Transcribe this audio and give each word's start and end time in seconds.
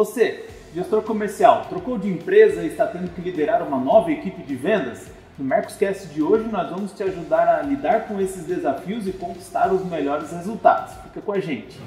Você, 0.00 0.46
gestor 0.74 1.02
comercial, 1.02 1.66
trocou 1.68 1.98
de 1.98 2.08
empresa 2.08 2.62
e 2.62 2.68
está 2.68 2.86
tendo 2.86 3.10
que 3.10 3.20
liderar 3.20 3.62
uma 3.62 3.78
nova 3.78 4.10
equipe 4.10 4.42
de 4.42 4.56
vendas? 4.56 5.08
No 5.36 5.44
Mercoscast 5.44 6.06
de 6.06 6.22
hoje 6.22 6.48
nós 6.48 6.70
vamos 6.70 6.92
te 6.92 7.02
ajudar 7.02 7.46
a 7.46 7.60
lidar 7.60 8.08
com 8.08 8.18
esses 8.18 8.44
desafios 8.44 9.06
e 9.06 9.12
conquistar 9.12 9.70
os 9.70 9.84
melhores 9.84 10.32
resultados. 10.32 10.94
Fica 11.02 11.20
com 11.20 11.32
a 11.32 11.38
gente. 11.38 11.78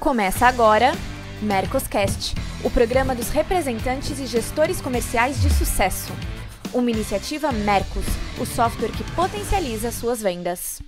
Começa 0.00 0.46
agora 0.46 0.92
Mercoscast, 1.42 2.34
o 2.64 2.70
programa 2.70 3.14
dos 3.14 3.28
representantes 3.28 4.18
e 4.18 4.24
gestores 4.24 4.80
comerciais 4.80 5.38
de 5.42 5.50
sucesso. 5.50 6.14
Uma 6.72 6.90
iniciativa 6.90 7.52
Mercos, 7.52 8.06
o 8.40 8.46
software 8.46 8.92
que 8.92 9.04
potencializa 9.12 9.92
suas 9.92 10.22
vendas. 10.22 10.80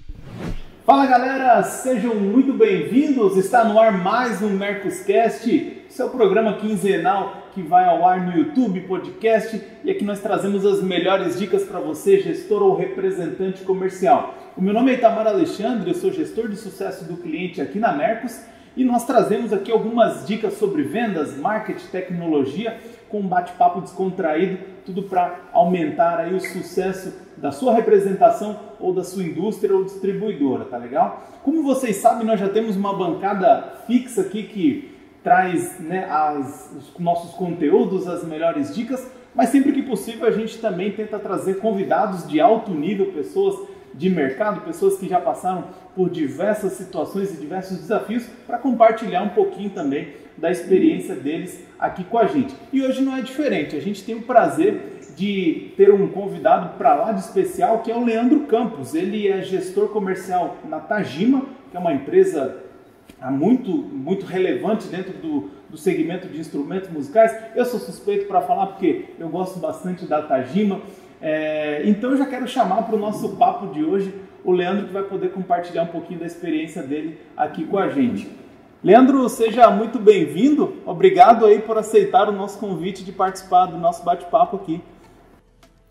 Fala 0.91 1.07
galera, 1.07 1.62
sejam 1.62 2.16
muito 2.16 2.52
bem-vindos. 2.52 3.36
Está 3.36 3.62
no 3.62 3.79
ar 3.79 3.93
mais 3.93 4.43
um 4.43 4.48
Mercoscast, 4.48 5.84
seu 5.89 6.09
programa 6.09 6.54
quinzenal 6.54 7.45
que 7.54 7.62
vai 7.62 7.84
ao 7.84 8.04
ar 8.04 8.27
no 8.27 8.36
YouTube, 8.36 8.81
podcast, 8.81 9.62
e 9.84 9.89
aqui 9.93 10.03
nós 10.03 10.18
trazemos 10.18 10.67
as 10.67 10.82
melhores 10.82 11.39
dicas 11.39 11.62
para 11.62 11.79
você, 11.79 12.18
gestor 12.18 12.61
ou 12.61 12.75
representante 12.75 13.62
comercial. 13.62 14.34
O 14.57 14.61
meu 14.61 14.75
nome 14.75 14.90
é 14.90 14.95
Itamar 14.95 15.29
Alexandre, 15.29 15.90
eu 15.90 15.95
sou 15.95 16.11
gestor 16.11 16.48
de 16.48 16.57
sucesso 16.57 17.04
do 17.04 17.18
cliente 17.18 17.62
aqui 17.62 17.79
na 17.79 17.93
Mercos 17.93 18.40
e 18.76 18.84
nós 18.84 19.07
trazemos 19.07 19.53
aqui 19.53 19.70
algumas 19.70 20.26
dicas 20.26 20.54
sobre 20.54 20.82
vendas, 20.82 21.36
marketing, 21.36 21.86
tecnologia, 21.86 22.76
com 23.09 23.20
um 23.20 23.29
bate-papo 23.29 23.81
descontraído, 23.81 24.59
tudo 24.84 25.04
para 25.04 25.39
aumentar 25.53 26.18
aí 26.18 26.34
o 26.34 26.40
sucesso 26.40 27.29
da 27.40 27.50
sua 27.50 27.75
representação 27.75 28.58
ou 28.79 28.93
da 28.93 29.03
sua 29.03 29.22
indústria 29.22 29.75
ou 29.75 29.85
distribuidora, 29.85 30.64
tá 30.64 30.76
legal? 30.76 31.26
Como 31.43 31.62
vocês 31.62 31.96
sabem, 31.96 32.27
nós 32.27 32.39
já 32.39 32.48
temos 32.48 32.77
uma 32.77 32.92
bancada 32.97 33.81
fixa 33.86 34.20
aqui 34.20 34.42
que 34.44 34.94
traz 35.22 35.78
né, 35.81 36.06
as, 36.11 36.70
os 36.77 36.98
nossos 36.98 37.33
conteúdos, 37.33 38.06
as 38.06 38.25
melhores 38.25 38.75
dicas, 38.75 39.11
mas 39.34 39.50
sempre 39.50 39.72
que 39.72 39.83
possível 39.83 40.27
a 40.27 40.31
gente 40.31 40.59
também 40.59 40.92
tenta 40.92 41.19
trazer 41.19 41.59
convidados 41.59 42.28
de 42.28 42.41
alto 42.41 42.73
nível, 42.73 43.12
pessoas 43.12 43.69
de 43.95 44.09
mercado, 44.09 44.61
pessoas 44.62 44.98
que 44.98 45.09
já 45.09 45.20
passaram 45.20 45.65
por 45.95 46.09
diversas 46.11 46.72
situações 46.72 47.34
e 47.34 47.37
diversos 47.37 47.78
desafios, 47.78 48.25
para 48.47 48.59
compartilhar 48.59 49.22
um 49.22 49.31
pouquinho 49.31 49.70
também 49.70 50.09
da 50.37 50.50
experiência 50.50 51.15
deles 51.15 51.62
aqui 51.78 52.05
com 52.05 52.19
a 52.19 52.27
gente. 52.27 52.55
E 52.72 52.83
hoje 52.83 53.03
não 53.03 53.17
é 53.17 53.20
diferente, 53.20 53.77
a 53.77 53.81
gente 53.81 54.05
tem 54.05 54.15
o 54.15 54.22
prazer 54.22 54.98
de 55.16 55.72
ter 55.77 55.92
um 55.92 56.08
convidado 56.08 56.77
para 56.78 56.94
lá 56.94 57.12
de 57.12 57.20
especial, 57.20 57.80
que 57.80 57.91
é 57.91 57.97
o 57.97 58.05
Leandro 58.05 58.41
Campos. 58.41 58.94
Ele 58.94 59.28
é 59.28 59.42
gestor 59.42 59.89
comercial 59.89 60.56
na 60.69 60.80
Tajima, 60.80 61.47
que 61.70 61.77
é 61.77 61.80
uma 61.80 61.92
empresa 61.92 62.56
ah, 63.20 63.31
muito, 63.31 63.70
muito 63.70 64.25
relevante 64.27 64.88
dentro 64.88 65.12
do, 65.12 65.50
do 65.69 65.77
segmento 65.77 66.28
de 66.28 66.41
instrumentos 66.41 66.91
musicais. 66.91 67.36
Eu 67.55 67.64
sou 67.64 67.78
suspeito 67.78 68.27
para 68.27 68.41
falar 68.41 68.69
porque 68.69 69.06
eu 69.19 69.28
gosto 69.28 69.58
bastante 69.58 70.06
da 70.06 70.22
Tajima. 70.22 70.81
É, 71.20 71.83
então 71.84 72.12
eu 72.12 72.16
já 72.16 72.27
quero 72.27 72.48
chamar 72.48 72.83
para 72.83 72.97
o 72.97 72.98
nosso 72.98 73.36
papo 73.36 73.66
de 73.75 73.84
hoje 73.84 74.14
o 74.42 74.53
Leandro 74.53 74.86
que 74.86 74.92
vai 74.92 75.03
poder 75.03 75.33
compartilhar 75.33 75.83
um 75.83 75.88
pouquinho 75.88 76.20
da 76.20 76.27
experiência 76.27 76.83
dele 76.83 77.19
aqui 77.36 77.66
com 77.66 77.78
a 77.78 77.88
gente. 77.88 78.28
Leandro, 78.83 79.28
seja 79.28 79.70
muito 79.70 79.98
bem-vindo. 79.98 80.77
Obrigado 80.86 81.44
aí 81.44 81.58
por 81.58 81.77
aceitar 81.77 82.27
o 82.31 82.33
nosso 82.33 82.58
convite 82.58 83.05
de 83.05 83.12
participar 83.12 83.66
do 83.66 83.77
nosso 83.77 84.03
bate-papo 84.03 84.56
aqui. 84.56 84.81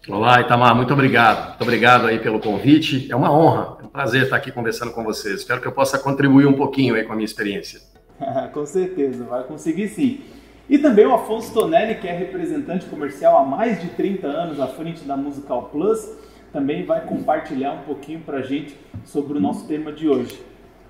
Olá, 0.08 0.40
Itamar, 0.40 0.74
muito 0.76 0.94
obrigado. 0.94 1.50
Muito 1.50 1.62
obrigado 1.62 2.08
aí 2.08 2.20
pelo 2.20 2.40
convite. 2.40 3.12
É 3.12 3.16
uma 3.16 3.32
honra, 3.32 3.78
é 3.82 3.86
um 3.86 3.90
prazer 3.90 4.24
estar 4.24 4.38
aqui 4.38 4.52
conversando 4.52 4.92
com 4.92 5.04
vocês. 5.04 5.42
Espero 5.42 5.60
que 5.60 5.68
eu 5.68 5.72
possa 5.72 6.00
contribuir 6.00 6.48
um 6.48 6.54
pouquinho 6.54 6.96
aí 6.96 7.04
com 7.04 7.12
a 7.12 7.16
minha 7.16 7.26
experiência. 7.26 7.82
com 8.54 8.66
certeza, 8.66 9.26
vai 9.26 9.44
conseguir 9.44 9.90
sim. 9.90 10.22
E 10.70 10.78
também 10.78 11.06
o 11.06 11.14
Afonso 11.14 11.54
Tonelli, 11.54 11.96
que 11.96 12.08
é 12.08 12.16
representante 12.16 12.86
comercial 12.86 13.38
há 13.38 13.44
mais 13.44 13.82
de 13.82 13.90
30 13.90 14.26
anos 14.28 14.60
à 14.60 14.68
frente 14.68 15.04
da 15.04 15.18
Musical 15.18 15.64
Plus, 15.72 16.10
também 16.54 16.86
vai 16.86 17.06
compartilhar 17.06 17.74
um 17.74 17.82
pouquinho 17.82 18.22
para 18.22 18.38
a 18.38 18.42
gente 18.42 18.76
sobre 19.04 19.38
o 19.38 19.42
nosso 19.42 19.68
tema 19.68 19.92
de 19.92 20.08
hoje. 20.08 20.42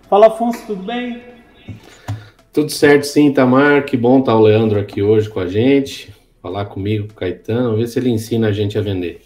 Fala, 0.10 0.28
Afonso, 0.28 0.66
tudo 0.68 0.84
bem? 0.84 1.24
Tudo 2.54 2.72
certo, 2.72 3.04
sim, 3.04 3.34
Tamar. 3.34 3.86
Que 3.86 3.98
bom 3.98 4.20
estar 4.20 4.36
o 4.36 4.42
Leandro 4.42 4.80
aqui 4.80 5.02
hoje 5.02 5.30
com 5.30 5.40
a 5.40 5.48
gente, 5.48 6.14
falar 6.42 6.66
comigo, 6.66 7.08
com 7.08 7.14
o 7.14 7.16
Caetano, 7.16 7.78
ver 7.78 7.88
se 7.88 8.00
ele 8.00 8.10
ensina 8.10 8.48
a 8.48 8.52
gente 8.52 8.78
a 8.78 8.82
vender. 8.82 9.22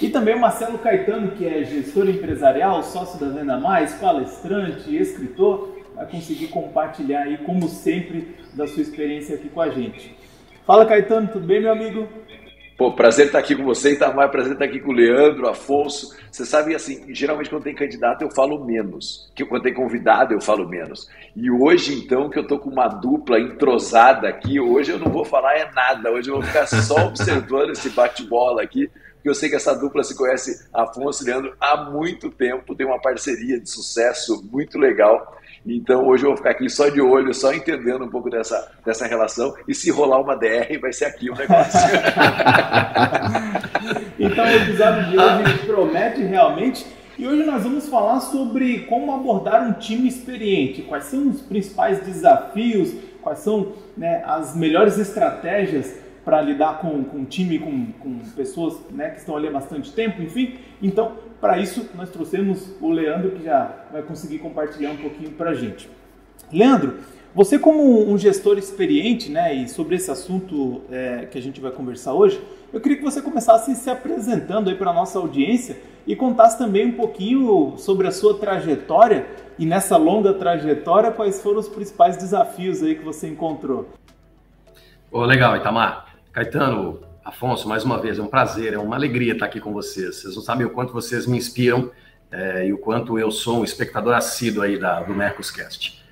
E 0.00 0.08
também 0.08 0.34
o 0.34 0.40
Marcelo 0.40 0.78
Caetano, 0.78 1.32
que 1.32 1.46
é 1.46 1.64
gestor 1.64 2.08
empresarial, 2.08 2.82
sócio 2.82 3.20
da 3.20 3.28
Venda 3.28 3.58
Mais, 3.58 3.94
palestrante, 3.94 4.94
escritor, 4.96 5.76
vai 5.94 6.06
conseguir 6.06 6.48
compartilhar 6.48 7.22
aí, 7.22 7.36
como 7.38 7.68
sempre, 7.68 8.34
da 8.54 8.66
sua 8.66 8.82
experiência 8.82 9.34
aqui 9.34 9.48
com 9.48 9.60
a 9.60 9.68
gente. 9.68 10.16
Fala, 10.66 10.86
Caetano, 10.86 11.28
tudo 11.28 11.46
bem, 11.46 11.60
meu 11.60 11.72
amigo? 11.72 12.08
Pô, 12.82 12.90
prazer 12.90 13.26
estar 13.26 13.38
aqui 13.38 13.54
com 13.54 13.62
você, 13.62 13.92
Itamar, 13.92 14.28
prazer 14.28 14.54
estar 14.54 14.64
aqui 14.64 14.80
com 14.80 14.90
o 14.90 14.92
Leandro, 14.92 15.48
Afonso. 15.48 16.16
Você 16.28 16.44
sabe, 16.44 16.74
assim, 16.74 17.14
geralmente 17.14 17.48
quando 17.48 17.62
tem 17.62 17.76
candidato 17.76 18.22
eu 18.22 18.30
falo 18.32 18.64
menos, 18.64 19.30
que 19.36 19.44
quando 19.44 19.62
tem 19.62 19.72
convidado 19.72 20.34
eu 20.34 20.40
falo 20.40 20.68
menos. 20.68 21.08
E 21.36 21.48
hoje, 21.48 21.94
então, 21.94 22.28
que 22.28 22.36
eu 22.36 22.44
tô 22.44 22.58
com 22.58 22.70
uma 22.70 22.88
dupla 22.88 23.38
entrosada 23.38 24.28
aqui, 24.28 24.58
hoje 24.58 24.90
eu 24.90 24.98
não 24.98 25.12
vou 25.12 25.24
falar 25.24 25.54
é 25.58 25.70
nada, 25.70 26.10
hoje 26.10 26.28
eu 26.28 26.34
vou 26.34 26.42
ficar 26.42 26.66
só 26.66 26.96
observando 27.06 27.70
esse 27.70 27.88
bate-bola 27.90 28.64
aqui, 28.64 28.90
porque 29.14 29.28
eu 29.28 29.34
sei 29.34 29.48
que 29.48 29.54
essa 29.54 29.78
dupla 29.78 30.02
se 30.02 30.16
conhece, 30.16 30.68
Afonso 30.74 31.22
e 31.22 31.26
Leandro, 31.26 31.54
há 31.60 31.88
muito 31.88 32.30
tempo, 32.30 32.74
tem 32.74 32.84
uma 32.84 33.00
parceria 33.00 33.60
de 33.60 33.70
sucesso 33.70 34.44
muito 34.50 34.76
legal. 34.76 35.38
Então 35.66 36.06
hoje 36.06 36.24
eu 36.24 36.30
vou 36.30 36.36
ficar 36.36 36.50
aqui 36.50 36.68
só 36.68 36.88
de 36.88 37.00
olho, 37.00 37.32
só 37.32 37.52
entendendo 37.52 38.04
um 38.04 38.08
pouco 38.08 38.28
dessa, 38.28 38.72
dessa 38.84 39.06
relação. 39.06 39.54
E 39.68 39.74
se 39.74 39.90
rolar 39.90 40.20
uma 40.20 40.36
DR, 40.36 40.78
vai 40.80 40.92
ser 40.92 41.04
aqui 41.04 41.30
o 41.30 41.34
negócio. 41.34 41.78
então 44.18 44.44
o 44.44 44.48
episódio 44.48 45.10
de 45.10 45.18
hoje 45.18 45.66
promete 45.66 46.22
realmente. 46.22 46.84
E 47.18 47.26
hoje 47.26 47.44
nós 47.44 47.62
vamos 47.62 47.88
falar 47.88 48.20
sobre 48.20 48.80
como 48.86 49.14
abordar 49.14 49.68
um 49.68 49.74
time 49.74 50.08
experiente, 50.08 50.82
quais 50.82 51.04
são 51.04 51.28
os 51.28 51.42
principais 51.42 52.00
desafios, 52.00 52.94
quais 53.20 53.38
são 53.38 53.72
né, 53.96 54.22
as 54.26 54.56
melhores 54.56 54.98
estratégias 54.98 55.94
para 56.24 56.40
lidar 56.40 56.80
com, 56.80 57.04
com 57.04 57.24
time, 57.24 57.58
com, 57.58 57.86
com 58.00 58.18
pessoas 58.34 58.78
né, 58.90 59.10
que 59.10 59.18
estão 59.18 59.36
ali 59.36 59.48
há 59.48 59.50
bastante 59.50 59.92
tempo, 59.92 60.22
enfim. 60.22 60.56
Então, 60.80 61.12
para 61.42 61.58
isso, 61.58 61.90
nós 61.96 62.08
trouxemos 62.08 62.70
o 62.80 62.88
Leandro, 62.88 63.32
que 63.32 63.42
já 63.42 63.74
vai 63.90 64.00
conseguir 64.00 64.38
compartilhar 64.38 64.92
um 64.92 64.96
pouquinho 64.96 65.32
para 65.32 65.50
a 65.50 65.54
gente. 65.54 65.90
Leandro, 66.52 66.98
você 67.34 67.58
como 67.58 68.08
um 68.08 68.16
gestor 68.16 68.58
experiente, 68.58 69.28
né, 69.28 69.52
e 69.52 69.68
sobre 69.68 69.96
esse 69.96 70.08
assunto 70.08 70.82
é, 70.88 71.26
que 71.28 71.36
a 71.36 71.42
gente 71.42 71.60
vai 71.60 71.72
conversar 71.72 72.14
hoje, 72.14 72.40
eu 72.72 72.80
queria 72.80 72.96
que 72.96 73.02
você 73.02 73.20
começasse 73.20 73.74
se 73.74 73.90
apresentando 73.90 74.70
aí 74.70 74.76
para 74.76 74.90
a 74.90 74.94
nossa 74.94 75.18
audiência 75.18 75.78
e 76.06 76.14
contasse 76.14 76.56
também 76.56 76.86
um 76.86 76.92
pouquinho 76.92 77.74
sobre 77.76 78.06
a 78.06 78.12
sua 78.12 78.38
trajetória 78.38 79.26
e 79.58 79.66
nessa 79.66 79.96
longa 79.96 80.32
trajetória, 80.32 81.10
quais 81.10 81.42
foram 81.42 81.58
os 81.58 81.68
principais 81.68 82.16
desafios 82.16 82.84
aí 82.84 82.94
que 82.94 83.04
você 83.04 83.26
encontrou. 83.26 83.88
Oh, 85.10 85.24
legal, 85.24 85.56
Itamar. 85.56 86.06
Caetano, 86.32 87.00
Afonso, 87.24 87.68
mais 87.68 87.84
uma 87.84 88.00
vez, 88.00 88.18
é 88.18 88.22
um 88.22 88.26
prazer, 88.26 88.72
é 88.72 88.78
uma 88.78 88.96
alegria 88.96 89.32
estar 89.32 89.46
aqui 89.46 89.60
com 89.60 89.72
vocês. 89.72 90.16
Vocês 90.16 90.34
não 90.34 90.42
sabem 90.42 90.66
o 90.66 90.70
quanto 90.70 90.92
vocês 90.92 91.24
me 91.24 91.36
inspiram 91.36 91.90
é, 92.32 92.66
e 92.66 92.72
o 92.72 92.78
quanto 92.78 93.16
eu 93.16 93.30
sou 93.30 93.60
um 93.60 93.64
espectador 93.64 94.14
assíduo 94.14 94.64
aí 94.64 94.76
da, 94.76 95.00
do 95.00 95.14
Mercoscast. 95.14 96.02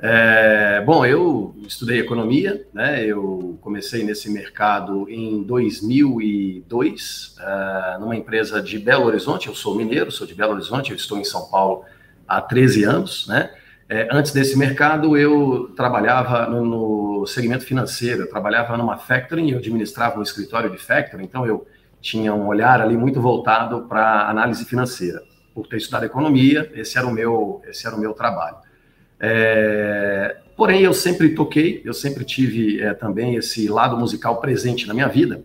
É, 0.00 0.82
bom, 0.84 1.06
eu 1.06 1.54
estudei 1.66 2.00
economia, 2.00 2.66
né? 2.74 3.04
Eu 3.04 3.56
comecei 3.60 4.02
nesse 4.02 4.28
mercado 4.28 5.08
em 5.08 5.42
2002, 5.44 7.36
é, 7.38 7.98
numa 7.98 8.16
empresa 8.16 8.60
de 8.60 8.76
Belo 8.76 9.06
Horizonte. 9.06 9.46
Eu 9.46 9.54
sou 9.54 9.76
mineiro, 9.76 10.10
sou 10.10 10.26
de 10.26 10.34
Belo 10.34 10.54
Horizonte, 10.54 10.90
eu 10.90 10.96
estou 10.96 11.16
em 11.16 11.24
São 11.24 11.48
Paulo 11.48 11.84
há 12.26 12.40
13 12.40 12.82
anos, 12.82 13.28
né? 13.28 13.54
É, 13.88 14.08
antes 14.10 14.32
desse 14.32 14.58
mercado, 14.58 15.16
eu 15.16 15.72
trabalhava 15.76 16.46
no, 16.46 16.64
no, 16.64 17.26
segmento 17.26 17.64
financeiro, 17.64 18.22
eu 18.22 18.28
trabalhava 18.28 18.76
numa 18.76 18.98
factoring, 18.98 19.50
eu 19.50 19.58
administrava 19.58 20.18
um 20.18 20.22
escritório 20.22 20.70
de 20.70 20.78
factoring, 20.78 21.24
então 21.24 21.46
eu 21.46 21.66
tinha 22.00 22.34
um 22.34 22.46
olhar 22.46 22.80
ali 22.80 22.96
muito 22.96 23.20
voltado 23.20 23.82
para 23.82 24.28
análise 24.28 24.64
financeira. 24.64 25.22
Por 25.54 25.68
ter 25.68 25.76
estudado 25.76 26.04
economia, 26.04 26.70
esse 26.74 26.98
era 26.98 27.06
o 27.06 27.12
meu, 27.12 27.62
esse 27.68 27.86
era 27.86 27.94
o 27.94 28.00
meu 28.00 28.12
trabalho. 28.12 28.56
É, 29.20 30.36
porém, 30.56 30.82
eu 30.82 30.92
sempre 30.92 31.34
toquei, 31.34 31.80
eu 31.84 31.94
sempre 31.94 32.24
tive 32.24 32.82
é, 32.82 32.92
também 32.92 33.36
esse 33.36 33.68
lado 33.68 33.96
musical 33.96 34.40
presente 34.40 34.86
na 34.86 34.94
minha 34.94 35.08
vida. 35.08 35.42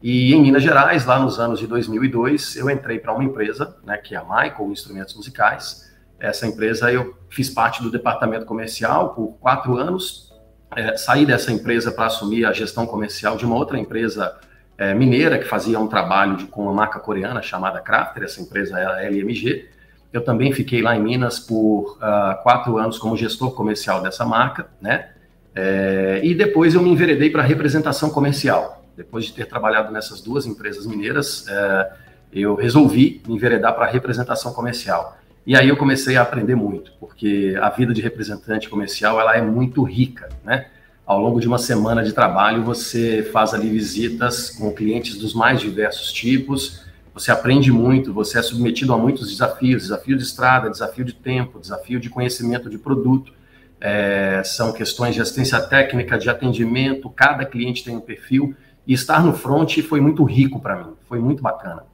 E 0.00 0.34
em 0.34 0.40
Minas 0.40 0.62
Gerais, 0.62 1.04
lá 1.04 1.18
nos 1.18 1.38
anos 1.38 1.60
de 1.60 1.66
2002, 1.66 2.56
eu 2.56 2.70
entrei 2.70 2.98
para 2.98 3.12
uma 3.12 3.22
empresa, 3.22 3.76
né, 3.84 3.96
que 3.98 4.14
é 4.14 4.18
a 4.18 4.22
Michael 4.22 4.70
Instrumentos 4.72 5.14
Musicais, 5.14 5.91
essa 6.22 6.46
empresa 6.46 6.92
eu 6.92 7.18
fiz 7.28 7.50
parte 7.50 7.82
do 7.82 7.90
departamento 7.90 8.46
comercial 8.46 9.10
por 9.10 9.36
quatro 9.40 9.76
anos. 9.76 10.32
É, 10.74 10.96
saí 10.96 11.26
dessa 11.26 11.50
empresa 11.50 11.90
para 11.90 12.06
assumir 12.06 12.44
a 12.44 12.52
gestão 12.52 12.86
comercial 12.86 13.36
de 13.36 13.44
uma 13.44 13.56
outra 13.56 13.76
empresa 13.76 14.38
é, 14.78 14.94
mineira 14.94 15.36
que 15.36 15.44
fazia 15.44 15.80
um 15.80 15.88
trabalho 15.88 16.36
de, 16.36 16.44
com 16.44 16.62
uma 16.62 16.72
marca 16.72 17.00
coreana 17.00 17.42
chamada 17.42 17.80
Crafter. 17.80 18.22
Essa 18.22 18.40
empresa 18.40 18.78
era 18.78 18.98
a 18.98 19.02
LMG. 19.02 19.68
Eu 20.12 20.24
também 20.24 20.52
fiquei 20.52 20.80
lá 20.80 20.94
em 20.94 21.02
Minas 21.02 21.40
por 21.40 21.96
uh, 21.96 22.40
quatro 22.42 22.78
anos 22.78 22.98
como 22.98 23.16
gestor 23.16 23.50
comercial 23.52 24.00
dessa 24.00 24.24
marca, 24.24 24.68
né? 24.80 25.10
É, 25.54 26.20
e 26.22 26.34
depois 26.34 26.74
eu 26.74 26.82
me 26.82 26.90
enveredei 26.90 27.30
para 27.30 27.42
representação 27.42 28.10
comercial. 28.10 28.84
Depois 28.96 29.24
de 29.24 29.32
ter 29.32 29.46
trabalhado 29.46 29.90
nessas 29.90 30.20
duas 30.20 30.46
empresas 30.46 30.86
mineiras, 30.86 31.46
é, 31.48 31.92
eu 32.32 32.54
resolvi 32.54 33.22
me 33.26 33.34
enveredar 33.34 33.74
para 33.74 33.86
representação 33.86 34.52
comercial. 34.52 35.18
E 35.44 35.56
aí 35.56 35.68
eu 35.68 35.76
comecei 35.76 36.16
a 36.16 36.22
aprender 36.22 36.54
muito, 36.54 36.92
porque 37.00 37.56
a 37.60 37.68
vida 37.68 37.92
de 37.92 38.00
representante 38.00 38.68
comercial 38.68 39.20
ela 39.20 39.36
é 39.36 39.42
muito 39.42 39.82
rica, 39.82 40.28
né? 40.44 40.66
Ao 41.04 41.20
longo 41.20 41.40
de 41.40 41.48
uma 41.48 41.58
semana 41.58 42.04
de 42.04 42.12
trabalho, 42.12 42.62
você 42.62 43.28
faz 43.32 43.52
ali 43.52 43.68
visitas 43.68 44.50
com 44.50 44.72
clientes 44.72 45.18
dos 45.18 45.34
mais 45.34 45.60
diversos 45.60 46.12
tipos, 46.12 46.86
você 47.12 47.32
aprende 47.32 47.72
muito, 47.72 48.12
você 48.12 48.38
é 48.38 48.42
submetido 48.42 48.94
a 48.94 48.98
muitos 48.98 49.28
desafios, 49.28 49.82
desafio 49.82 50.16
de 50.16 50.22
estrada, 50.22 50.70
desafio 50.70 51.04
de 51.04 51.12
tempo, 51.12 51.58
desafio 51.58 51.98
de 51.98 52.08
conhecimento 52.08 52.70
de 52.70 52.78
produto, 52.78 53.32
é, 53.80 54.42
são 54.44 54.72
questões 54.72 55.14
de 55.14 55.20
assistência 55.20 55.60
técnica, 55.60 56.16
de 56.16 56.30
atendimento, 56.30 57.10
cada 57.10 57.44
cliente 57.44 57.82
tem 57.82 57.96
um 57.96 58.00
perfil, 58.00 58.54
e 58.86 58.94
estar 58.94 59.24
no 59.24 59.32
front 59.34 59.78
foi 59.82 60.00
muito 60.00 60.22
rico 60.22 60.60
para 60.60 60.76
mim, 60.76 60.92
foi 61.08 61.18
muito 61.18 61.42
bacana. 61.42 61.84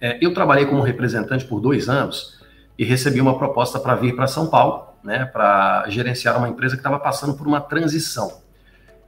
É, 0.00 0.18
eu 0.20 0.34
trabalhei 0.34 0.66
como 0.66 0.82
representante 0.82 1.44
por 1.44 1.60
dois 1.60 1.88
anos, 1.88 2.41
e 2.78 2.84
recebi 2.84 3.20
uma 3.20 3.38
proposta 3.38 3.78
para 3.78 3.94
vir 3.94 4.14
para 4.16 4.26
São 4.26 4.46
Paulo, 4.46 4.88
né, 5.02 5.24
para 5.24 5.84
gerenciar 5.88 6.38
uma 6.38 6.48
empresa 6.48 6.74
que 6.76 6.80
estava 6.80 6.98
passando 6.98 7.34
por 7.34 7.46
uma 7.46 7.60
transição. 7.60 8.42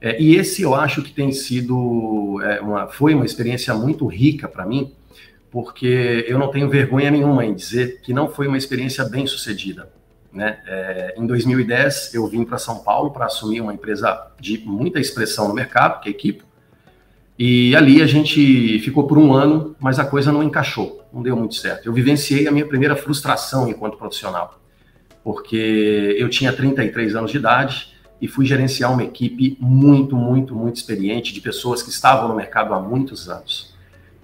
É, 0.01 0.21
e 0.21 0.35
esse 0.35 0.61
eu 0.61 0.75
acho 0.75 1.01
que 1.01 1.11
tem 1.11 1.31
sido 1.31 2.39
é, 2.43 2.61
uma, 2.61 2.87
foi 2.87 3.13
uma 3.13 3.25
experiência 3.25 3.73
muito 3.73 4.05
rica 4.05 4.47
para 4.47 4.65
mim, 4.65 4.93
porque 5.49 6.25
eu 6.27 6.37
não 6.37 6.51
tenho 6.51 6.69
vergonha 6.69 7.09
nenhuma 7.09 7.45
em 7.45 7.53
dizer 7.53 8.01
que 8.01 8.13
não 8.13 8.29
foi 8.29 8.47
uma 8.47 8.57
experiência 8.57 9.03
bem 9.05 9.25
sucedida. 9.25 9.89
Né? 10.31 10.59
É, 10.67 11.15
em 11.17 11.25
2010 11.25 12.13
eu 12.13 12.27
vim 12.27 12.43
para 12.43 12.57
São 12.57 12.79
Paulo 12.79 13.11
para 13.11 13.25
assumir 13.25 13.61
uma 13.61 13.73
empresa 13.73 14.27
de 14.39 14.61
muita 14.65 14.99
expressão 14.99 15.47
no 15.47 15.53
mercado, 15.53 16.01
que 16.01 16.09
é 16.09 16.11
a 16.11 16.15
Equipo, 16.15 16.44
e 17.37 17.75
ali 17.75 18.01
a 18.01 18.07
gente 18.07 18.79
ficou 18.79 19.05
por 19.05 19.17
um 19.17 19.33
ano, 19.33 19.75
mas 19.79 19.99
a 19.99 20.05
coisa 20.05 20.31
não 20.31 20.41
encaixou, 20.41 21.05
não 21.13 21.21
deu 21.21 21.35
muito 21.35 21.55
certo. 21.55 21.85
Eu 21.85 21.93
vivenciei 21.93 22.47
a 22.47 22.51
minha 22.51 22.65
primeira 22.65 22.95
frustração 22.95 23.67
enquanto 23.67 23.97
profissional, 23.97 24.59
porque 25.23 26.15
eu 26.17 26.29
tinha 26.29 26.53
33 26.53 27.15
anos 27.15 27.31
de 27.31 27.37
idade 27.37 27.93
e 28.21 28.27
fui 28.27 28.45
gerenciar 28.45 28.91
uma 28.91 29.03
equipe 29.03 29.57
muito, 29.59 30.15
muito, 30.15 30.55
muito 30.55 30.77
experiente 30.77 31.33
de 31.33 31.41
pessoas 31.41 31.83
que 31.83 31.89
estavam 31.89 32.29
no 32.29 32.35
mercado 32.35 32.73
há 32.73 32.79
muitos 32.79 33.29
anos. 33.29 33.75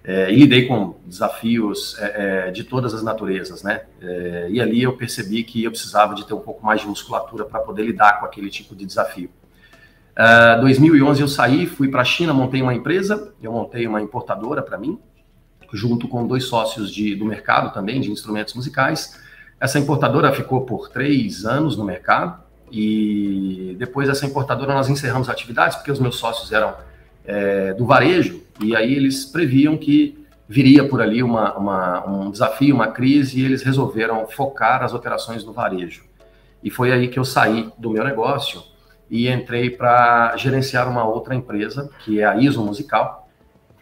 É, 0.03 0.31
e 0.31 0.35
lidei 0.35 0.65
com 0.65 0.95
desafios 1.05 1.95
é, 1.99 2.47
é, 2.47 2.51
de 2.51 2.63
todas 2.63 2.93
as 2.93 3.03
naturezas, 3.03 3.61
né? 3.61 3.81
É, 4.01 4.47
e 4.49 4.59
ali 4.59 4.81
eu 4.81 4.97
percebi 4.97 5.43
que 5.43 5.63
eu 5.63 5.69
precisava 5.69 6.15
de 6.15 6.25
ter 6.25 6.33
um 6.33 6.39
pouco 6.39 6.65
mais 6.65 6.81
de 6.81 6.87
musculatura 6.87 7.45
para 7.45 7.59
poder 7.59 7.83
lidar 7.83 8.19
com 8.19 8.25
aquele 8.25 8.49
tipo 8.49 8.75
de 8.75 8.83
desafio. 8.83 9.29
Uh, 10.11 10.55
ah, 10.55 10.55
2011 10.57 11.21
eu 11.21 11.27
saí, 11.27 11.65
fui 11.65 11.87
para 11.87 12.01
a 12.01 12.05
China, 12.05 12.33
montei 12.33 12.61
uma 12.61 12.73
empresa, 12.73 13.33
eu 13.41 13.51
montei 13.51 13.87
uma 13.87 14.01
importadora 14.01 14.61
para 14.61 14.77
mim, 14.77 14.99
junto 15.71 16.07
com 16.07 16.27
dois 16.27 16.43
sócios 16.45 16.91
de, 16.91 17.15
do 17.15 17.25
mercado 17.25 17.73
também, 17.73 18.01
de 18.01 18.11
instrumentos 18.11 18.53
musicais. 18.53 19.17
Essa 19.59 19.79
importadora 19.79 20.31
ficou 20.33 20.61
por 20.61 20.89
três 20.89 21.45
anos 21.45 21.77
no 21.77 21.85
mercado 21.85 22.41
e 22.71 23.75
depois 23.77 24.07
dessa 24.07 24.25
importadora 24.25 24.73
nós 24.73 24.89
encerramos 24.89 25.29
atividades 25.29 25.77
porque 25.77 25.91
os 25.91 25.99
meus 25.99 26.15
sócios 26.15 26.51
eram 26.51 26.73
é, 27.25 27.73
do 27.73 27.85
varejo 27.85 28.41
e 28.61 28.75
aí 28.75 28.93
eles 28.93 29.25
previam 29.25 29.77
que 29.77 30.25
viria 30.47 30.87
por 30.87 31.01
ali 31.01 31.23
uma, 31.23 31.53
uma, 31.57 32.07
um 32.07 32.31
desafio, 32.31 32.75
uma 32.75 32.87
crise 32.87 33.39
e 33.39 33.45
eles 33.45 33.63
resolveram 33.63 34.27
focar 34.27 34.83
as 34.83 34.93
operações 34.93 35.45
no 35.45 35.53
varejo. 35.53 36.03
E 36.63 36.69
foi 36.69 36.91
aí 36.91 37.07
que 37.07 37.17
eu 37.17 37.23
saí 37.23 37.71
do 37.77 37.89
meu 37.89 38.03
negócio 38.03 38.61
e 39.11 39.27
entrei 39.29 39.69
para 39.69 40.37
gerenciar 40.37 40.89
uma 40.89 41.03
outra 41.03 41.35
empresa, 41.35 41.89
que 41.99 42.21
é 42.21 42.23
a 42.23 42.37
ISO 42.37 42.63
Musical. 42.63 43.27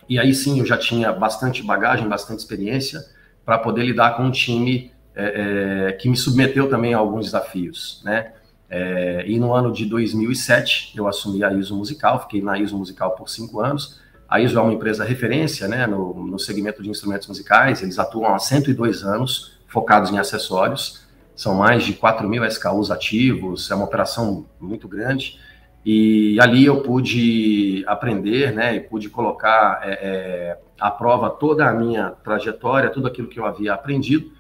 E 0.10 0.18
aí 0.18 0.34
sim 0.34 0.60
eu 0.60 0.66
já 0.66 0.76
tinha 0.76 1.14
bastante 1.14 1.62
bagagem, 1.62 2.10
bastante 2.10 2.40
experiência 2.40 3.00
para 3.46 3.60
poder 3.60 3.86
lidar 3.86 4.18
com 4.18 4.24
um 4.24 4.32
time 4.32 4.92
é, 5.16 5.90
é, 5.90 5.92
que 5.94 6.10
me 6.10 6.18
submeteu 6.18 6.68
também 6.68 6.96
a 6.96 6.98
alguns 6.98 7.26
desafios, 7.26 8.02
né? 8.04 8.34
É, 8.72 9.24
e 9.28 9.40
no 9.40 9.54
ano 9.54 9.72
de 9.72 9.86
2007 9.86 10.94
eu 10.96 11.08
assumi 11.08 11.44
a 11.44 11.54
ISO 11.54 11.76
Musical, 11.76 12.22
fiquei 12.22 12.42
na 12.42 12.58
ISO 12.58 12.78
Musical 12.78 13.12
por 13.12 13.30
cinco 13.30 13.60
anos. 13.60 14.00
A 14.28 14.40
ISO 14.40 14.58
é 14.58 14.62
uma 14.62 14.74
empresa 14.74 15.04
referência 15.04 15.68
né, 15.68 15.86
no, 15.88 16.14
no 16.14 16.40
segmento 16.40 16.82
de 16.82 16.90
instrumentos 16.90 17.28
musicais, 17.28 17.82
eles 17.82 17.98
atuam 17.98 18.34
há 18.34 18.40
102 18.40 19.04
anos, 19.04 19.58
focados 19.68 20.12
em 20.12 20.20
acessórios 20.20 21.08
são 21.40 21.56
mais 21.56 21.86
de 21.86 21.94
4 21.94 22.28
mil 22.28 22.44
SKUs 22.44 22.92
ativos, 22.92 23.72
é 23.72 23.76
uma 23.76 23.86
operação 23.86 24.46
muito 24.60 24.90
grande. 24.90 25.40
E 25.86 26.38
ali 26.38 26.66
eu 26.66 26.82
pude 26.82 27.82
aprender, 27.88 28.52
né, 28.52 28.76
e 28.76 28.82
pude 28.82 29.10
colocar 29.10 29.80
é, 29.82 29.92
é, 29.92 30.58
à 30.78 30.92
prova 30.92 31.30
toda 31.30 31.66
a 31.66 31.72
minha 31.72 32.10
trajetória, 32.10 32.90
tudo 32.90 33.08
aquilo 33.08 33.30
que 33.30 33.40
eu 33.40 33.46
havia 33.46 33.74
aprendido 33.74 34.34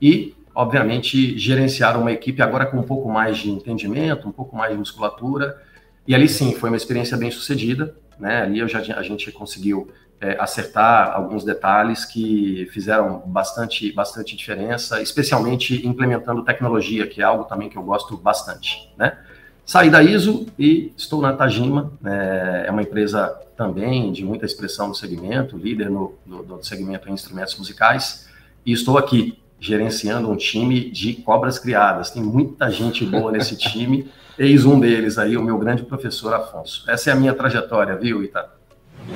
e, 0.00 0.32
obviamente, 0.54 1.36
gerenciar 1.36 1.98
uma 2.00 2.12
equipe 2.12 2.40
agora 2.40 2.66
com 2.66 2.76
um 2.76 2.84
pouco 2.84 3.10
mais 3.10 3.38
de 3.38 3.50
entendimento, 3.50 4.28
um 4.28 4.32
pouco 4.32 4.56
mais 4.56 4.70
de 4.70 4.78
musculatura. 4.78 5.60
E 6.06 6.14
ali 6.14 6.28
sim, 6.28 6.54
foi 6.54 6.70
uma 6.70 6.76
experiência 6.76 7.16
bem 7.16 7.32
sucedida, 7.32 7.96
né, 8.16 8.42
ali 8.42 8.60
eu 8.60 8.68
já, 8.68 8.78
a 8.78 9.02
gente 9.02 9.32
conseguiu 9.32 9.88
é, 10.20 10.36
acertar 10.40 11.12
alguns 11.14 11.44
detalhes 11.44 12.04
que 12.04 12.68
fizeram 12.72 13.22
bastante, 13.26 13.92
bastante 13.92 14.36
diferença, 14.36 15.02
especialmente 15.02 15.86
implementando 15.86 16.42
tecnologia, 16.42 17.06
que 17.06 17.20
é 17.20 17.24
algo 17.24 17.44
também 17.44 17.68
que 17.68 17.76
eu 17.76 17.82
gosto 17.82 18.16
bastante, 18.16 18.92
né? 18.96 19.18
Saí 19.66 19.88
da 19.88 20.02
ISO 20.02 20.46
e 20.58 20.92
estou 20.96 21.22
na 21.22 21.32
Tajima, 21.32 21.92
é, 22.04 22.64
é 22.66 22.70
uma 22.70 22.82
empresa 22.82 23.34
também 23.56 24.12
de 24.12 24.22
muita 24.24 24.44
expressão 24.44 24.88
no 24.88 24.94
segmento, 24.94 25.56
líder 25.56 25.88
no, 25.88 26.14
no 26.26 26.62
segmento 26.62 27.08
em 27.08 27.12
instrumentos 27.12 27.56
musicais, 27.56 28.28
e 28.64 28.72
estou 28.72 28.98
aqui 28.98 29.38
gerenciando 29.58 30.30
um 30.30 30.36
time 30.36 30.90
de 30.90 31.14
cobras 31.14 31.58
criadas. 31.58 32.10
Tem 32.10 32.22
muita 32.22 32.70
gente 32.70 33.04
boa 33.06 33.32
nesse 33.32 33.56
time, 33.56 34.10
eis 34.38 34.66
um 34.66 34.78
deles 34.78 35.16
aí, 35.16 35.36
o 35.36 35.42
meu 35.42 35.56
grande 35.58 35.82
professor 35.82 36.34
Afonso. 36.34 36.84
Essa 36.88 37.10
é 37.10 37.12
a 37.14 37.16
minha 37.16 37.32
trajetória, 37.32 37.96
viu, 37.96 38.22
Ita? 38.22 38.46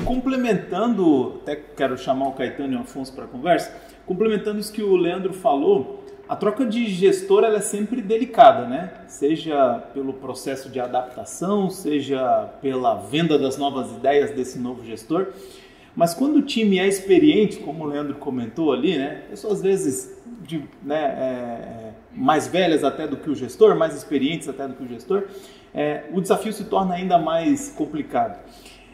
Complementando, 0.05 1.40
até 1.43 1.56
quero 1.56 1.96
chamar 1.96 2.29
o 2.29 2.32
Caetano 2.32 2.75
e 2.75 2.76
o 2.76 2.81
Afonso 2.81 3.12
para 3.12 3.26
conversa, 3.26 3.75
complementando 4.06 4.58
isso 4.58 4.73
que 4.73 4.82
o 4.82 4.96
Leandro 4.96 5.32
falou, 5.32 6.05
a 6.29 6.37
troca 6.37 6.67
de 6.67 6.87
gestor 6.87 7.43
ela 7.43 7.56
é 7.56 7.62
sempre 7.62 8.02
delicada, 8.02 8.67
né? 8.67 8.93
Seja 9.06 9.79
pelo 9.94 10.12
processo 10.12 10.69
de 10.69 10.79
adaptação, 10.79 11.70
seja 11.70 12.50
pela 12.61 12.96
venda 12.96 13.38
das 13.38 13.56
novas 13.56 13.90
ideias 13.93 14.31
desse 14.32 14.58
novo 14.58 14.85
gestor. 14.85 15.28
Mas 15.97 16.12
quando 16.12 16.37
o 16.37 16.42
time 16.42 16.78
é 16.78 16.87
experiente, 16.87 17.57
como 17.57 17.85
o 17.85 17.87
Leandro 17.87 18.14
comentou 18.16 18.73
ali, 18.73 18.99
né? 18.99 19.23
Pessoas 19.30 19.54
às 19.54 19.62
vezes 19.62 20.23
de, 20.42 20.62
né, 20.83 21.02
é, 21.02 21.92
mais 22.12 22.47
velhas 22.47 22.85
até 22.85 23.07
do 23.07 23.16
que 23.16 23.30
o 23.30 23.35
gestor, 23.35 23.75
mais 23.75 23.97
experientes 23.97 24.49
até 24.49 24.68
do 24.68 24.75
que 24.75 24.83
o 24.85 24.87
gestor, 24.87 25.25
é, 25.75 26.04
o 26.12 26.21
desafio 26.21 26.52
se 26.52 26.64
torna 26.64 26.95
ainda 26.95 27.18
mais 27.18 27.71
complicado. 27.71 28.38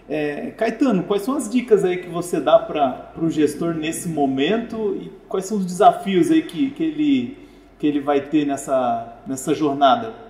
É, 0.08 0.50
Caetano, 0.50 1.04
quais 1.04 1.22
são 1.22 1.34
as 1.34 1.48
dicas 1.48 1.84
aí 1.84 1.96
que 1.96 2.08
você 2.08 2.38
dá 2.38 2.58
para 2.58 3.12
o 3.16 3.30
gestor 3.30 3.74
nesse 3.74 4.08
momento 4.08 4.96
e 5.00 5.10
quais 5.28 5.46
são 5.46 5.58
os 5.58 5.64
desafios 5.64 6.30
aí 6.30 6.42
que, 6.42 6.70
que, 6.70 6.82
ele, 6.84 7.38
que 7.78 7.86
ele 7.86 8.00
vai 8.00 8.20
ter 8.20 8.46
nessa, 8.46 9.16
nessa 9.26 9.54
jornada? 9.54 10.23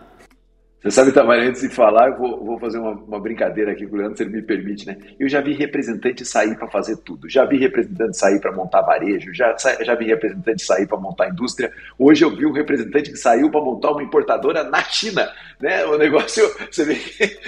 Você 0.85 0.91
sabe, 0.91 1.13
Tamara, 1.13 1.49
antes 1.49 1.63
de 1.63 1.71
falar, 1.71 2.11
eu 2.11 2.19
vou, 2.19 2.45
vou 2.45 2.59
fazer 2.59 2.79
uma, 2.79 2.91
uma, 2.91 3.19
brincadeira 3.19 3.73
aqui 3.73 3.87
com 3.87 3.97
o 3.97 3.99
Leandro, 3.99 4.19
se 4.19 4.23
ele 4.23 4.33
me 4.33 4.43
permite, 4.43 4.87
né? 4.87 4.99
Eu 5.19 5.27
já 5.31 5.41
vi 5.41 5.55
representante 5.55 6.27
sair 6.27 6.59
para 6.59 6.69
fazer 6.69 6.99
tudo. 6.99 7.27
Já 7.27 7.47
vi 7.47 7.57
representante 7.57 8.19
sair 8.19 8.39
para 8.39 8.53
montar 8.53 8.83
varejo, 8.83 9.33
já, 9.33 9.57
já 9.81 9.95
vi 9.95 10.05
representante 10.05 10.63
sair 10.63 10.87
para 10.87 10.99
montar 10.99 11.31
indústria. 11.31 11.73
Hoje 11.99 12.23
eu 12.23 12.37
vi 12.37 12.45
um 12.45 12.53
representante 12.53 13.11
que 13.11 13.17
saiu 13.17 13.51
para 13.51 13.63
montar 13.63 13.93
uma 13.93 14.03
importadora 14.03 14.63
na 14.63 14.83
China, 14.83 15.27
né? 15.59 15.87
O 15.87 15.97
negócio, 15.97 16.45
você 16.71 16.85
vê, 16.85 16.99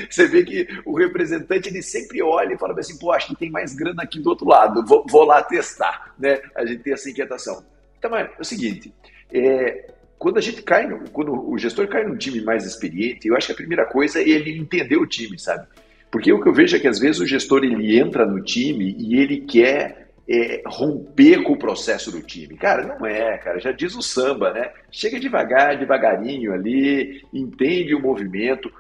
você 0.09 0.27
vê 0.27 0.43
que 0.43 0.67
o 0.87 0.97
representante 0.97 1.69
ele 1.69 1.83
sempre 1.83 2.23
olha 2.23 2.55
e 2.55 2.59
fala 2.59 2.73
assim, 2.81 2.99
pô, 2.99 3.13
acho 3.13 3.27
que 3.27 3.37
tem 3.37 3.51
mais 3.51 3.75
grana 3.75 4.03
aqui 4.03 4.19
do 4.19 4.31
outro 4.31 4.49
lado, 4.49 4.83
vou, 4.83 5.05
vou 5.11 5.25
lá 5.25 5.43
testar, 5.43 6.15
né? 6.19 6.41
A 6.55 6.65
gente 6.65 6.83
tem 6.85 6.95
essa 6.95 7.11
inquietação. 7.11 7.63
Então, 7.99 8.17
é 8.17 8.31
o 8.41 8.45
seguinte, 8.45 8.95
é, 9.31 9.91
quando 10.19 10.39
a 10.39 10.41
gente 10.41 10.63
cai, 10.63 10.87
no, 10.87 11.09
quando 11.11 11.33
o 11.33 11.59
gestor 11.59 11.87
cai 11.89 12.05
num 12.05 12.17
time 12.17 12.41
mais 12.41 12.65
experiente, 12.65 13.29
eu 13.29 13.37
acho 13.37 13.47
que 13.47 13.53
a 13.53 13.57
primeira 13.57 13.85
coisa 13.87 14.21
é 14.21 14.29
ele 14.29 14.59
entender 14.59 14.97
o 14.97 15.07
time, 15.07 15.39
sabe? 15.39 15.67
Porque 16.11 16.33
o 16.33 16.41
que 16.41 16.49
eu 16.49 16.53
vejo 16.53 16.77
é 16.77 16.79
que 16.79 16.89
às 16.89 16.99
vezes 16.99 17.21
o 17.21 17.27
gestor 17.27 17.65
ele 17.65 17.99
entra 17.99 18.25
no 18.25 18.43
time 18.43 18.97
e 18.99 19.21
ele 19.21 19.41
quer 19.41 20.09
é, 20.29 20.63
romper 20.67 21.43
com 21.43 21.53
o 21.53 21.59
processo 21.59 22.11
do 22.11 22.23
time. 22.23 22.57
Cara, 22.57 22.87
não 22.87 23.07
é, 23.07 23.37
cara, 23.39 23.61
já 23.61 23.73
diz 23.73 23.95
o 23.95 24.03
samba, 24.03 24.53
né? 24.53 24.71
Chega 24.91 25.21
devagar, 25.21 25.79
devagarinho 25.79 26.53
ali, 26.53 27.23
entende 27.33 27.95
o 27.95 28.01
movimento 28.01 28.71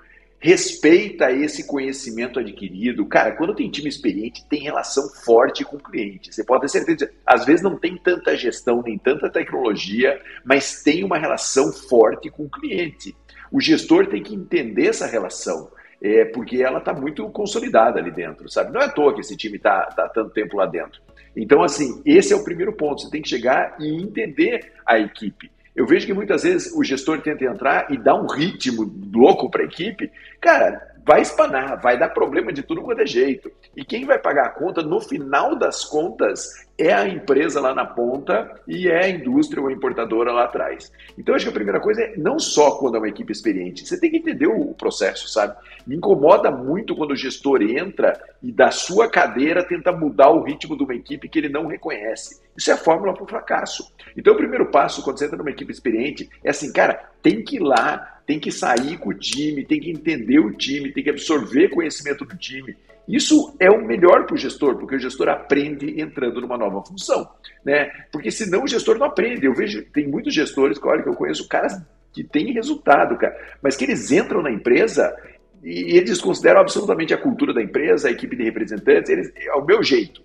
respeita 0.46 1.32
esse 1.32 1.66
conhecimento 1.66 2.38
adquirido. 2.38 3.04
Cara, 3.06 3.32
quando 3.32 3.52
tem 3.52 3.68
time 3.68 3.88
experiente, 3.88 4.46
tem 4.48 4.62
relação 4.62 5.08
forte 5.08 5.64
com 5.64 5.76
o 5.76 5.82
cliente. 5.82 6.32
Você 6.32 6.44
pode 6.44 6.62
ter 6.62 6.68
certeza, 6.68 7.10
às 7.26 7.44
vezes 7.44 7.62
não 7.62 7.76
tem 7.76 7.96
tanta 7.96 8.36
gestão, 8.36 8.80
nem 8.80 8.96
tanta 8.96 9.28
tecnologia, 9.28 10.20
mas 10.44 10.84
tem 10.84 11.02
uma 11.02 11.18
relação 11.18 11.72
forte 11.72 12.30
com 12.30 12.44
o 12.44 12.50
cliente. 12.50 13.12
O 13.50 13.60
gestor 13.60 14.06
tem 14.06 14.22
que 14.22 14.36
entender 14.36 14.86
essa 14.86 15.06
relação. 15.06 15.68
é 16.00 16.26
porque 16.26 16.62
ela 16.62 16.78
está 16.78 16.92
muito 16.92 17.28
consolidada 17.30 17.98
ali 17.98 18.12
dentro, 18.12 18.48
sabe? 18.48 18.70
Não 18.70 18.80
é 18.80 18.84
à 18.84 18.88
toa 18.88 19.14
que 19.14 19.22
esse 19.22 19.36
time 19.36 19.56
está 19.56 19.86
tá 19.86 20.08
tanto 20.08 20.30
tempo 20.30 20.56
lá 20.56 20.66
dentro. 20.66 21.00
Então, 21.34 21.62
assim, 21.62 22.00
esse 22.04 22.32
é 22.32 22.36
o 22.36 22.44
primeiro 22.44 22.72
ponto. 22.72 23.02
Você 23.02 23.10
tem 23.10 23.22
que 23.22 23.28
chegar 23.28 23.76
e 23.80 24.00
entender 24.00 24.74
a 24.86 24.98
equipe. 24.98 25.50
Eu 25.76 25.86
vejo 25.86 26.06
que 26.06 26.14
muitas 26.14 26.42
vezes 26.42 26.72
o 26.74 26.82
gestor 26.82 27.20
tenta 27.20 27.44
entrar 27.44 27.92
e 27.92 27.98
dar 27.98 28.14
um 28.14 28.26
ritmo 28.26 28.90
louco 29.12 29.50
para 29.50 29.62
a 29.62 29.66
equipe. 29.66 30.10
Cara, 30.40 30.95
vai 31.06 31.22
espanar, 31.22 31.80
vai 31.80 31.96
dar 31.96 32.08
problema 32.08 32.52
de 32.52 32.64
tudo 32.64 32.82
quanto 32.82 33.00
é 33.00 33.06
jeito. 33.06 33.48
E 33.76 33.84
quem 33.84 34.04
vai 34.04 34.18
pagar 34.18 34.46
a 34.46 34.50
conta, 34.50 34.82
no 34.82 35.00
final 35.00 35.54
das 35.54 35.84
contas, 35.84 36.66
é 36.76 36.92
a 36.92 37.06
empresa 37.06 37.60
lá 37.60 37.72
na 37.72 37.86
ponta 37.86 38.60
e 38.66 38.88
é 38.88 39.04
a 39.04 39.08
indústria 39.08 39.62
ou 39.62 39.68
a 39.68 39.72
importadora 39.72 40.32
lá 40.32 40.44
atrás. 40.44 40.92
Então, 41.16 41.34
acho 41.34 41.44
que 41.44 41.50
a 41.50 41.54
primeira 41.54 41.78
coisa 41.78 42.02
é 42.02 42.16
não 42.16 42.40
só 42.40 42.72
quando 42.72 42.96
é 42.96 42.98
uma 42.98 43.08
equipe 43.08 43.30
experiente, 43.30 43.86
você 43.86 44.00
tem 44.00 44.10
que 44.10 44.16
entender 44.16 44.48
o 44.48 44.74
processo, 44.74 45.28
sabe? 45.28 45.56
Me 45.86 45.94
incomoda 45.94 46.50
muito 46.50 46.96
quando 46.96 47.12
o 47.12 47.16
gestor 47.16 47.62
entra 47.62 48.20
e 48.42 48.50
da 48.50 48.72
sua 48.72 49.08
cadeira 49.08 49.62
tenta 49.62 49.92
mudar 49.92 50.30
o 50.30 50.42
ritmo 50.42 50.76
de 50.76 50.82
uma 50.82 50.94
equipe 50.94 51.28
que 51.28 51.38
ele 51.38 51.48
não 51.48 51.68
reconhece. 51.68 52.40
Isso 52.56 52.70
é 52.70 52.74
a 52.74 52.78
fórmula 52.78 53.14
para 53.14 53.22
o 53.22 53.28
fracasso. 53.28 53.92
Então, 54.16 54.34
o 54.34 54.36
primeiro 54.36 54.70
passo, 54.72 55.04
quando 55.04 55.18
você 55.18 55.26
entra 55.26 55.36
numa 55.36 55.50
equipe 55.50 55.70
experiente, 55.70 56.28
é 56.42 56.50
assim, 56.50 56.72
cara, 56.72 57.10
tem 57.26 57.42
que 57.42 57.56
ir 57.56 57.60
lá 57.60 58.16
tem 58.26 58.40
que 58.40 58.50
sair 58.50 58.98
com 58.98 59.10
o 59.10 59.14
time, 59.14 59.64
tem 59.64 59.78
que 59.78 59.90
entender 59.90 60.40
o 60.40 60.52
time, 60.52 60.92
tem 60.92 61.04
que 61.04 61.10
absorver 61.10 61.68
conhecimento 61.68 62.24
do 62.24 62.36
time. 62.36 62.76
Isso 63.08 63.54
é 63.60 63.70
o 63.70 63.86
melhor 63.86 64.26
para 64.26 64.34
o 64.34 64.36
gestor, 64.36 64.76
porque 64.76 64.96
o 64.96 64.98
gestor 64.98 65.28
aprende 65.28 66.00
entrando 66.00 66.40
numa 66.40 66.58
nova 66.58 66.84
função, 66.84 67.28
né? 67.64 67.88
Porque 68.10 68.32
senão 68.32 68.64
o 68.64 68.68
gestor 68.68 68.98
não 68.98 69.06
aprende. 69.06 69.46
Eu 69.46 69.54
vejo, 69.54 69.80
tem 69.92 70.08
muitos 70.08 70.34
gestores, 70.34 70.76
olha, 70.82 71.04
que 71.04 71.08
eu 71.08 71.14
conheço 71.14 71.46
caras 71.46 71.80
que 72.12 72.24
têm 72.24 72.52
resultado, 72.52 73.16
cara, 73.16 73.36
mas 73.62 73.76
que 73.76 73.84
eles 73.84 74.10
entram 74.10 74.42
na 74.42 74.50
empresa 74.50 75.14
e 75.62 75.96
eles 75.96 76.20
consideram 76.20 76.60
absolutamente 76.60 77.14
a 77.14 77.18
cultura 77.18 77.54
da 77.54 77.62
empresa, 77.62 78.08
a 78.08 78.10
equipe 78.10 78.34
de 78.34 78.42
representantes, 78.42 79.08
eles, 79.08 79.32
é 79.36 79.52
o 79.54 79.64
meu 79.64 79.84
jeito. 79.84 80.20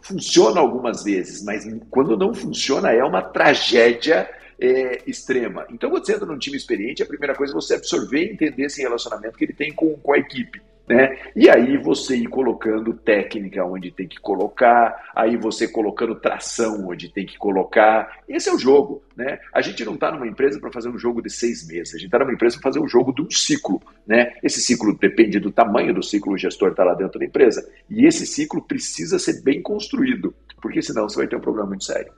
Funciona 0.00 0.60
algumas 0.60 1.02
vezes, 1.02 1.44
mas 1.44 1.66
quando 1.90 2.16
não 2.16 2.32
funciona 2.32 2.92
é 2.92 3.02
uma 3.02 3.20
tragédia 3.20 4.28
é, 4.58 5.02
extrema. 5.06 5.66
Então, 5.70 5.90
quando 5.90 6.04
você 6.04 6.14
entra 6.14 6.26
num 6.26 6.38
time 6.38 6.56
experiente, 6.56 7.02
a 7.02 7.06
primeira 7.06 7.34
coisa 7.34 7.52
é 7.52 7.54
você 7.54 7.74
absorver 7.74 8.24
e 8.24 8.32
entender 8.32 8.64
esse 8.64 8.80
relacionamento 8.80 9.36
que 9.36 9.44
ele 9.44 9.52
tem 9.52 9.72
com, 9.72 9.94
com 9.94 10.12
a 10.12 10.18
equipe. 10.18 10.60
Né? 10.88 11.16
E 11.36 11.48
aí 11.48 11.76
você 11.76 12.16
ir 12.16 12.26
colocando 12.26 12.92
técnica 12.92 13.64
onde 13.64 13.90
tem 13.90 14.06
que 14.08 14.20
colocar, 14.20 15.10
aí 15.14 15.36
você 15.36 15.68
colocando 15.68 16.16
tração 16.16 16.88
onde 16.88 17.08
tem 17.08 17.24
que 17.24 17.38
colocar. 17.38 18.20
Esse 18.28 18.48
é 18.48 18.52
o 18.52 18.58
jogo. 18.58 19.02
Né? 19.16 19.38
A 19.52 19.60
gente 19.60 19.84
não 19.84 19.94
está 19.94 20.10
numa 20.10 20.26
empresa 20.26 20.58
para 20.58 20.72
fazer 20.72 20.88
um 20.88 20.98
jogo 20.98 21.22
de 21.22 21.30
seis 21.30 21.66
meses, 21.66 21.94
a 21.94 21.98
gente 21.98 22.06
está 22.06 22.18
numa 22.18 22.32
empresa 22.32 22.56
para 22.56 22.70
fazer 22.70 22.80
um 22.80 22.88
jogo 22.88 23.14
de 23.14 23.22
um 23.22 23.30
ciclo. 23.30 23.80
Né? 24.06 24.34
Esse 24.42 24.60
ciclo 24.60 24.96
depende 24.98 25.38
do 25.38 25.52
tamanho 25.52 25.94
do 25.94 26.02
ciclo, 26.02 26.32
o 26.32 26.38
gestor 26.38 26.70
está 26.70 26.84
lá 26.84 26.94
dentro 26.94 27.18
da 27.18 27.24
empresa. 27.24 27.66
E 27.88 28.04
esse 28.04 28.26
ciclo 28.26 28.60
precisa 28.60 29.18
ser 29.18 29.40
bem 29.42 29.62
construído, 29.62 30.34
porque 30.60 30.82
senão 30.82 31.08
você 31.08 31.16
vai 31.16 31.28
ter 31.28 31.36
um 31.36 31.40
problema 31.40 31.68
muito 31.68 31.84
sério. 31.84 32.12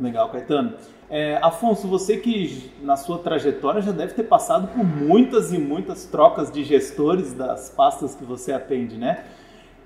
Legal, 0.00 0.30
Caetano. 0.30 0.76
É, 1.10 1.38
Afonso, 1.42 1.86
você 1.86 2.16
que 2.16 2.70
na 2.82 2.96
sua 2.96 3.18
trajetória 3.18 3.82
já 3.82 3.92
deve 3.92 4.14
ter 4.14 4.24
passado 4.24 4.68
por 4.68 4.84
muitas 4.84 5.52
e 5.52 5.58
muitas 5.58 6.06
trocas 6.06 6.50
de 6.50 6.64
gestores 6.64 7.32
das 7.32 7.70
pastas 7.70 8.14
que 8.14 8.24
você 8.24 8.52
atende, 8.52 8.96
né? 8.96 9.24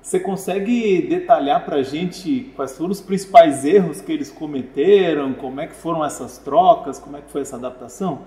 Você 0.00 0.20
consegue 0.20 1.02
detalhar 1.02 1.64
para 1.64 1.76
a 1.76 1.82
gente 1.82 2.52
quais 2.56 2.76
foram 2.76 2.92
os 2.92 3.00
principais 3.00 3.64
erros 3.64 4.00
que 4.00 4.12
eles 4.12 4.30
cometeram, 4.30 5.34
como 5.34 5.60
é 5.60 5.66
que 5.66 5.74
foram 5.74 6.04
essas 6.04 6.38
trocas, 6.38 6.98
como 6.98 7.16
é 7.16 7.20
que 7.20 7.30
foi 7.30 7.42
essa 7.42 7.56
adaptação? 7.56 8.20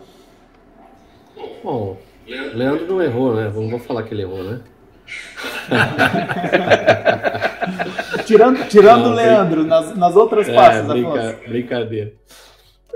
Bom, 1.63 1.97
Leandro 2.27 2.87
não 2.87 3.01
errou, 3.01 3.35
né? 3.35 3.49
Vamos 3.49 3.83
falar 3.85 4.03
que 4.03 4.13
ele 4.13 4.23
errou, 4.23 4.43
né? 4.43 4.61
tirando 8.25 8.67
tirando 8.67 9.07
o 9.07 9.13
Leandro, 9.13 9.63
nas, 9.63 9.97
nas 9.97 10.15
outras 10.15 10.47
é, 10.47 10.53
pastas, 10.53 10.87
brinca, 10.87 11.39
Brincadeira. 11.47 12.13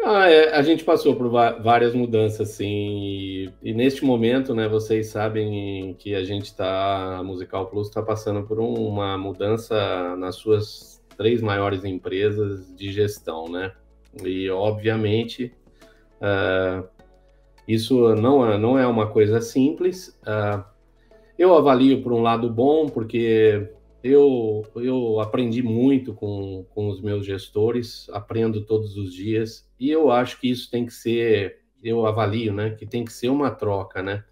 Ah, 0.08 0.30
é, 0.30 0.54
a 0.54 0.62
gente 0.62 0.84
passou 0.84 1.16
por 1.16 1.28
várias 1.32 1.96
mudanças, 1.96 2.50
sim, 2.50 2.68
e, 2.68 3.50
e, 3.64 3.74
neste 3.74 4.06
momento, 4.06 4.54
né, 4.54 4.68
vocês 4.68 5.08
sabem 5.08 5.96
que 5.98 6.14
a 6.14 6.24
gente 6.24 6.46
está, 6.46 7.18
a 7.18 7.24
Musical 7.24 7.66
Plus 7.72 7.88
está 7.88 8.04
passando 8.04 8.44
por 8.44 8.60
um, 8.60 8.76
uma 8.88 9.18
mudança 9.18 10.16
nas 10.16 10.36
suas 10.36 11.04
três 11.18 11.42
maiores 11.42 11.84
empresas 11.84 12.72
de 12.76 12.92
gestão, 12.92 13.50
né? 13.50 13.74
E, 14.24 14.48
obviamente, 14.52 15.52
uh, 16.22 16.88
isso 17.68 18.14
não 18.14 18.48
é, 18.48 18.60
não 18.60 18.78
é 18.78 18.86
uma 18.86 19.08
coisa 19.08 19.42
simples. 19.42 20.10
Uh, 20.22 20.64
eu 21.36 21.58
avalio 21.58 22.04
por 22.04 22.14
um 22.14 22.22
lado 22.22 22.48
bom, 22.48 22.88
porque 22.88 23.72
eu, 24.04 24.64
eu 24.76 25.20
aprendi 25.20 25.64
muito 25.64 26.14
com, 26.14 26.64
com 26.76 26.90
os 26.90 27.02
meus 27.02 27.26
gestores, 27.26 28.08
aprendo 28.12 28.62
todos 28.62 28.98
os 28.98 29.12
dias, 29.12 29.65
e 29.80 29.90
eu 29.90 30.12
acho 30.12 30.40
que 30.40 30.50
isso 30.50 30.70
tem 30.70 30.86
que 30.86 30.94
ser, 30.94 31.60
eu 31.84 32.06
avalio, 32.06 32.54
né, 32.54 32.72
que 32.72 32.86
tem 32.86 33.04
que 33.04 33.14
ser 33.14 33.30
uma 33.30 33.52
troca, 33.52 34.02
né, 34.02 34.24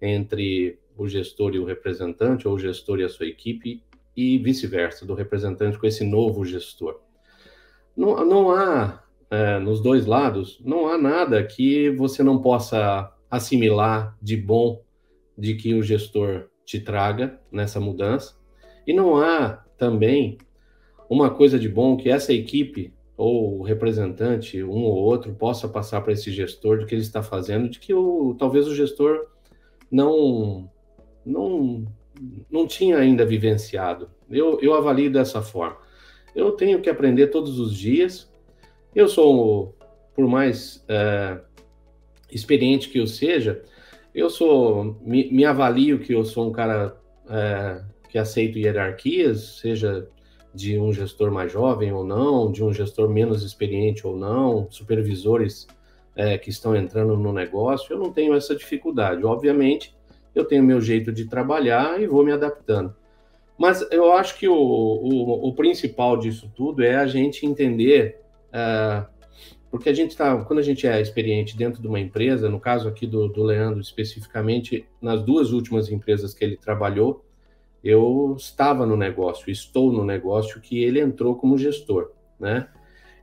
entre 0.00 0.78
o 0.96 1.08
gestor 1.08 1.54
e 1.54 1.58
o 1.58 1.64
representante, 1.64 2.46
ou 2.46 2.54
o 2.54 2.58
gestor 2.58 3.00
e 3.00 3.04
a 3.04 3.08
sua 3.08 3.26
equipe, 3.26 3.82
e 4.16 4.38
vice-versa, 4.38 5.06
do 5.06 5.14
representante 5.14 5.78
com 5.78 5.86
esse 5.86 6.04
novo 6.04 6.44
gestor. 6.44 7.00
Não, 7.96 8.24
não 8.26 8.50
há, 8.50 9.02
é, 9.30 9.58
nos 9.58 9.80
dois 9.80 10.04
lados, 10.04 10.60
não 10.64 10.86
há 10.86 10.98
nada 10.98 11.42
que 11.42 11.90
você 11.90 12.22
não 12.22 12.42
possa 12.42 13.10
assimilar 13.30 14.16
de 14.20 14.36
bom 14.36 14.82
de 15.36 15.54
que 15.54 15.74
o 15.74 15.82
gestor 15.82 16.50
te 16.64 16.78
traga 16.78 17.40
nessa 17.50 17.80
mudança, 17.80 18.36
e 18.86 18.92
não 18.92 19.16
há 19.16 19.64
também 19.78 20.36
uma 21.08 21.30
coisa 21.30 21.58
de 21.58 21.68
bom 21.68 21.96
que 21.96 22.10
essa 22.10 22.32
equipe 22.32 22.92
ou 23.16 23.60
o 23.60 23.62
representante, 23.62 24.62
um 24.62 24.84
ou 24.84 24.96
outro, 24.96 25.34
possa 25.34 25.68
passar 25.68 26.00
para 26.00 26.12
esse 26.12 26.30
gestor 26.30 26.78
do 26.78 26.86
que 26.86 26.94
ele 26.94 27.02
está 27.02 27.22
fazendo, 27.22 27.68
de 27.68 27.78
que 27.78 27.92
o, 27.92 28.34
talvez 28.38 28.66
o 28.66 28.74
gestor 28.74 29.26
não, 29.90 30.70
não, 31.24 31.86
não 32.50 32.66
tinha 32.66 32.96
ainda 32.96 33.24
vivenciado. 33.24 34.10
Eu, 34.30 34.58
eu 34.60 34.74
avalio 34.74 35.12
dessa 35.12 35.42
forma. 35.42 35.76
Eu 36.34 36.52
tenho 36.52 36.80
que 36.80 36.88
aprender 36.88 37.28
todos 37.28 37.58
os 37.58 37.76
dias. 37.76 38.30
Eu 38.94 39.06
sou, 39.06 39.76
por 40.14 40.26
mais 40.26 40.82
é, 40.88 41.38
experiente 42.30 42.88
que 42.88 42.98
eu 42.98 43.06
seja, 43.06 43.62
eu 44.14 44.30
sou, 44.30 44.98
me, 45.02 45.30
me 45.30 45.44
avalio 45.44 45.98
que 45.98 46.14
eu 46.14 46.24
sou 46.24 46.48
um 46.48 46.52
cara 46.52 46.96
é, 47.28 47.82
que 48.08 48.18
aceito 48.18 48.58
hierarquias, 48.58 49.58
seja 49.60 50.08
de 50.54 50.78
um 50.78 50.92
gestor 50.92 51.30
mais 51.30 51.50
jovem 51.50 51.92
ou 51.92 52.04
não, 52.04 52.50
de 52.50 52.62
um 52.62 52.72
gestor 52.72 53.08
menos 53.08 53.42
experiente 53.42 54.06
ou 54.06 54.16
não, 54.16 54.66
supervisores 54.70 55.66
é, 56.14 56.36
que 56.36 56.50
estão 56.50 56.76
entrando 56.76 57.16
no 57.16 57.32
negócio, 57.32 57.92
eu 57.92 57.98
não 57.98 58.12
tenho 58.12 58.34
essa 58.34 58.54
dificuldade. 58.54 59.24
Obviamente, 59.24 59.94
eu 60.34 60.44
tenho 60.44 60.62
meu 60.62 60.80
jeito 60.80 61.12
de 61.12 61.26
trabalhar 61.26 62.00
e 62.00 62.06
vou 62.06 62.24
me 62.24 62.32
adaptando. 62.32 62.94
Mas 63.56 63.86
eu 63.90 64.12
acho 64.12 64.38
que 64.38 64.48
o, 64.48 64.54
o, 64.54 65.48
o 65.48 65.54
principal 65.54 66.16
disso 66.16 66.50
tudo 66.54 66.82
é 66.82 66.96
a 66.96 67.06
gente 67.06 67.46
entender, 67.46 68.20
é, 68.52 69.04
porque 69.70 69.88
a 69.88 69.94
gente 69.94 70.10
está, 70.10 70.36
quando 70.44 70.58
a 70.58 70.62
gente 70.62 70.86
é 70.86 71.00
experiente 71.00 71.56
dentro 71.56 71.80
de 71.80 71.88
uma 71.88 72.00
empresa, 72.00 72.48
no 72.48 72.60
caso 72.60 72.88
aqui 72.88 73.06
do, 73.06 73.28
do 73.28 73.42
Leandro 73.42 73.80
especificamente, 73.80 74.86
nas 75.00 75.22
duas 75.22 75.52
últimas 75.52 75.90
empresas 75.90 76.34
que 76.34 76.44
ele 76.44 76.56
trabalhou, 76.56 77.24
eu 77.82 78.36
estava 78.38 78.86
no 78.86 78.96
negócio, 78.96 79.50
estou 79.50 79.92
no 79.92 80.04
negócio 80.04 80.60
que 80.60 80.82
ele 80.82 81.00
entrou 81.00 81.34
como 81.34 81.58
gestor, 81.58 82.12
né? 82.38 82.68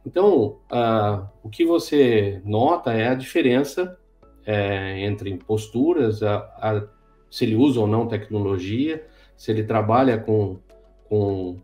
Então, 0.05 0.59
uh, 0.71 1.27
o 1.43 1.49
que 1.49 1.65
você 1.65 2.41
nota 2.43 2.93
é 2.93 3.07
a 3.07 3.15
diferença 3.15 3.97
é, 4.45 5.01
entre 5.05 5.37
posturas, 5.37 6.23
a, 6.23 6.37
a, 6.37 6.87
se 7.29 7.45
ele 7.45 7.55
usa 7.55 7.79
ou 7.79 7.87
não 7.87 8.07
tecnologia, 8.07 9.05
se 9.37 9.51
ele 9.51 9.63
trabalha 9.63 10.17
com, 10.17 10.57
com, 11.07 11.57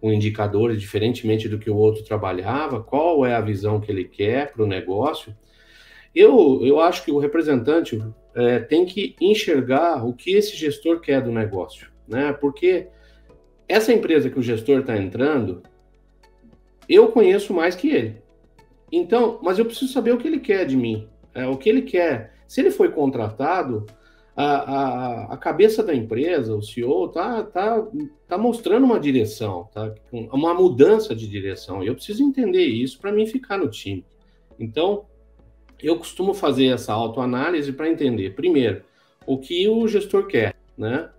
com 0.00 0.12
indicadores 0.12 0.80
diferentemente 0.80 1.48
do 1.48 1.58
que 1.58 1.70
o 1.70 1.76
outro 1.76 2.04
trabalhava, 2.04 2.82
qual 2.82 3.26
é 3.26 3.34
a 3.34 3.40
visão 3.40 3.80
que 3.80 3.90
ele 3.90 4.04
quer 4.04 4.52
para 4.52 4.62
o 4.62 4.66
negócio. 4.66 5.36
Eu, 6.14 6.60
eu 6.64 6.80
acho 6.80 7.04
que 7.04 7.10
o 7.10 7.18
representante 7.18 8.02
é, 8.34 8.58
tem 8.60 8.86
que 8.86 9.16
enxergar 9.20 10.06
o 10.06 10.14
que 10.14 10.32
esse 10.32 10.56
gestor 10.56 11.00
quer 11.00 11.22
do 11.22 11.32
negócio 11.32 11.90
né? 12.08 12.32
Porque 12.32 12.88
essa 13.68 13.92
empresa 13.92 14.30
que 14.30 14.38
o 14.38 14.42
gestor 14.42 14.80
está 14.80 14.96
entrando, 14.96 15.62
eu 16.88 17.08
conheço 17.08 17.52
mais 17.52 17.74
que 17.74 17.88
ele. 17.90 18.16
Então, 18.90 19.38
mas 19.42 19.58
eu 19.58 19.66
preciso 19.66 19.92
saber 19.92 20.12
o 20.12 20.18
que 20.18 20.26
ele 20.26 20.40
quer 20.40 20.64
de 20.64 20.76
mim, 20.76 21.06
é, 21.34 21.46
o 21.46 21.56
que 21.56 21.68
ele 21.68 21.82
quer. 21.82 22.32
Se 22.46 22.60
ele 22.60 22.70
foi 22.70 22.90
contratado, 22.90 23.84
a, 24.34 24.44
a, 24.44 25.34
a 25.34 25.36
cabeça 25.36 25.82
da 25.82 25.92
empresa, 25.92 26.54
o 26.54 26.62
CEO, 26.62 27.08
tá, 27.08 27.42
tá, 27.42 27.84
tá 28.26 28.38
mostrando 28.38 28.84
uma 28.84 29.00
direção, 29.00 29.68
tá? 29.74 29.92
uma 30.12 30.54
mudança 30.54 31.14
de 31.14 31.28
direção. 31.28 31.82
E 31.82 31.88
eu 31.88 31.94
preciso 31.94 32.22
entender 32.22 32.64
isso 32.64 33.00
para 33.00 33.10
mim 33.10 33.26
ficar 33.26 33.58
no 33.58 33.68
time. 33.68 34.04
Então, 34.58 35.04
eu 35.82 35.98
costumo 35.98 36.32
fazer 36.32 36.66
essa 36.66 36.92
autoanálise 36.92 37.72
para 37.72 37.88
entender, 37.88 38.34
primeiro, 38.34 38.82
o 39.26 39.38
que 39.38 39.68
o 39.68 39.86
gestor 39.88 40.26
quer, 40.26 40.54
né? 40.76 41.10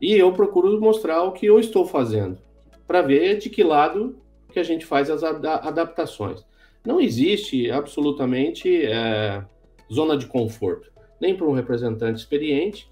E 0.00 0.14
eu 0.14 0.32
procuro 0.32 0.80
mostrar 0.80 1.22
o 1.22 1.32
que 1.32 1.46
eu 1.46 1.60
estou 1.60 1.86
fazendo, 1.86 2.38
para 2.86 3.02
ver 3.02 3.38
de 3.38 3.50
que 3.50 3.62
lado 3.62 4.16
que 4.52 4.58
a 4.58 4.62
gente 4.62 4.86
faz 4.86 5.10
as 5.10 5.22
adaptações. 5.22 6.44
Não 6.84 7.00
existe 7.00 7.70
absolutamente 7.70 8.84
é, 8.86 9.44
zona 9.92 10.16
de 10.16 10.26
conforto, 10.26 10.90
nem 11.20 11.36
para 11.36 11.46
um 11.46 11.52
representante 11.52 12.18
experiente. 12.18 12.90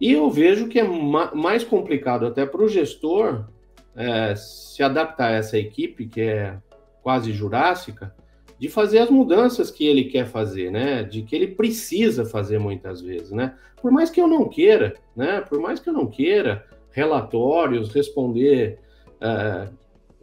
E 0.00 0.12
eu 0.12 0.28
vejo 0.28 0.68
que 0.68 0.80
é 0.80 0.82
ma 0.82 1.32
mais 1.34 1.62
complicado 1.62 2.26
até 2.26 2.44
para 2.44 2.62
o 2.62 2.68
gestor 2.68 3.46
é, 3.94 4.34
se 4.34 4.82
adaptar 4.82 5.30
a 5.30 5.36
essa 5.36 5.56
equipe, 5.56 6.08
que 6.08 6.20
é 6.20 6.58
quase 7.02 7.32
jurássica, 7.32 8.14
de 8.58 8.68
fazer 8.68 8.98
as 8.98 9.10
mudanças 9.10 9.70
que 9.70 9.86
ele 9.86 10.04
quer 10.04 10.26
fazer, 10.26 10.70
né? 10.70 11.02
De 11.02 11.22
que 11.22 11.34
ele 11.34 11.48
precisa 11.48 12.24
fazer 12.24 12.58
muitas 12.58 13.00
vezes, 13.00 13.30
né? 13.32 13.56
Por 13.80 13.90
mais 13.90 14.10
que 14.10 14.20
eu 14.20 14.26
não 14.26 14.48
queira, 14.48 14.94
né? 15.14 15.40
Por 15.40 15.60
mais 15.60 15.80
que 15.80 15.88
eu 15.88 15.92
não 15.92 16.06
queira 16.06 16.64
relatórios, 16.90 17.92
responder 17.92 18.78
é, 19.20 19.68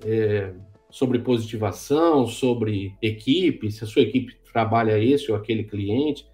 é, 0.06 0.54
sobre 0.90 1.20
positivação, 1.20 2.26
sobre 2.26 2.96
equipe, 3.02 3.72
se 3.72 3.84
a 3.84 3.88
sua 3.88 4.02
equipe 4.02 4.36
trabalha 4.52 4.98
esse 4.98 5.32
ou 5.32 5.38
aquele 5.38 5.64
cliente. 5.64 6.30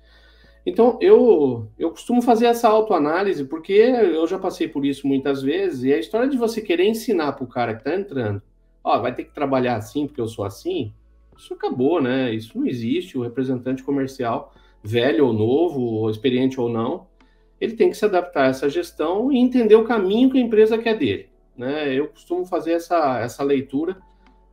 Então, 0.65 0.97
eu, 1.01 1.69
eu 1.79 1.91
costumo 1.91 2.21
fazer 2.21 2.47
essa 2.47 2.67
autoanálise, 2.67 3.45
porque 3.45 3.71
eu 3.71 4.27
já 4.27 4.37
passei 4.37 4.67
por 4.67 4.85
isso 4.85 5.07
muitas 5.07 5.41
vezes, 5.41 5.83
e 5.83 5.93
a 5.93 5.97
história 5.97 6.27
de 6.27 6.37
você 6.37 6.61
querer 6.61 6.87
ensinar 6.87 7.31
para 7.33 7.45
o 7.45 7.47
cara 7.47 7.73
que 7.73 7.81
está 7.81 7.95
entrando, 7.95 8.41
ó, 8.83 8.99
vai 8.99 9.15
ter 9.15 9.23
que 9.23 9.33
trabalhar 9.33 9.77
assim 9.77 10.05
porque 10.05 10.19
eu 10.19 10.27
sou 10.27 10.43
assim, 10.43 10.93
isso 11.37 11.53
acabou, 11.53 12.01
né? 12.01 12.33
Isso 12.33 12.57
não 12.57 12.65
existe. 12.65 13.17
O 13.17 13.21
representante 13.21 13.83
comercial, 13.83 14.53
velho 14.83 15.27
ou 15.27 15.33
novo, 15.33 16.09
experiente 16.09 16.59
ou 16.59 16.69
não, 16.69 17.07
ele 17.59 17.73
tem 17.73 17.89
que 17.89 17.97
se 17.97 18.05
adaptar 18.05 18.45
a 18.45 18.49
essa 18.49 18.69
gestão 18.69 19.31
e 19.31 19.37
entender 19.37 19.75
o 19.75 19.85
caminho 19.85 20.29
que 20.29 20.37
a 20.37 20.41
empresa 20.41 20.77
quer 20.77 20.97
dele. 20.97 21.29
Né? 21.55 21.93
Eu 21.93 22.07
costumo 22.07 22.45
fazer 22.45 22.73
essa, 22.73 23.19
essa 23.19 23.43
leitura 23.43 23.97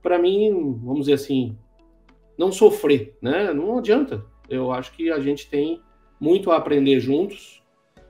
para 0.03 0.19
mim, 0.19 0.79
vamos 0.83 1.00
dizer 1.00 1.14
assim, 1.14 1.57
não 2.37 2.53
sofrer, 2.53 3.17
né? 3.23 3.53
Não 3.53 3.79
adianta. 3.79 4.25
Eu 4.49 4.71
acho 4.71 4.93
que 4.93 5.11
a 5.11 5.19
gente 5.19 5.49
tem 5.49 5.81
muito 6.21 6.50
a 6.50 6.57
aprender 6.57 7.00
juntos. 7.00 7.62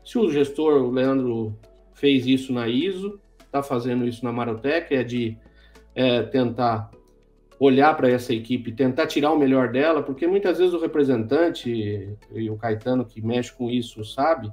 Se 0.05 0.19
o 0.19 0.29
gestor, 0.31 0.83
o 0.83 0.91
Leandro, 0.91 1.57
fez 1.93 2.27
isso 2.27 2.53
na 2.53 2.69
ISO, 2.69 3.21
está 3.39 3.63
fazendo 3.63 4.07
isso 4.07 4.25
na 4.25 4.33
Marotec, 4.33 4.95
é 4.95 5.05
de 5.05 5.39
é, 5.95 6.23
tentar 6.23 6.91
olhar 7.59 7.97
para 7.97 8.11
essa 8.11 8.33
equipe, 8.33 8.73
tentar 8.73 9.07
tirar 9.07 9.33
o 9.33 9.39
melhor 9.39 9.71
dela, 9.71 10.03
porque 10.03 10.27
muitas 10.27 10.59
vezes 10.59 10.75
o 10.75 10.81
representante, 10.81 12.17
e 12.33 12.51
o 12.51 12.57
Caetano 12.57 13.05
que 13.05 13.21
mexe 13.25 13.53
com 13.53 13.71
isso 13.71 14.05
sabe, 14.05 14.53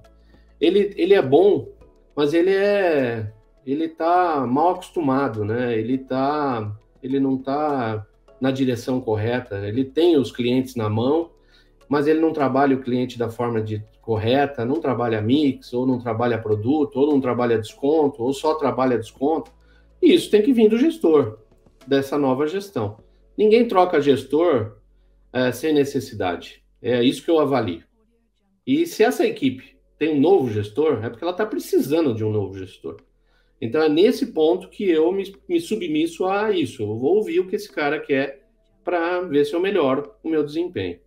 ele, 0.59 0.93
ele 0.95 1.13
é 1.13 1.21
bom, 1.21 1.67
mas 2.15 2.33
ele 2.33 2.51
é 2.51 3.31
ele 3.65 3.87
tá 3.87 4.45
mal 4.47 4.71
acostumado, 4.71 5.45
né? 5.45 5.77
Ele 5.77 5.97
tá 5.97 6.71
ele 7.01 7.19
não 7.19 7.37
tá 7.37 8.05
na 8.39 8.51
direção 8.51 8.99
correta. 8.99 9.57
Ele 9.67 9.85
tem 9.85 10.17
os 10.17 10.31
clientes 10.31 10.75
na 10.75 10.89
mão, 10.89 11.29
mas 11.87 12.07
ele 12.07 12.19
não 12.19 12.33
trabalha 12.33 12.75
o 12.75 12.81
cliente 12.81 13.17
da 13.17 13.29
forma 13.29 13.61
de, 13.61 13.83
correta, 14.01 14.65
não 14.65 14.81
trabalha 14.81 15.21
mix, 15.21 15.71
ou 15.73 15.85
não 15.85 15.99
trabalha 15.99 16.37
produto, 16.37 16.97
ou 16.97 17.07
não 17.07 17.21
trabalha 17.21 17.59
desconto, 17.59 18.23
ou 18.23 18.33
só 18.33 18.55
trabalha 18.55 18.97
desconto. 18.97 19.51
E 20.01 20.13
isso 20.13 20.29
tem 20.29 20.41
que 20.41 20.51
vir 20.51 20.69
do 20.69 20.77
gestor 20.77 21.37
dessa 21.87 22.17
nova 22.17 22.47
gestão. 22.47 22.97
Ninguém 23.37 23.67
troca 23.67 24.01
gestor 24.01 24.77
é, 25.33 25.51
sem 25.51 25.73
necessidade. 25.73 26.63
É 26.81 27.03
isso 27.03 27.23
que 27.23 27.31
eu 27.31 27.39
avalio. 27.39 27.83
E 28.65 28.85
se 28.85 29.03
essa 29.03 29.25
equipe 29.25 29.77
tem 29.97 30.09
um 30.09 30.19
novo 30.19 30.49
gestor, 30.49 31.03
é 31.03 31.09
porque 31.09 31.23
ela 31.23 31.31
está 31.31 31.45
precisando 31.45 32.13
de 32.13 32.23
um 32.23 32.31
novo 32.31 32.57
gestor. 32.57 32.97
Então 33.59 33.81
é 33.81 33.89
nesse 33.89 34.27
ponto 34.33 34.69
que 34.69 34.89
eu 34.89 35.11
me, 35.11 35.23
me 35.47 35.59
submisso 35.59 36.25
a 36.25 36.51
isso. 36.51 36.81
Eu 36.81 36.97
vou 36.97 37.17
ouvir 37.17 37.39
o 37.39 37.47
que 37.47 37.55
esse 37.55 37.71
cara 37.71 37.99
quer 37.99 38.47
para 38.83 39.21
ver 39.21 39.45
se 39.45 39.53
eu 39.53 39.59
melhoro 39.59 40.11
o 40.23 40.29
meu 40.29 40.43
desempenho. 40.43 40.99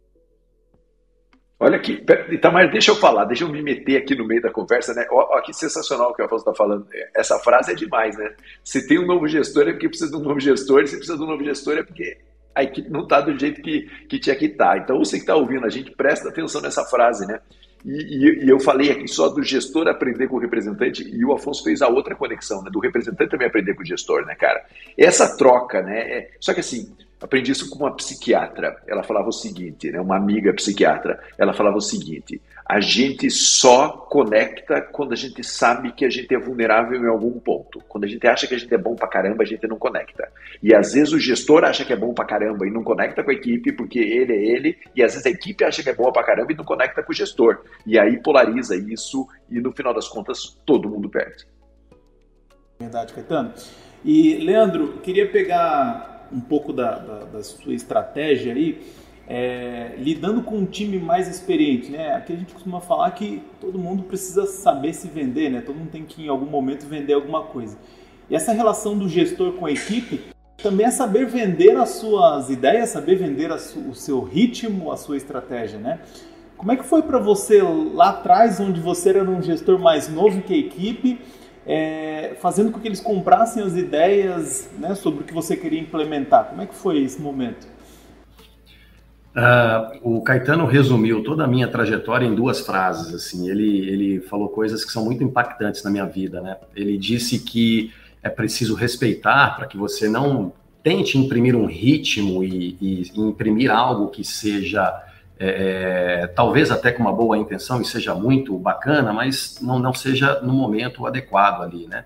Olha 1.59 1.77
aqui, 1.77 2.05
Itamar, 2.31 2.71
deixa 2.71 2.91
eu 2.91 2.97
falar, 2.97 3.25
deixa 3.25 3.45
eu 3.45 3.49
me 3.49 3.63
meter 3.63 3.97
aqui 3.97 4.15
no 4.15 4.27
meio 4.27 4.43
da 4.43 4.51
conversa, 4.51 4.93
né? 4.93 5.07
Olha 5.11 5.43
que 5.43 5.53
sensacional 5.53 6.11
o 6.11 6.15
que 6.15 6.21
o 6.21 6.25
Afonso 6.25 6.43
está 6.43 6.55
falando. 6.55 6.87
Essa 7.15 7.39
frase 7.39 7.73
é 7.73 7.75
demais, 7.75 8.17
né? 8.17 8.35
Se 8.63 8.87
tem 8.87 8.99
um 8.99 9.07
novo 9.07 9.29
gestor 9.29 9.69
é 9.69 9.73
porque 9.73 9.89
precisa 9.89 10.11
de 10.11 10.17
um 10.17 10.21
novo 10.21 10.41
gestor, 10.41 10.87
se 10.87 10.97
precisa 10.97 11.17
de 11.17 11.23
um 11.23 11.29
novo 11.29 11.45
gestor 11.45 11.79
é 11.79 11.83
porque 11.83 12.19
a 12.55 12.63
equipe 12.63 12.91
não 12.91 13.03
está 13.03 13.21
do 13.21 13.37
jeito 13.39 13.61
que, 13.63 13.83
que 14.09 14.19
tinha 14.19 14.37
que 14.37 14.47
estar. 14.47 14.77
Tá. 14.77 14.79
Então, 14.79 14.99
você 14.99 15.17
que 15.17 15.23
está 15.23 15.35
ouvindo, 15.35 15.67
a 15.67 15.71
gente 15.71 15.91
presta 15.91 16.29
atenção 16.29 16.61
nessa 16.61 16.85
frase, 16.85 17.27
né? 17.27 17.41
E, 17.85 17.91
e, 17.91 18.45
e, 18.45 18.49
eu 18.49 18.59
falei 18.59 18.91
aqui 18.91 19.07
só 19.07 19.29
do 19.29 19.43
gestor 19.43 19.89
aprender 19.89 20.29
com 20.29 20.37
o 20.37 20.41
representante, 20.41 21.03
e 21.03 21.25
o 21.25 21.33
Afonso 21.33 21.63
fez 21.63 21.83
a 21.83 21.89
outra 21.89 22.15
conexão, 22.15 22.63
né? 22.63 22.71
Do 22.71 22.79
representante 22.79 23.31
também 23.31 23.47
aprender 23.47 23.75
com 23.75 23.83
o 23.83 23.87
gestor, 23.87 24.25
né, 24.25 24.35
cara? 24.35 24.65
Essa 24.97 25.37
troca, 25.37 25.83
né? 25.83 26.01
É... 26.01 26.31
Só 26.41 26.55
que 26.55 26.61
assim, 26.61 26.95
Aprendi 27.25 27.53
isso 27.53 27.71
com 27.71 27.79
uma 27.79 27.97
psiquiatra. 27.97 28.77
Ela 28.87 29.03
falava 29.03 29.31
o 29.31 29.33
seguinte, 29.33 29.91
né, 29.91 29.99
uma 29.99 30.15
amiga 30.15 30.53
psiquiatra. 30.53 31.19
Ela 31.39 31.55
falava 31.55 31.79
o 31.79 31.81
seguinte: 31.81 32.39
a 32.67 32.81
gente 32.81 33.31
só 33.31 33.89
conecta 33.89 34.83
quando 34.83 35.15
a 35.15 35.17
gente 35.17 35.43
sabe 35.43 35.93
que 35.93 36.05
a 36.05 36.11
gente 36.11 36.35
é 36.35 36.39
vulnerável 36.39 37.03
em 37.03 37.09
algum 37.09 37.41
ponto. 37.41 37.83
Quando 37.89 38.05
a 38.05 38.07
gente 38.07 38.27
acha 38.27 38.47
que 38.47 38.55
a 38.55 38.59
gente 38.59 38.75
é 38.75 38.77
bom 38.77 38.95
pra 38.95 39.09
caramba, 39.09 39.43
a 39.43 39.47
gente 39.47 39.67
não 39.67 39.79
conecta. 39.79 40.31
E 40.63 40.75
às 40.75 40.93
vezes 40.93 41.15
o 41.15 41.19
gestor 41.19 41.65
acha 41.65 41.83
que 41.83 41.95
é 41.95 41.97
bom 41.97 42.13
pra 42.13 42.27
caramba 42.27 42.67
e 42.67 42.71
não 42.71 42.85
conecta 42.85 43.25
com 43.25 43.31
a 43.31 43.35
equipe 43.35 43.73
porque 43.73 43.99
ele 43.99 44.35
é 44.35 44.45
ele, 44.45 44.77
e 44.95 45.03
às 45.03 45.13
vezes 45.13 45.27
a 45.27 45.31
equipe 45.31 45.65
acha 45.65 45.83
que 45.83 45.89
é 45.89 45.95
boa 45.95 46.13
pra 46.13 46.23
caramba 46.23 46.53
e 46.53 46.57
não 46.57 46.65
conecta 46.65 47.03
com 47.03 47.11
o 47.11 47.15
gestor. 47.15 47.63
E 47.87 47.99
aí 47.99 48.23
polariza 48.23 48.77
isso 48.77 49.27
e 49.49 49.63
no 49.63 49.73
final 49.73 49.95
das 49.95 50.09
contas 50.09 50.61
todo 50.67 50.91
mundo 50.91 51.09
perde. 51.09 51.47
Verdade, 52.79 53.15
Caetano. 53.15 53.55
E 54.05 54.45
Leandro, 54.45 54.99
queria 55.03 55.27
pegar 55.27 56.14
um 56.35 56.41
pouco 56.41 56.73
da, 56.73 56.99
da, 56.99 57.19
da 57.25 57.43
sua 57.43 57.73
estratégia 57.73 58.53
aí, 58.53 58.83
é, 59.27 59.95
lidando 59.97 60.43
com 60.43 60.57
um 60.57 60.67
time 60.67 60.99
mais 60.99 61.29
experiente, 61.29 61.91
né? 61.91 62.15
Aqui 62.15 62.33
a 62.33 62.37
gente 62.37 62.53
costuma 62.53 62.81
falar 62.81 63.11
que 63.13 63.43
todo 63.61 63.79
mundo 63.79 64.03
precisa 64.03 64.47
saber 64.47 64.93
se 64.93 65.09
vender, 65.09 65.51
né? 65.51 65.61
Todo 65.61 65.77
mundo 65.77 65.91
tem 65.91 66.05
que 66.05 66.25
em 66.25 66.29
algum 66.29 66.47
momento 66.47 66.87
vender 66.87 67.15
alguma 67.15 67.43
coisa. 67.43 67.79
E 68.29 68.35
essa 68.35 68.53
relação 68.53 68.99
do 68.99 69.09
gestor 69.09 69.53
com 69.53 69.67
a 69.67 69.71
equipe 69.71 70.21
também 70.63 70.87
é 70.87 70.91
saber 70.91 71.27
vender 71.27 71.77
as 71.77 71.91
suas 71.91 72.51
ideias, 72.51 72.91
saber 72.91 73.17
vender 73.17 73.57
su, 73.59 73.79
o 73.91 73.95
seu 73.95 74.23
ritmo, 74.23 74.91
a 74.93 74.97
sua 74.97 75.17
estratégia, 75.17 75.79
né? 75.79 76.01
Como 76.57 76.73
é 76.73 76.77
que 76.77 76.85
foi 76.85 77.03
para 77.03 77.19
você 77.19 77.61
lá 77.63 78.11
atrás, 78.11 78.61
onde 78.61 78.81
você 78.81 79.11
era 79.11 79.29
um 79.29 79.43
gestor 79.43 79.79
mais 79.79 80.09
novo 80.09 80.43
que 80.43 80.55
a 80.55 80.57
equipe? 80.57 81.21
É, 81.67 82.37
fazendo 82.41 82.71
com 82.71 82.79
que 82.79 82.89
eles 82.89 83.01
comprassem 83.01 83.63
as 83.63 83.75
ideias 83.75 84.69
né, 84.79 84.95
sobre 84.95 85.23
o 85.23 85.25
que 85.25 85.33
você 85.33 85.57
queria 85.57 85.81
implementar. 85.81 86.47
Como 86.47 86.63
é 86.63 86.67
que 86.67 86.75
foi 86.75 87.03
esse 87.03 87.21
momento? 87.21 87.67
Uh, 89.35 90.17
o 90.19 90.23
Caetano 90.23 90.65
resumiu 90.65 91.25
toda 91.25 91.43
a 91.43 91.47
minha 91.47 91.67
trajetória 91.67 92.25
em 92.25 92.35
duas 92.35 92.61
frases. 92.61 93.13
Assim, 93.13 93.51
ele, 93.51 93.89
ele 93.89 94.21
falou 94.21 94.49
coisas 94.49 94.85
que 94.85 94.93
são 94.93 95.05
muito 95.05 95.25
impactantes 95.25 95.83
na 95.83 95.91
minha 95.91 96.07
vida. 96.07 96.41
Né? 96.41 96.57
Ele 96.77 96.97
disse 96.97 97.41
que 97.41 97.93
é 98.23 98.29
preciso 98.29 98.75
respeitar 98.75 99.57
para 99.57 99.67
que 99.67 99.77
você 99.77 100.09
não 100.09 100.53
tente 100.83 101.19
imprimir 101.19 101.57
um 101.57 101.67
ritmo 101.67 102.45
e, 102.45 102.77
e, 102.81 103.03
e 103.15 103.21
imprimir 103.21 103.71
algo 103.71 104.09
que 104.09 104.23
seja 104.23 105.03
é, 105.39 106.27
talvez 106.29 106.71
até 106.71 106.93
com 106.93 107.03
uma 107.03 107.13
boa 107.13 107.37
intenção 107.37 107.81
e 107.81 107.85
seja 107.85 108.15
muito 108.15 108.57
bacana, 108.59 109.13
mas 109.13 109.59
não, 109.61 109.79
não 109.79 109.93
seja 109.93 110.41
no 110.41 110.53
momento 110.53 111.07
adequado 111.07 111.63
ali, 111.63 111.87
né? 111.87 112.05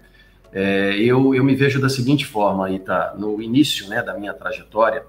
É, 0.51 0.97
eu, 0.97 1.35
eu 1.35 1.45
me 1.45 1.55
vejo 1.55 1.81
da 1.81 1.91
seguinte 1.91 2.25
forma, 2.25 2.71
Ita, 2.71 3.15
no 3.19 3.41
início 3.43 3.87
né, 3.89 4.03
da 4.03 4.15
minha 4.15 4.33
trajetória, 4.33 5.05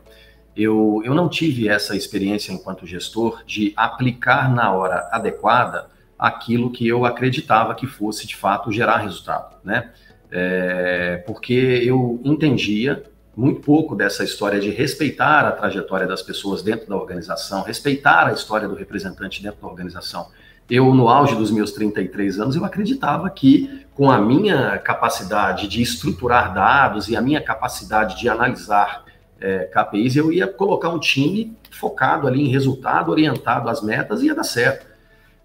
eu, 0.56 1.02
eu 1.06 1.14
não 1.14 1.30
tive 1.30 1.70
essa 1.70 1.96
experiência 1.96 2.52
enquanto 2.52 2.86
gestor 2.86 3.44
de 3.46 3.72
aplicar 3.76 4.54
na 4.54 4.74
hora 4.74 5.08
adequada 5.12 5.88
aquilo 6.18 6.70
que 6.70 6.86
eu 6.86 7.06
acreditava 7.06 7.74
que 7.74 7.88
fosse 7.88 8.28
de 8.28 8.36
fato 8.36 8.72
gerar 8.72 8.98
resultado, 8.98 9.56
né? 9.64 9.92
É, 10.32 11.24
porque 11.26 11.54
eu 11.54 12.20
entendia 12.24 13.02
muito 13.40 13.62
pouco 13.62 13.96
dessa 13.96 14.22
história 14.22 14.60
de 14.60 14.70
respeitar 14.70 15.48
a 15.48 15.54
trajetória 15.54 16.06
das 16.06 16.22
pessoas 16.22 16.62
dentro 16.62 16.90
da 16.90 16.98
organização, 16.98 17.64
respeitar 17.64 18.28
a 18.28 18.34
história 18.34 18.68
do 18.68 18.76
representante 18.76 19.42
dentro 19.42 19.62
da 19.62 19.68
organização. 19.68 20.28
Eu, 20.70 20.94
no 20.94 21.08
auge 21.08 21.36
dos 21.36 21.50
meus 21.50 21.72
33 21.72 22.38
anos, 22.38 22.58
eu 22.58 22.66
acreditava 22.66 23.30
que 23.30 23.86
com 23.96 24.12
a 24.12 24.20
minha 24.20 24.78
capacidade 24.80 25.70
de 25.70 25.82
estruturar 25.82 26.54
dados 26.54 27.08
e 27.08 27.16
a 27.16 27.22
minha 27.22 27.42
capacidade 27.42 28.20
de 28.20 28.28
analisar 28.28 29.06
é, 29.40 29.60
KPIs, 29.74 30.18
eu 30.18 30.34
ia 30.34 30.46
colocar 30.46 30.90
um 30.90 31.00
time 31.00 31.58
focado 31.72 32.28
ali 32.28 32.42
em 32.42 32.50
resultado, 32.50 33.10
orientado 33.10 33.70
às 33.70 33.82
metas 33.82 34.22
e 34.22 34.26
ia 34.26 34.36
dar 34.36 34.44
certo. 34.44 34.86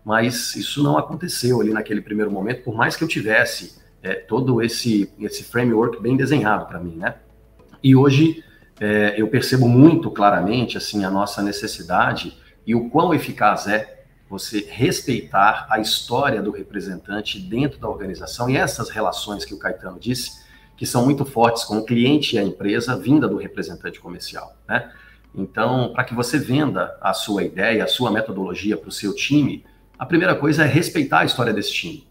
Mas 0.04 0.56
isso 0.56 0.82
não 0.82 0.98
aconteceu 0.98 1.60
ali 1.60 1.72
naquele 1.72 2.00
primeiro 2.00 2.30
momento, 2.30 2.64
por 2.64 2.74
mais 2.74 2.96
que 2.96 3.04
eu 3.04 3.08
tivesse 3.08 3.78
é, 4.02 4.14
todo 4.14 4.60
esse, 4.60 5.08
esse 5.20 5.44
framework 5.44 6.02
bem 6.02 6.16
desenhado 6.16 6.66
para 6.66 6.80
mim, 6.80 6.96
né? 6.96 7.14
E 7.84 7.94
hoje 7.94 8.42
é, 8.80 9.14
eu 9.20 9.28
percebo 9.28 9.68
muito 9.68 10.10
claramente 10.10 10.78
assim 10.78 11.04
a 11.04 11.10
nossa 11.10 11.42
necessidade 11.42 12.34
e 12.66 12.74
o 12.74 12.88
quão 12.88 13.12
eficaz 13.12 13.66
é 13.66 14.04
você 14.26 14.66
respeitar 14.70 15.66
a 15.68 15.78
história 15.78 16.40
do 16.40 16.50
representante 16.50 17.38
dentro 17.38 17.78
da 17.78 17.86
organização 17.86 18.48
e 18.48 18.56
essas 18.56 18.88
relações 18.88 19.44
que 19.44 19.52
o 19.52 19.58
Caetano 19.58 20.00
disse, 20.00 20.42
que 20.78 20.86
são 20.86 21.04
muito 21.04 21.26
fortes 21.26 21.62
com 21.62 21.76
o 21.76 21.84
cliente 21.84 22.36
e 22.36 22.38
a 22.38 22.42
empresa, 22.42 22.96
vinda 22.96 23.28
do 23.28 23.36
representante 23.36 24.00
comercial, 24.00 24.56
né? 24.66 24.90
Então, 25.34 25.92
para 25.92 26.04
que 26.04 26.14
você 26.14 26.38
venda 26.38 26.96
a 27.02 27.12
sua 27.12 27.44
ideia, 27.44 27.84
a 27.84 27.88
sua 27.88 28.10
metodologia 28.10 28.76
para 28.78 28.88
o 28.88 28.92
seu 28.92 29.14
time, 29.14 29.62
a 29.98 30.06
primeira 30.06 30.34
coisa 30.34 30.64
é 30.64 30.66
respeitar 30.66 31.20
a 31.20 31.24
história 31.24 31.52
desse 31.52 31.72
time. 31.72 32.06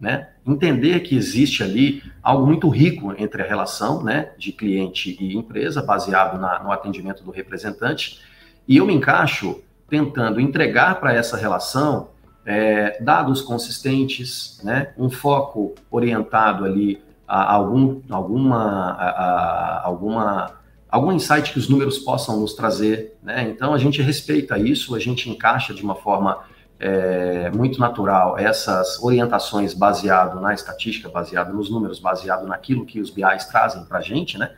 Né? 0.00 0.28
Entender 0.46 1.00
que 1.00 1.16
existe 1.16 1.62
ali 1.62 2.02
algo 2.22 2.46
muito 2.46 2.68
rico 2.68 3.14
entre 3.16 3.42
a 3.42 3.46
relação 3.46 4.02
né, 4.02 4.32
de 4.36 4.52
cliente 4.52 5.16
e 5.20 5.36
empresa, 5.36 5.82
baseado 5.82 6.38
na, 6.38 6.62
no 6.62 6.72
atendimento 6.72 7.22
do 7.22 7.30
representante, 7.30 8.20
e 8.66 8.76
eu 8.76 8.86
me 8.86 8.94
encaixo 8.94 9.62
tentando 9.88 10.40
entregar 10.40 10.98
para 11.00 11.14
essa 11.14 11.36
relação 11.36 12.08
é, 12.44 13.02
dados 13.02 13.40
consistentes, 13.40 14.60
né, 14.62 14.92
um 14.98 15.08
foco 15.08 15.74
orientado 15.90 16.64
ali 16.64 17.00
a, 17.26 17.54
algum, 17.54 18.00
alguma, 18.10 18.90
a, 18.92 19.08
a, 19.08 19.86
alguma 19.86 20.64
algum 20.94 21.10
insight 21.10 21.52
que 21.52 21.58
os 21.58 21.68
números 21.68 21.98
possam 21.98 22.38
nos 22.38 22.54
trazer, 22.54 23.16
né? 23.20 23.48
Então 23.48 23.74
a 23.74 23.78
gente 23.78 24.00
respeita 24.00 24.56
isso, 24.56 24.94
a 24.94 25.00
gente 25.00 25.28
encaixa 25.28 25.74
de 25.74 25.82
uma 25.82 25.96
forma 25.96 26.44
é, 26.84 27.50
muito 27.50 27.80
natural 27.80 28.36
essas 28.36 29.02
orientações 29.02 29.72
baseado 29.72 30.38
na 30.38 30.52
estatística, 30.52 31.08
baseado 31.08 31.50
nos 31.50 31.70
números, 31.70 31.98
baseado 31.98 32.46
naquilo 32.46 32.84
que 32.84 33.00
os 33.00 33.08
BIs 33.08 33.46
trazem 33.46 33.86
para 33.86 34.00
a 34.00 34.02
gente, 34.02 34.36
né? 34.36 34.50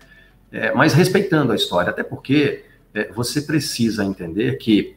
É, 0.51 0.75
mas 0.75 0.93
respeitando 0.93 1.53
a 1.53 1.55
história, 1.55 1.91
até 1.91 2.03
porque 2.03 2.65
é, 2.93 3.12
você 3.12 3.43
precisa 3.43 4.05
entender 4.05 4.59
que 4.59 4.97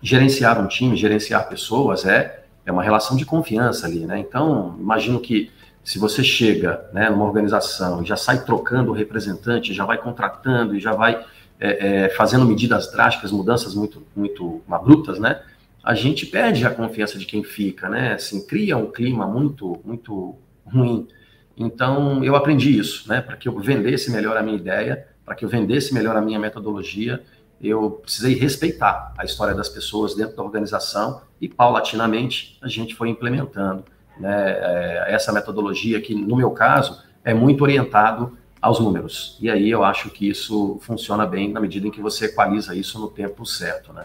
gerenciar 0.00 0.60
um 0.60 0.68
time, 0.68 0.96
gerenciar 0.96 1.48
pessoas 1.48 2.06
é, 2.06 2.44
é 2.64 2.70
uma 2.70 2.84
relação 2.84 3.16
de 3.16 3.24
confiança 3.24 3.88
ali, 3.88 4.06
né? 4.06 4.20
Então 4.20 4.76
imagino 4.78 5.18
que 5.18 5.50
se 5.82 5.98
você 5.98 6.22
chega 6.22 6.88
né, 6.92 7.10
numa 7.10 7.24
organização 7.24 8.04
já 8.04 8.16
sai 8.16 8.44
trocando 8.44 8.92
o 8.92 8.94
representante, 8.94 9.74
já 9.74 9.84
vai 9.84 9.98
contratando 9.98 10.76
e 10.76 10.78
já 10.78 10.92
vai 10.92 11.20
é, 11.58 12.04
é, 12.04 12.08
fazendo 12.10 12.46
medidas 12.46 12.92
drásticas, 12.92 13.32
mudanças 13.32 13.74
muito, 13.74 14.06
muito 14.14 14.62
abruptas, 14.70 15.18
né? 15.18 15.42
A 15.82 15.94
gente 15.94 16.26
perde 16.26 16.64
a 16.66 16.70
confiança 16.70 17.18
de 17.18 17.24
quem 17.24 17.42
fica, 17.42 17.88
né? 17.88 18.14
Assim, 18.14 18.46
cria 18.46 18.76
um 18.76 18.90
clima 18.90 19.26
muito, 19.26 19.80
muito 19.84 20.36
ruim. 20.64 21.08
Então, 21.56 22.22
eu 22.22 22.36
aprendi 22.36 22.78
isso, 22.78 23.08
né? 23.08 23.20
Para 23.20 23.36
que 23.36 23.48
eu 23.48 23.58
vendesse 23.58 24.10
melhor 24.10 24.36
a 24.36 24.42
minha 24.42 24.56
ideia, 24.56 25.06
para 25.24 25.34
que 25.34 25.44
eu 25.44 25.48
vendesse 25.48 25.94
melhor 25.94 26.16
a 26.16 26.20
minha 26.20 26.38
metodologia, 26.38 27.22
eu 27.60 27.90
precisei 28.02 28.34
respeitar 28.34 29.12
a 29.18 29.24
história 29.24 29.54
das 29.54 29.68
pessoas 29.68 30.14
dentro 30.14 30.36
da 30.36 30.42
organização 30.42 31.22
e, 31.40 31.48
paulatinamente, 31.48 32.58
a 32.62 32.68
gente 32.68 32.94
foi 32.94 33.10
implementando 33.10 33.84
né, 34.18 34.52
é, 34.52 35.04
essa 35.08 35.32
metodologia 35.32 36.00
que, 36.00 36.14
no 36.14 36.36
meu 36.36 36.50
caso, 36.50 37.02
é 37.24 37.34
muito 37.34 37.62
orientado 37.62 38.36
aos 38.60 38.78
números. 38.78 39.38
E 39.40 39.50
aí 39.50 39.70
eu 39.70 39.82
acho 39.82 40.10
que 40.10 40.28
isso 40.28 40.78
funciona 40.82 41.26
bem 41.26 41.50
na 41.50 41.60
medida 41.60 41.86
em 41.86 41.90
que 41.90 42.00
você 42.00 42.26
equaliza 42.26 42.74
isso 42.74 42.98
no 42.98 43.08
tempo 43.08 43.44
certo, 43.46 43.92
né? 43.92 44.04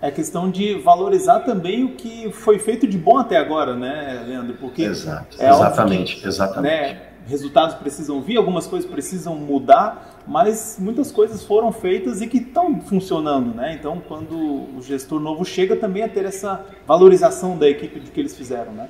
É 0.00 0.10
questão 0.10 0.50
de 0.50 0.74
valorizar 0.74 1.40
também 1.40 1.82
o 1.82 1.94
que 1.94 2.30
foi 2.30 2.58
feito 2.58 2.86
de 2.86 2.98
bom 2.98 3.16
até 3.16 3.38
agora, 3.38 3.74
né, 3.74 4.24
Leandro? 4.26 4.54
Porque 4.54 4.82
Exato, 4.82 5.36
é 5.40 5.48
exatamente, 5.48 6.16
que, 6.16 6.28
exatamente. 6.28 6.70
Né, 6.70 7.02
resultados 7.26 7.74
precisam 7.74 8.22
vir, 8.22 8.36
algumas 8.36 8.66
coisas 8.66 8.88
precisam 8.88 9.34
mudar, 9.34 10.22
mas 10.26 10.76
muitas 10.78 11.10
coisas 11.10 11.42
foram 11.42 11.72
feitas 11.72 12.20
e 12.22 12.26
que 12.26 12.38
estão 12.38 12.80
funcionando, 12.80 13.54
né? 13.54 13.76
Então, 13.78 14.00
quando 14.06 14.36
o 14.36 14.80
gestor 14.82 15.20
novo 15.20 15.44
chega, 15.44 15.74
também 15.74 16.02
a 16.02 16.08
ter 16.08 16.24
essa 16.24 16.64
valorização 16.86 17.58
da 17.58 17.68
equipe 17.68 17.98
de 17.98 18.10
que 18.10 18.20
eles 18.20 18.36
fizeram, 18.36 18.72
né? 18.72 18.88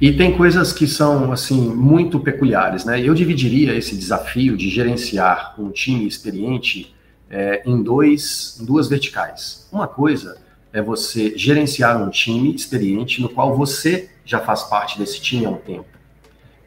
E 0.00 0.12
tem 0.12 0.36
coisas 0.36 0.72
que 0.72 0.86
são, 0.86 1.32
assim, 1.32 1.60
muito 1.74 2.18
peculiares, 2.18 2.84
né? 2.84 3.00
Eu 3.00 3.14
dividiria 3.14 3.74
esse 3.74 3.96
desafio 3.96 4.56
de 4.56 4.68
gerenciar 4.68 5.54
um 5.58 5.70
time 5.70 6.06
experiente 6.06 6.94
é, 7.32 7.62
em, 7.64 7.82
dois, 7.82 8.58
em 8.60 8.64
duas 8.66 8.88
verticais. 8.88 9.66
Uma 9.72 9.88
coisa 9.88 10.36
é 10.70 10.82
você 10.82 11.36
gerenciar 11.36 12.00
um 12.00 12.10
time 12.10 12.54
experiente 12.54 13.22
no 13.22 13.28
qual 13.30 13.56
você 13.56 14.10
já 14.24 14.38
faz 14.38 14.62
parte 14.64 14.98
desse 14.98 15.20
time 15.20 15.46
há 15.46 15.50
um 15.50 15.56
tempo. 15.56 15.86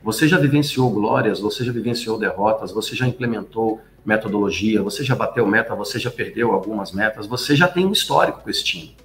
Você 0.04 0.28
já 0.28 0.38
vivenciou 0.38 0.90
glórias, 0.90 1.40
você 1.40 1.64
já 1.64 1.72
vivenciou 1.72 2.18
derrotas, 2.20 2.72
você 2.72 2.96
já 2.96 3.08
implementou 3.08 3.80
metodologia, 4.04 4.84
você 4.84 5.04
já 5.04 5.16
bateu 5.16 5.48
meta, 5.48 5.76
você 5.76 5.98
já 6.00 6.12
perdeu 6.12 6.52
algumas 6.52 6.92
metas, 6.92 7.26
você 7.26 7.56
já 7.56 7.68
tem 7.68 7.86
um 7.86 7.92
histórico 7.92 8.42
com 8.42 8.50
esse 8.50 8.64
time. 8.64 8.96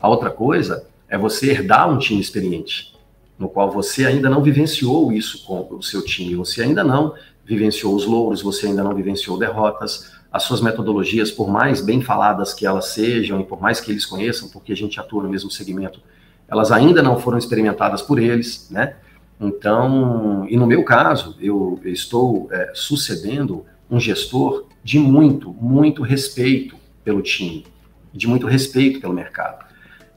A 0.00 0.08
outra 0.08 0.30
coisa 0.30 0.86
é 1.08 1.18
você 1.18 1.50
herdar 1.50 1.88
um 1.90 1.98
time 1.98 2.20
experiente 2.20 2.96
no 3.38 3.48
qual 3.48 3.70
você 3.70 4.04
ainda 4.04 4.28
não 4.28 4.42
vivenciou 4.42 5.12
isso 5.12 5.44
com 5.44 5.68
o 5.70 5.82
seu 5.82 6.04
time, 6.04 6.34
você 6.34 6.62
ainda 6.62 6.82
não 6.82 7.14
vivenciou 7.44 7.94
os 7.94 8.04
louros, 8.04 8.42
você 8.42 8.66
ainda 8.66 8.82
não 8.82 8.94
vivenciou 8.94 9.38
derrotas, 9.38 10.17
as 10.30 10.42
suas 10.42 10.60
metodologias, 10.60 11.30
por 11.30 11.48
mais 11.48 11.80
bem 11.80 12.00
faladas 12.02 12.52
que 12.52 12.66
elas 12.66 12.88
sejam 12.88 13.40
e 13.40 13.44
por 13.44 13.60
mais 13.60 13.80
que 13.80 13.90
eles 13.90 14.04
conheçam, 14.04 14.48
porque 14.48 14.72
a 14.72 14.76
gente 14.76 15.00
atua 15.00 15.22
no 15.22 15.28
mesmo 15.28 15.50
segmento, 15.50 16.00
elas 16.46 16.70
ainda 16.70 17.02
não 17.02 17.18
foram 17.18 17.38
experimentadas 17.38 18.02
por 18.02 18.18
eles, 18.18 18.68
né? 18.70 18.96
Então, 19.40 20.46
e 20.48 20.56
no 20.56 20.66
meu 20.66 20.84
caso, 20.84 21.36
eu 21.40 21.80
estou 21.84 22.48
é, 22.50 22.72
sucedendo 22.74 23.64
um 23.90 24.00
gestor 24.00 24.66
de 24.82 24.98
muito, 24.98 25.52
muito 25.52 26.02
respeito 26.02 26.76
pelo 27.04 27.22
time, 27.22 27.64
de 28.12 28.26
muito 28.26 28.46
respeito 28.46 29.00
pelo 29.00 29.14
mercado. 29.14 29.64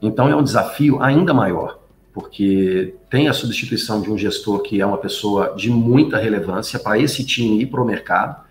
Então, 0.00 0.28
é 0.28 0.34
um 0.34 0.42
desafio 0.42 1.00
ainda 1.00 1.32
maior 1.32 1.82
porque 2.12 2.94
tem 3.08 3.28
a 3.28 3.32
substituição 3.32 4.02
de 4.02 4.10
um 4.10 4.18
gestor 4.18 4.60
que 4.60 4.80
é 4.80 4.86
uma 4.86 4.98
pessoa 4.98 5.54
de 5.56 5.70
muita 5.70 6.18
relevância 6.18 6.78
para 6.78 6.98
esse 6.98 7.24
time 7.24 7.62
ir 7.62 7.66
para 7.66 7.80
o 7.80 7.86
mercado, 7.86 8.44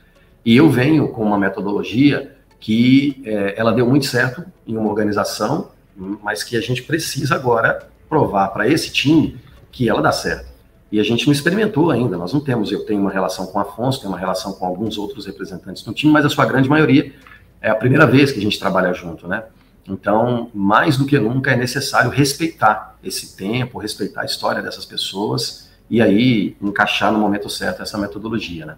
e 0.45 0.58
eu 0.58 0.69
venho 0.69 1.08
com 1.10 1.23
uma 1.23 1.38
metodologia 1.38 2.36
que 2.60 3.21
é, 3.25 3.56
ela 3.58 3.71
deu 3.71 3.88
muito 3.88 4.06
certo 4.06 4.45
em 4.67 4.77
uma 4.77 4.89
organização, 4.89 5.71
mas 5.95 6.43
que 6.43 6.56
a 6.56 6.62
gente 6.62 6.84
precisa 6.84 7.36
agora 7.36 7.88
provar 8.08 8.49
para 8.49 8.67
esse 8.67 8.91
time 8.91 9.38
que 9.71 9.89
ela 9.89 10.01
dá 10.01 10.12
certo. 10.12 10.51
E 10.91 10.99
a 10.99 11.04
gente 11.04 11.25
não 11.25 11.32
experimentou 11.32 11.89
ainda, 11.89 12.17
nós 12.17 12.34
não 12.34 12.41
temos, 12.41 12.71
eu 12.71 12.86
tenho 12.86 12.99
uma 12.99 13.12
relação 13.12 13.47
com 13.47 13.58
o 13.58 13.62
Afonso, 13.62 13.99
tenho 13.99 14.12
uma 14.12 14.19
relação 14.19 14.54
com 14.54 14.65
alguns 14.65 14.97
outros 14.97 15.25
representantes 15.25 15.84
do 15.84 15.93
time, 15.93 16.12
mas 16.12 16.25
a 16.25 16.30
sua 16.30 16.45
grande 16.45 16.67
maioria 16.67 17.13
é 17.62 17.69
a 17.69 17.75
primeira 17.75 18.06
vez 18.06 18.32
que 18.32 18.39
a 18.39 18.41
gente 18.41 18.60
trabalha 18.60 18.93
junto, 18.93 19.27
né? 19.27 19.43
Então, 19.88 20.49
mais 20.54 20.97
do 20.97 21.06
que 21.06 21.17
nunca, 21.17 21.51
é 21.51 21.56
necessário 21.56 22.12
respeitar 22.12 22.97
esse 23.04 23.36
tempo, 23.36 23.80
respeitar 23.80 24.21
a 24.21 24.25
história 24.25 24.62
dessas 24.62 24.86
pessoas 24.86 25.69
e 25.89 26.01
aí 26.01 26.56
encaixar 26.62 27.12
no 27.12 27.19
momento 27.19 27.49
certo 27.49 27.82
essa 27.82 27.97
metodologia, 27.97 28.65
né? 28.65 28.77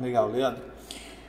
Legal, 0.00 0.30
Leandro. 0.30 0.62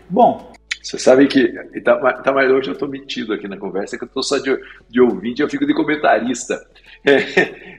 Bom. 0.10 0.52
Você 0.82 1.00
sabe 1.00 1.28
que, 1.28 1.48
tá, 1.82 2.14
tá, 2.22 2.34
mas 2.34 2.52
hoje 2.52 2.68
eu 2.68 2.74
estou 2.74 2.90
metido 2.90 3.32
aqui 3.32 3.48
na 3.48 3.56
conversa, 3.56 3.98
que 3.98 4.04
eu 4.04 4.08
estou 4.08 4.22
só 4.22 4.38
de, 4.38 4.60
de 4.90 5.00
ouvinte, 5.00 5.42
eu 5.42 5.50
fico 5.50 5.66
de 5.66 5.74
comentarista. 5.74 6.60
É, 7.06 7.18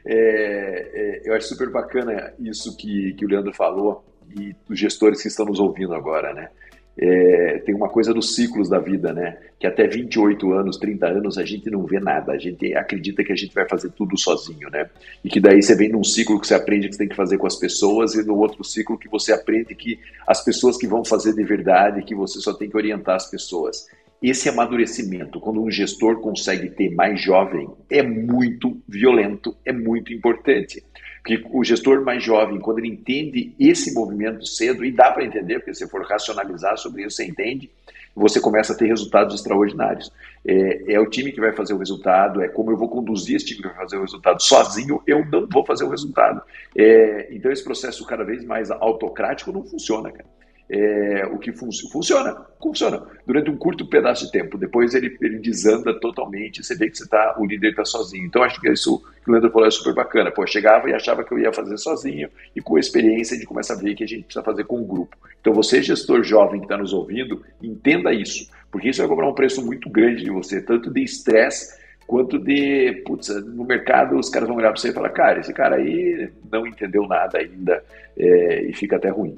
é, 0.04 0.90
é, 0.92 1.22
eu 1.24 1.34
acho 1.34 1.48
super 1.48 1.70
bacana 1.70 2.34
isso 2.38 2.76
que, 2.76 3.14
que 3.14 3.24
o 3.24 3.28
Leandro 3.28 3.54
falou 3.54 4.04
e 4.38 4.54
os 4.68 4.78
gestores 4.78 5.22
que 5.22 5.28
estão 5.28 5.46
nos 5.46 5.58
ouvindo 5.58 5.94
agora, 5.94 6.34
né? 6.34 6.50
É, 6.96 7.58
tem 7.66 7.74
uma 7.74 7.88
coisa 7.88 8.14
dos 8.14 8.36
ciclos 8.36 8.68
da 8.68 8.78
vida, 8.78 9.12
né? 9.12 9.36
Que 9.58 9.66
até 9.66 9.86
28 9.86 10.52
anos, 10.52 10.76
30 10.76 11.06
anos, 11.06 11.38
a 11.38 11.44
gente 11.44 11.68
não 11.68 11.84
vê 11.84 11.98
nada. 11.98 12.32
A 12.32 12.38
gente 12.38 12.74
acredita 12.74 13.24
que 13.24 13.32
a 13.32 13.36
gente 13.36 13.54
vai 13.54 13.68
fazer 13.68 13.90
tudo 13.90 14.16
sozinho, 14.16 14.70
né? 14.70 14.88
E 15.24 15.28
que 15.28 15.40
daí 15.40 15.60
você 15.60 15.74
vem 15.74 15.88
num 15.88 16.04
ciclo 16.04 16.40
que 16.40 16.46
você 16.46 16.54
aprende 16.54 16.88
que 16.88 16.94
você 16.94 16.98
tem 16.98 17.08
que 17.08 17.16
fazer 17.16 17.36
com 17.36 17.46
as 17.46 17.56
pessoas 17.56 18.14
e 18.14 18.24
no 18.24 18.36
outro 18.36 18.62
ciclo 18.62 18.96
que 18.96 19.08
você 19.08 19.32
aprende 19.32 19.74
que 19.74 19.98
as 20.26 20.44
pessoas 20.44 20.76
que 20.76 20.86
vão 20.86 21.04
fazer 21.04 21.34
de 21.34 21.42
verdade, 21.42 22.04
que 22.04 22.14
você 22.14 22.38
só 22.40 22.52
tem 22.52 22.70
que 22.70 22.76
orientar 22.76 23.16
as 23.16 23.28
pessoas. 23.28 23.86
Esse 24.22 24.48
amadurecimento, 24.48 25.40
quando 25.40 25.62
um 25.62 25.70
gestor 25.70 26.20
consegue 26.20 26.70
ter 26.70 26.90
mais 26.94 27.20
jovem, 27.20 27.68
é 27.90 28.02
muito 28.02 28.80
violento, 28.88 29.54
é 29.66 29.72
muito 29.72 30.14
importante. 30.14 30.82
Porque 31.24 31.42
o 31.50 31.64
gestor 31.64 32.04
mais 32.04 32.22
jovem, 32.22 32.60
quando 32.60 32.80
ele 32.80 32.88
entende 32.88 33.54
esse 33.58 33.94
movimento 33.94 34.44
cedo, 34.46 34.84
e 34.84 34.92
dá 34.92 35.10
para 35.10 35.24
entender, 35.24 35.58
porque 35.58 35.72
se 35.72 35.88
for 35.88 36.04
racionalizar 36.04 36.76
sobre 36.76 37.02
isso, 37.02 37.16
você 37.16 37.24
entende, 37.24 37.70
você 38.14 38.38
começa 38.38 38.74
a 38.74 38.76
ter 38.76 38.86
resultados 38.86 39.34
extraordinários. 39.34 40.12
É, 40.46 40.92
é, 40.92 41.00
o 41.00 41.08
time 41.08 41.32
que 41.32 41.40
vai 41.40 41.52
fazer 41.52 41.72
o 41.72 41.78
resultado, 41.78 42.42
é 42.42 42.48
como 42.48 42.70
eu 42.70 42.76
vou 42.76 42.90
conduzir 42.90 43.36
esse 43.36 43.46
time 43.46 43.62
que 43.62 43.68
vai 43.68 43.76
fazer 43.78 43.96
o 43.96 44.02
resultado. 44.02 44.42
Sozinho 44.42 45.02
eu 45.06 45.24
não 45.24 45.48
vou 45.50 45.64
fazer 45.64 45.84
o 45.84 45.88
resultado. 45.88 46.42
É, 46.76 47.28
então 47.34 47.50
esse 47.50 47.64
processo 47.64 48.04
cada 48.04 48.22
vez 48.22 48.44
mais 48.44 48.70
autocrático 48.70 49.50
não 49.50 49.64
funciona, 49.64 50.12
cara 50.12 50.28
é, 50.68 51.26
o 51.26 51.38
que 51.38 51.52
fun 51.52 51.68
funciona, 51.92 52.34
funciona 52.60 53.02
durante 53.26 53.50
um 53.50 53.56
curto 53.56 53.86
pedaço 53.86 54.26
de 54.26 54.32
tempo. 54.32 54.56
Depois 54.56 54.94
ele, 54.94 55.16
ele 55.20 55.38
desanda 55.38 55.98
totalmente, 56.00 56.62
você 56.62 56.74
vê 56.74 56.88
que 56.88 56.96
você 56.96 57.08
tá, 57.08 57.36
o 57.38 57.44
líder 57.44 57.70
está 57.70 57.84
sozinho. 57.84 58.24
Então 58.26 58.42
acho 58.42 58.60
que 58.60 58.70
isso 58.70 59.02
que 59.22 59.30
o 59.30 59.32
Leandro 59.32 59.50
falou 59.50 59.68
é 59.68 59.70
super 59.70 59.94
bacana. 59.94 60.30
Pô, 60.30 60.46
chegava 60.46 60.88
e 60.88 60.94
achava 60.94 61.24
que 61.24 61.32
eu 61.32 61.38
ia 61.38 61.52
fazer 61.52 61.76
sozinho, 61.78 62.28
e 62.54 62.60
com 62.60 62.76
a 62.76 62.80
experiência 62.80 63.34
a 63.34 63.38
gente 63.38 63.46
começa 63.46 63.74
a 63.74 63.76
ver 63.76 63.94
que 63.94 64.04
a 64.04 64.06
gente 64.06 64.24
precisa 64.24 64.44
fazer 64.44 64.64
com 64.64 64.80
o 64.80 64.86
grupo. 64.86 65.16
Então 65.40 65.52
você, 65.52 65.82
gestor 65.82 66.22
jovem 66.22 66.60
que 66.60 66.66
está 66.66 66.76
nos 66.76 66.92
ouvindo, 66.92 67.42
entenda 67.62 68.12
isso, 68.12 68.50
porque 68.70 68.88
isso 68.88 69.00
vai 69.00 69.08
cobrar 69.08 69.28
um 69.28 69.34
preço 69.34 69.64
muito 69.64 69.90
grande 69.90 70.24
de 70.24 70.30
você, 70.30 70.60
tanto 70.60 70.90
de 70.90 71.02
estresse 71.02 71.84
quanto 72.06 72.38
de, 72.38 73.02
putz, 73.06 73.28
no 73.44 73.64
mercado 73.64 74.18
os 74.18 74.28
caras 74.28 74.48
vão 74.48 74.58
olhar 74.58 74.70
para 74.72 74.80
você 74.80 74.90
e 74.90 74.92
falar, 74.92 75.10
cara, 75.10 75.40
esse 75.40 75.52
cara 75.52 75.76
aí 75.76 76.30
não 76.50 76.66
entendeu 76.66 77.06
nada 77.06 77.38
ainda 77.38 77.82
é, 78.16 78.62
e 78.62 78.72
fica 78.74 78.96
até 78.96 79.08
ruim. 79.08 79.36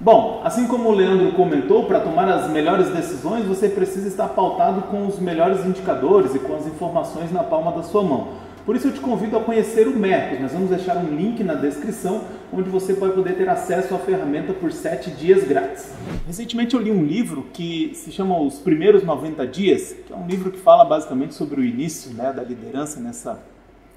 Bom, 0.00 0.42
assim 0.44 0.66
como 0.66 0.90
o 0.90 0.94
Leandro 0.94 1.32
comentou, 1.32 1.84
para 1.84 2.00
tomar 2.00 2.28
as 2.28 2.50
melhores 2.50 2.90
decisões 2.90 3.46
você 3.46 3.68
precisa 3.68 4.06
estar 4.06 4.28
pautado 4.28 4.82
com 4.82 5.06
os 5.06 5.18
melhores 5.18 5.64
indicadores 5.64 6.34
e 6.34 6.38
com 6.38 6.54
as 6.54 6.66
informações 6.66 7.32
na 7.32 7.42
palma 7.42 7.72
da 7.72 7.82
sua 7.82 8.02
mão. 8.02 8.44
Por 8.66 8.74
isso 8.74 8.88
eu 8.88 8.92
te 8.92 9.00
convido 9.00 9.36
a 9.36 9.40
conhecer 9.40 9.86
o 9.86 9.94
Mercos. 9.94 10.40
Nós 10.40 10.52
vamos 10.52 10.70
deixar 10.70 10.96
um 10.96 11.14
link 11.14 11.44
na 11.44 11.54
descrição 11.54 12.24
onde 12.50 12.70
você 12.70 12.94
vai 12.94 13.10
poder 13.10 13.34
ter 13.34 13.46
acesso 13.48 13.94
à 13.94 13.98
ferramenta 13.98 14.54
por 14.54 14.72
7 14.72 15.10
dias 15.10 15.44
grátis. 15.44 15.92
Recentemente 16.26 16.74
eu 16.74 16.80
li 16.80 16.90
um 16.90 17.04
livro 17.04 17.46
que 17.52 17.92
se 17.94 18.10
chama 18.10 18.38
Os 18.38 18.58
Primeiros 18.58 19.04
90 19.04 19.46
Dias, 19.46 19.94
que 20.06 20.12
é 20.12 20.16
um 20.16 20.26
livro 20.26 20.50
que 20.50 20.58
fala 20.58 20.82
basicamente 20.82 21.34
sobre 21.34 21.60
o 21.60 21.64
início 21.64 22.14
né, 22.14 22.32
da 22.32 22.42
liderança 22.42 22.98
nessa, 23.00 23.42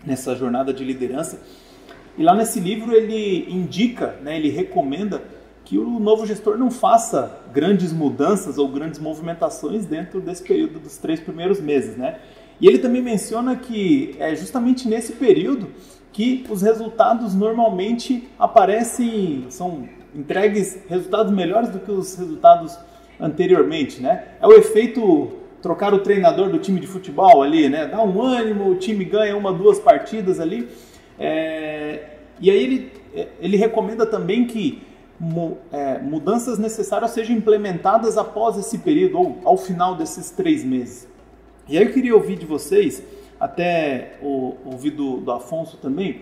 nessa 0.06 0.36
jornada 0.36 0.74
de 0.74 0.84
liderança. 0.84 1.40
E 2.18 2.24
lá 2.24 2.36
nesse 2.36 2.60
livro 2.60 2.94
ele 2.94 3.48
indica, 3.50 4.16
né, 4.22 4.36
ele 4.36 4.50
recomenda 4.50 5.22
que 5.68 5.78
o 5.78 6.00
novo 6.00 6.26
gestor 6.26 6.58
não 6.58 6.72
faça 6.72 7.42
grandes 7.54 7.92
mudanças 7.92 8.58
ou 8.58 8.70
grandes 8.70 9.02
movimentações 9.02 9.86
dentro 9.86 10.22
desse 10.22 10.42
período 10.42 10.80
dos 10.80 10.98
três 10.98 11.20
primeiros 11.20 11.60
meses, 11.60 11.98
né? 11.98 12.20
E 12.62 12.66
ele 12.66 12.80
também 12.80 13.02
menciona 13.02 13.54
que 13.54 14.16
é 14.18 14.34
justamente 14.34 14.88
nesse 14.88 15.12
período 15.14 15.68
que 16.14 16.46
os 16.50 16.62
resultados 16.62 17.36
normalmente 17.36 18.30
aparecem, 18.40 19.46
são 19.50 19.90
entregues 20.16 20.80
resultados 20.88 21.34
melhores 21.34 21.70
do 21.70 21.80
que 21.80 21.92
os 21.92 22.16
resultados 22.16 22.80
anteriormente, 23.20 24.02
né? 24.02 24.24
É 24.42 24.48
o 24.48 24.54
efeito 24.54 25.34
trocar 25.62 25.94
o 25.94 26.00
treinador 26.00 26.50
do 26.50 26.60
time 26.60 26.80
de 26.80 26.88
futebol 26.88 27.44
ali, 27.44 27.68
né? 27.68 27.88
Dá 27.88 28.02
um 28.02 28.22
ânimo, 28.22 28.70
o 28.70 28.76
time 28.76 29.04
ganha 29.04 29.36
uma, 29.36 29.52
duas 29.52 29.80
partidas 29.80 30.40
ali. 30.40 30.70
É... 31.20 32.06
E 32.40 32.50
aí 32.50 32.64
ele, 32.64 32.92
ele 33.42 33.58
recomenda 33.58 34.06
também 34.06 34.48
que 34.48 34.87
é, 34.87 34.87
mudanças 35.20 36.60
necessárias 36.60 37.12
sejam 37.12 37.36
implementadas 37.36 38.18
após 38.18 38.58
esse 38.58 38.78
período 38.78 39.18
ou 39.18 39.38
ao 39.44 39.58
final 39.58 39.96
desses 39.96 40.30
três 40.30 40.64
meses. 40.64 41.08
E 41.68 41.78
aí 41.78 41.84
eu 41.84 41.92
queria 41.92 42.16
ouvir 42.16 42.38
de 42.38 42.46
vocês, 42.46 43.04
até 43.40 44.18
ouvir 44.22 44.92
do, 44.92 45.18
do 45.18 45.32
Afonso 45.32 45.78
também, 45.78 46.22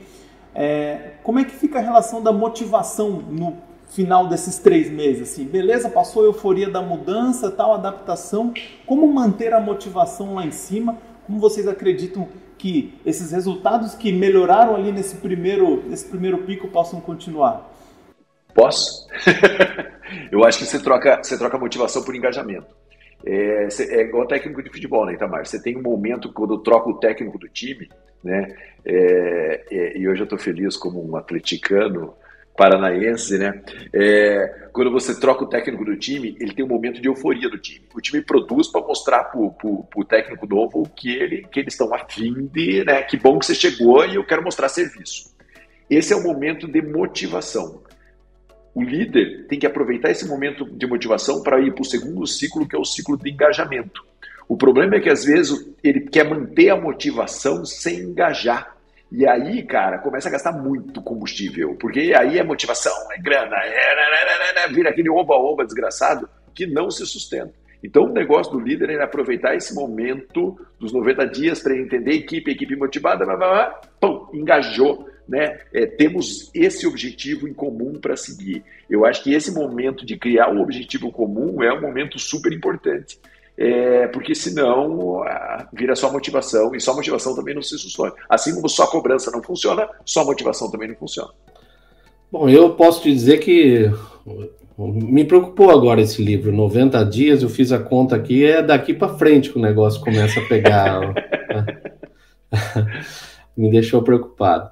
é, 0.54 1.12
como 1.22 1.38
é 1.38 1.44
que 1.44 1.54
fica 1.54 1.80
a 1.80 1.82
relação 1.82 2.24
da 2.24 2.32
motivação 2.32 3.12
no 3.12 3.58
final 3.90 4.28
desses 4.28 4.58
três 4.58 4.90
meses? 4.90 5.34
Assim, 5.34 5.44
beleza, 5.44 5.90
passou 5.90 6.24
a 6.24 6.26
euforia 6.26 6.70
da 6.70 6.82
mudança, 6.82 7.52
tal, 7.52 7.74
adaptação, 7.74 8.54
como 8.86 9.06
manter 9.06 9.54
a 9.54 9.60
motivação 9.60 10.36
lá 10.36 10.46
em 10.46 10.52
cima? 10.52 10.98
Como 11.28 11.40
vocês 11.40 11.68
acreditam 11.68 12.28
que 12.58 12.94
esses 13.06 13.32
resultados 13.32 13.96
que 13.96 14.14
melhoraram 14.14 14.76
ali 14.76 14.94
nesse 14.94 15.18
primeiro, 15.18 15.84
nesse 15.88 16.06
primeiro 16.06 16.40
pico 16.40 16.70
possam 16.70 17.02
continuar? 17.02 17.75
Posso? 18.56 19.06
eu 20.32 20.46
acho 20.46 20.60
que 20.60 20.66
você 20.66 20.82
troca, 20.82 21.22
você 21.22 21.38
troca 21.38 21.60
motivação 21.60 22.02
por 22.04 22.16
engajamento. 22.16 22.74
É, 23.26 23.68
é 23.90 24.02
igual 24.02 24.26
técnico 24.26 24.64
de 24.64 24.70
futebol, 24.70 25.06
né, 25.06 25.14
Itamar? 25.14 25.46
Você 25.46 25.62
tem 25.62 25.78
um 25.78 25.82
momento 25.82 26.32
quando 26.32 26.58
troca 26.60 26.90
o 26.90 26.98
técnico 26.98 27.38
do 27.38 27.50
time, 27.50 27.90
né? 28.24 28.56
É, 28.86 29.66
é, 29.70 29.98
e 29.98 30.08
hoje 30.08 30.22
eu 30.22 30.24
estou 30.24 30.40
feliz 30.40 30.78
como 30.78 31.06
um 31.06 31.18
atleticano 31.18 32.14
paranaense, 32.56 33.38
né? 33.38 33.62
É, 33.94 34.68
quando 34.72 34.90
você 34.90 35.20
troca 35.20 35.44
o 35.44 35.50
técnico 35.50 35.84
do 35.84 35.98
time, 35.98 36.38
ele 36.40 36.54
tem 36.54 36.64
um 36.64 36.70
momento 36.70 37.02
de 37.02 37.10
euforia 37.10 37.50
do 37.50 37.58
time. 37.58 37.86
O 37.94 38.00
time 38.00 38.22
produz 38.22 38.70
para 38.70 38.80
mostrar 38.82 39.26
para 39.26 39.40
o 39.40 40.06
técnico 40.08 40.48
novo 40.48 40.90
que, 40.96 41.14
ele, 41.14 41.46
que 41.52 41.60
eles 41.60 41.74
estão 41.74 41.94
afim 41.94 42.50
de, 42.54 42.86
né? 42.86 43.02
Que 43.02 43.18
bom 43.18 43.38
que 43.38 43.48
você 43.48 43.56
chegou 43.56 44.06
e 44.06 44.16
eu 44.16 44.26
quero 44.26 44.44
mostrar 44.44 44.70
serviço. 44.70 45.36
Esse 45.90 46.14
é 46.14 46.16
o 46.16 46.24
momento 46.24 46.68
de 46.68 46.82
motivação. 46.82 47.84
O 48.76 48.84
líder 48.84 49.48
tem 49.48 49.58
que 49.58 49.66
aproveitar 49.66 50.12
esse 50.12 50.28
momento 50.28 50.66
de 50.66 50.86
motivação 50.86 51.42
para 51.42 51.62
ir 51.62 51.74
para 51.74 51.82
o 51.82 51.86
segundo 51.86 52.28
ciclo, 52.28 52.68
que 52.68 52.76
é 52.76 52.80
o 52.80 52.84
ciclo 52.84 53.18
de 53.18 53.32
engajamento. 53.32 54.04
O 54.50 54.58
problema 54.58 54.96
é 54.96 55.00
que 55.00 55.10
às 55.10 55.24
vezes 55.24 55.66
ele 55.82 56.02
quer 56.02 56.30
manter 56.30 56.70
a 56.70 56.76
motivação 56.76 57.64
sem 57.64 58.00
engajar. 58.00 58.76
E 59.10 59.26
aí, 59.26 59.64
cara, 59.64 60.00
começa 60.00 60.28
a 60.28 60.32
gastar 60.32 60.52
muito 60.52 61.02
combustível, 61.02 61.78
porque 61.80 62.14
aí 62.14 62.38
é 62.38 62.44
motivação, 62.44 62.94
é 63.14 63.18
grana, 63.18 63.56
é, 63.64 63.70
é, 63.70 64.66
é, 64.66 64.68
vira 64.68 64.90
aquele 64.90 65.10
oba-oba 65.10 65.64
desgraçado 65.64 66.28
que 66.54 66.68
não 66.68 66.92
se 66.92 67.06
sustenta. 67.06 67.54
Então, 67.82 68.04
o 68.04 68.12
negócio 68.12 68.52
do 68.52 68.60
líder 68.60 68.90
é 68.90 69.02
aproveitar 69.02 69.56
esse 69.56 69.74
momento 69.74 70.60
dos 70.78 70.92
90 70.92 71.28
dias 71.28 71.62
para 71.62 71.78
entender 71.78 72.12
equipe, 72.12 72.52
equipe 72.52 72.76
motivada, 72.76 73.24
blá, 73.24 73.38
blá, 73.38 73.48
blá, 73.48 73.82
pum, 74.02 74.28
engajou 74.34 75.08
né, 75.28 75.60
é, 75.74 75.86
temos 75.86 76.50
esse 76.54 76.86
objetivo 76.86 77.48
em 77.48 77.54
comum 77.54 78.00
para 78.00 78.16
seguir. 78.16 78.64
Eu 78.90 79.06
acho 79.06 79.24
que 79.24 79.34
esse 79.34 79.52
momento 79.52 80.06
de 80.06 80.18
criar 80.18 80.50
um 80.52 80.62
objetivo 80.62 81.12
comum 81.12 81.62
é 81.64 81.74
um 81.74 81.82
momento 81.82 82.20
super 82.20 82.52
importante. 82.54 83.20
É, 83.58 84.08
porque 84.08 84.36
senão 84.36 85.24
vira 85.72 85.96
só 85.96 86.12
motivação 86.12 86.76
e 86.76 86.82
só 86.82 86.94
motivação 86.94 87.34
também 87.34 87.56
não 87.56 87.62
se 87.62 87.78
sustenta. 87.78 88.14
Assim 88.30 88.54
como 88.54 88.68
só 88.68 88.86
cobrança 88.88 89.32
não 89.32 89.42
funciona, 89.42 89.88
só 90.06 90.26
motivação 90.26 90.70
também 90.70 90.90
não 90.90 90.96
funciona. 90.96 91.32
Bom, 92.30 92.50
eu 92.50 92.72
posso 92.72 93.02
te 93.02 93.14
dizer 93.14 93.38
que 93.38 93.90
me 94.78 95.24
preocupou 95.24 95.72
agora 95.72 96.02
esse 96.02 96.22
livro, 96.22 96.52
90 96.52 97.06
dias, 97.06 97.42
eu 97.42 97.50
fiz 97.50 97.72
a 97.72 97.80
conta 97.80 98.18
aqui, 98.18 98.46
é 98.46 98.62
daqui 98.62 98.94
para 98.94 99.16
frente 99.16 99.50
que 99.50 99.58
o 99.58 99.62
negócio 99.62 100.02
começa 100.02 100.42
a 100.42 100.48
pegar. 100.48 101.14
me 103.56 103.72
deixou 103.72 104.02
preocupado. 104.04 104.70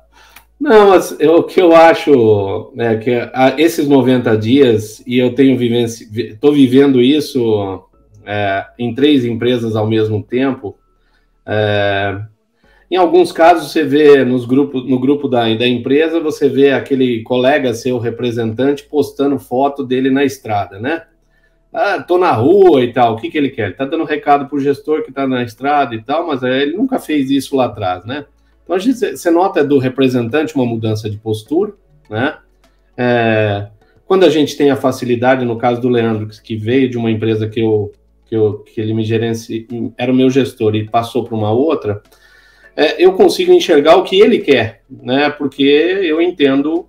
Não, 0.59 0.89
mas 0.91 1.15
eu, 1.19 1.37
o 1.37 1.43
que 1.43 1.61
eu 1.61 1.75
acho 1.75 2.73
é 2.77 2.95
que 2.97 3.11
a, 3.33 3.55
esses 3.57 3.87
90 3.87 4.37
dias, 4.37 5.03
e 5.05 5.17
eu 5.17 5.35
tenho 5.35 5.61
estou 5.61 6.53
vivendo 6.53 7.01
isso 7.01 7.83
é, 8.25 8.65
em 8.79 8.93
três 8.95 9.25
empresas 9.25 9.75
ao 9.75 9.87
mesmo 9.87 10.23
tempo, 10.23 10.77
é, 11.45 12.21
em 12.89 12.95
alguns 12.95 13.31
casos 13.31 13.71
você 13.71 13.83
vê 13.83 14.23
nos 14.23 14.45
grupos, 14.45 14.87
no 14.87 14.99
grupo 14.99 15.27
da, 15.27 15.51
da 15.55 15.67
empresa, 15.67 16.19
você 16.19 16.47
vê 16.47 16.71
aquele 16.71 17.23
colega 17.23 17.73
seu 17.73 17.97
representante 17.97 18.83
postando 18.83 19.39
foto 19.39 19.83
dele 19.83 20.09
na 20.09 20.23
estrada, 20.23 20.79
né? 20.79 21.03
Ah, 21.73 22.03
tô 22.03 22.19
na 22.19 22.31
rua 22.31 22.83
e 22.83 22.93
tal, 22.93 23.15
o 23.15 23.17
que, 23.17 23.31
que 23.31 23.37
ele 23.37 23.49
quer? 23.49 23.65
Ele 23.65 23.73
tá 23.73 23.83
dando 23.85 24.03
recado 24.03 24.45
pro 24.47 24.59
gestor 24.59 25.01
que 25.01 25.11
tá 25.11 25.25
na 25.25 25.43
estrada 25.43 25.95
e 25.95 26.03
tal, 26.03 26.27
mas 26.27 26.43
é, 26.43 26.61
ele 26.61 26.77
nunca 26.77 26.99
fez 26.99 27.31
isso 27.31 27.55
lá 27.55 27.65
atrás, 27.65 28.05
né? 28.05 28.25
Então, 28.63 28.75
a 28.75 28.79
gente, 28.79 29.17
você 29.17 29.29
nota 29.29 29.63
do 29.63 29.77
representante 29.77 30.55
uma 30.55 30.65
mudança 30.65 31.09
de 31.09 31.17
postura, 31.17 31.73
né? 32.09 32.37
É, 32.97 33.67
quando 34.05 34.23
a 34.23 34.29
gente 34.29 34.55
tem 34.55 34.69
a 34.69 34.75
facilidade, 34.75 35.45
no 35.45 35.57
caso 35.57 35.81
do 35.81 35.89
Leandro, 35.89 36.27
que 36.43 36.55
veio 36.55 36.89
de 36.89 36.97
uma 36.97 37.09
empresa 37.09 37.47
que, 37.47 37.59
eu, 37.59 37.91
que, 38.25 38.35
eu, 38.35 38.59
que 38.59 38.79
ele 38.79 38.93
me 38.93 39.03
gerencia, 39.03 39.65
era 39.97 40.11
o 40.11 40.15
meu 40.15 40.29
gestor 40.29 40.75
e 40.75 40.87
passou 40.87 41.23
para 41.23 41.35
uma 41.35 41.51
outra, 41.51 42.01
é, 42.75 43.03
eu 43.03 43.13
consigo 43.13 43.51
enxergar 43.51 43.95
o 43.95 44.03
que 44.03 44.19
ele 44.19 44.39
quer, 44.39 44.81
né? 44.89 45.29
Porque 45.29 45.63
eu 45.63 46.21
entendo 46.21 46.87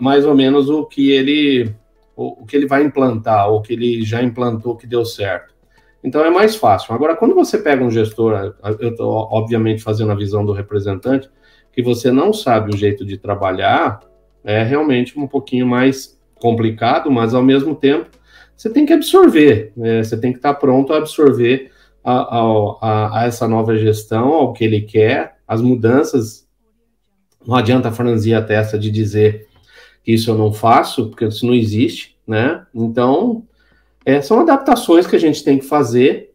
mais 0.00 0.24
ou 0.24 0.34
menos 0.34 0.70
o 0.70 0.86
que 0.86 1.10
ele 1.10 1.70
o, 2.16 2.42
o 2.42 2.46
que 2.46 2.56
ele 2.56 2.66
vai 2.66 2.82
implantar, 2.82 3.48
ou 3.48 3.62
que 3.62 3.72
ele 3.72 4.02
já 4.02 4.22
implantou 4.22 4.76
que 4.76 4.86
deu 4.86 5.04
certo. 5.04 5.54
Então 6.02 6.24
é 6.24 6.30
mais 6.30 6.56
fácil. 6.56 6.94
Agora, 6.94 7.16
quando 7.16 7.34
você 7.34 7.58
pega 7.58 7.84
um 7.84 7.90
gestor, 7.90 8.54
eu 8.78 8.90
estou 8.90 9.28
obviamente 9.30 9.82
fazendo 9.82 10.12
a 10.12 10.16
visão 10.16 10.44
do 10.44 10.52
representante, 10.52 11.28
que 11.72 11.82
você 11.82 12.10
não 12.10 12.32
sabe 12.32 12.74
o 12.74 12.76
jeito 12.76 13.04
de 13.04 13.18
trabalhar, 13.18 14.00
é 14.44 14.62
realmente 14.62 15.18
um 15.18 15.26
pouquinho 15.26 15.66
mais 15.66 16.18
complicado, 16.36 17.10
mas 17.10 17.34
ao 17.34 17.42
mesmo 17.42 17.74
tempo 17.74 18.10
você 18.56 18.70
tem 18.70 18.84
que 18.84 18.92
absorver, 18.92 19.72
né? 19.76 20.02
você 20.02 20.16
tem 20.16 20.32
que 20.32 20.38
estar 20.38 20.54
pronto 20.54 20.92
a 20.92 20.98
absorver 20.98 21.70
a, 22.02 22.38
a, 22.38 23.20
a, 23.20 23.26
essa 23.26 23.46
nova 23.46 23.76
gestão, 23.76 24.32
ao 24.32 24.52
que 24.52 24.64
ele 24.64 24.80
quer, 24.80 25.36
as 25.46 25.60
mudanças. 25.60 26.48
Não 27.46 27.54
adianta 27.54 27.92
franzir 27.92 28.36
a 28.36 28.42
testa 28.42 28.78
de 28.78 28.90
dizer 28.90 29.46
que 30.02 30.12
isso 30.12 30.30
eu 30.30 30.38
não 30.38 30.52
faço, 30.52 31.08
porque 31.08 31.26
isso 31.26 31.46
não 31.46 31.54
existe, 31.54 32.18
né? 32.26 32.66
Então, 32.74 33.46
é, 34.04 34.20
são 34.20 34.40
adaptações 34.40 35.06
que 35.06 35.16
a 35.16 35.20
gente 35.20 35.44
tem 35.44 35.58
que 35.58 35.64
fazer. 35.64 36.32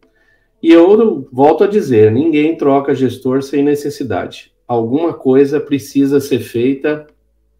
E 0.62 0.70
eu 0.70 1.28
volto 1.32 1.64
a 1.64 1.66
dizer: 1.66 2.10
ninguém 2.10 2.56
troca 2.56 2.94
gestor 2.94 3.42
sem 3.42 3.62
necessidade. 3.62 4.52
Alguma 4.66 5.12
coisa 5.12 5.60
precisa 5.60 6.20
ser 6.20 6.40
feita 6.40 7.06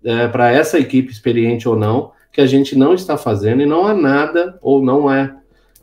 é, 0.05 0.29
para 0.29 0.51
essa 0.51 0.79
equipe 0.79 1.12
experiente 1.12 1.69
ou 1.69 1.77
não, 1.77 2.12
que 2.33 2.40
a 2.40 2.47
gente 2.47 2.77
não 2.77 2.95
está 2.95 3.17
fazendo, 3.17 3.62
e 3.62 3.67
não 3.67 3.87
há 3.87 3.95
nada 3.95 4.59
ou 4.61 4.83
não 4.83 5.11
é, 5.11 5.35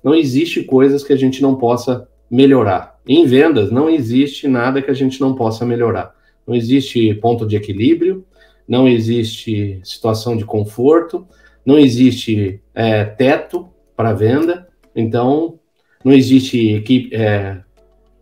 não 0.04 0.16
existe 0.16 0.64
coisas 0.64 1.04
que 1.04 1.14
a 1.14 1.16
gente 1.16 1.42
não 1.42 1.56
possa 1.56 2.08
melhorar. 2.30 3.00
Em 3.08 3.26
vendas, 3.26 3.72
não 3.72 3.90
existe 3.90 4.48
nada 4.48 4.82
que 4.82 4.92
a 4.92 4.94
gente 4.94 5.20
não 5.20 5.36
possa 5.36 5.66
melhorar. 5.66 6.16
Não 6.46 6.56
existe 6.56 7.14
ponto 7.16 7.46
de 7.46 7.56
equilíbrio, 7.56 8.26
não 8.68 8.88
existe 8.88 9.80
situação 9.84 10.36
de 10.36 10.46
conforto, 10.46 11.28
não 11.66 11.78
existe 11.78 12.62
é, 12.74 13.04
teto, 13.06 13.70
para 14.02 14.14
venda. 14.14 14.68
Então, 14.96 15.60
não 16.04 16.12
existe 16.12 16.74
equipe, 16.74 17.16
é, 17.16 17.60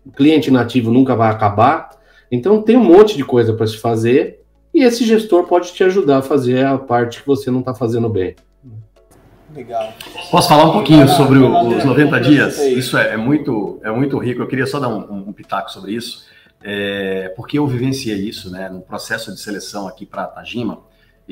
o 0.05 0.11
cliente 0.11 0.51
nativo 0.51 0.91
nunca 0.91 1.15
vai 1.15 1.31
acabar. 1.31 1.91
Então 2.29 2.61
tem 2.61 2.75
um 2.75 2.83
monte 2.83 3.15
de 3.15 3.23
coisa 3.23 3.53
para 3.53 3.65
se 3.65 3.77
fazer 3.77 4.41
e 4.73 4.83
esse 4.83 5.05
gestor 5.05 5.45
pode 5.45 5.71
te 5.71 5.83
ajudar 5.85 6.17
a 6.17 6.21
fazer 6.21 6.65
a 6.65 6.77
parte 6.77 7.21
que 7.21 7.27
você 7.27 7.49
não 7.49 7.61
está 7.61 7.73
fazendo 7.73 8.09
bem. 8.09 8.35
Legal. 9.55 9.93
Posso 10.29 10.49
falar 10.49 10.65
um 10.65 10.73
pouquinho 10.73 11.07
sobre 11.07 11.39
os 11.39 11.83
90 11.83 12.19
dias? 12.19 12.59
Isso 12.59 12.97
é, 12.97 13.13
é, 13.13 13.17
muito, 13.17 13.79
é 13.81 13.89
muito 13.89 14.17
rico. 14.17 14.41
Eu 14.41 14.47
queria 14.47 14.67
só 14.67 14.79
dar 14.79 14.89
um, 14.89 15.29
um 15.29 15.33
pitaco 15.33 15.71
sobre 15.71 15.93
isso, 15.93 16.25
é, 16.61 17.33
porque 17.35 17.57
eu 17.57 17.65
vivenciei 17.65 18.17
isso, 18.17 18.51
né? 18.51 18.69
No 18.69 18.81
processo 18.81 19.33
de 19.33 19.39
seleção 19.39 19.87
aqui 19.87 20.05
para 20.05 20.23
a 20.23 20.27
Tajima, 20.27 20.81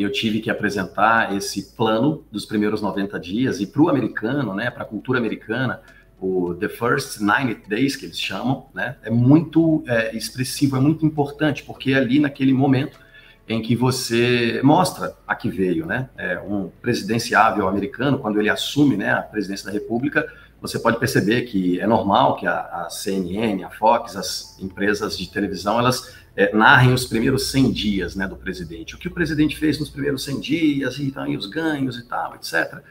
eu 0.03 0.11
tive 0.11 0.39
que 0.39 0.49
apresentar 0.49 1.35
esse 1.35 1.75
plano 1.75 2.23
dos 2.31 2.45
primeiros 2.45 2.81
90 2.81 3.19
dias 3.19 3.59
e 3.59 3.65
para 3.65 3.81
o 3.81 3.89
americano, 3.89 4.53
né? 4.53 4.69
Para 4.69 4.83
a 4.83 4.85
cultura 4.85 5.17
americana, 5.17 5.81
o 6.19 6.53
The 6.53 6.69
First 6.69 7.19
90 7.19 7.67
Days, 7.67 7.95
que 7.95 8.05
eles 8.05 8.19
chamam, 8.19 8.67
né? 8.73 8.95
É 9.03 9.09
muito 9.09 9.83
é, 9.87 10.15
expressivo, 10.15 10.77
é 10.77 10.79
muito 10.79 11.05
importante, 11.05 11.63
porque 11.63 11.93
ali 11.93 12.19
naquele 12.19 12.53
momento 12.53 12.99
em 13.47 13.61
que 13.61 13.75
você 13.75 14.59
mostra 14.63 15.15
a 15.25 15.33
que 15.33 15.49
veio, 15.49 15.85
né? 15.85 16.09
É, 16.17 16.39
um 16.39 16.69
presidenciável 16.81 17.67
americano, 17.67 18.19
quando 18.19 18.39
ele 18.39 18.49
assume 18.49 18.97
né, 18.97 19.13
a 19.13 19.21
presidência 19.21 19.67
da 19.67 19.71
República, 19.71 20.27
você 20.61 20.77
pode 20.77 20.99
perceber 20.99 21.43
que 21.43 21.79
é 21.79 21.87
normal 21.87 22.35
que 22.35 22.45
a, 22.45 22.59
a 22.59 22.89
CNN, 22.89 23.63
a 23.63 23.69
Fox, 23.69 24.15
as 24.15 24.59
empresas 24.59 25.17
de 25.17 25.29
televisão, 25.31 25.79
elas 25.79 26.13
é, 26.35 26.53
narrem 26.53 26.93
os 26.93 27.05
primeiros 27.05 27.49
100 27.51 27.71
dias 27.71 28.15
né, 28.15 28.27
do 28.27 28.35
presidente. 28.35 28.95
O 28.95 28.97
que 28.97 29.07
o 29.07 29.11
presidente 29.11 29.55
fez 29.55 29.79
nos 29.79 29.89
primeiros 29.89 30.23
100 30.25 30.39
dias, 30.39 30.97
e, 30.97 31.13
e 31.27 31.37
os 31.37 31.45
ganhos 31.45 31.97
e 31.97 32.03
tal, 32.05 32.35
etc. 32.35 32.81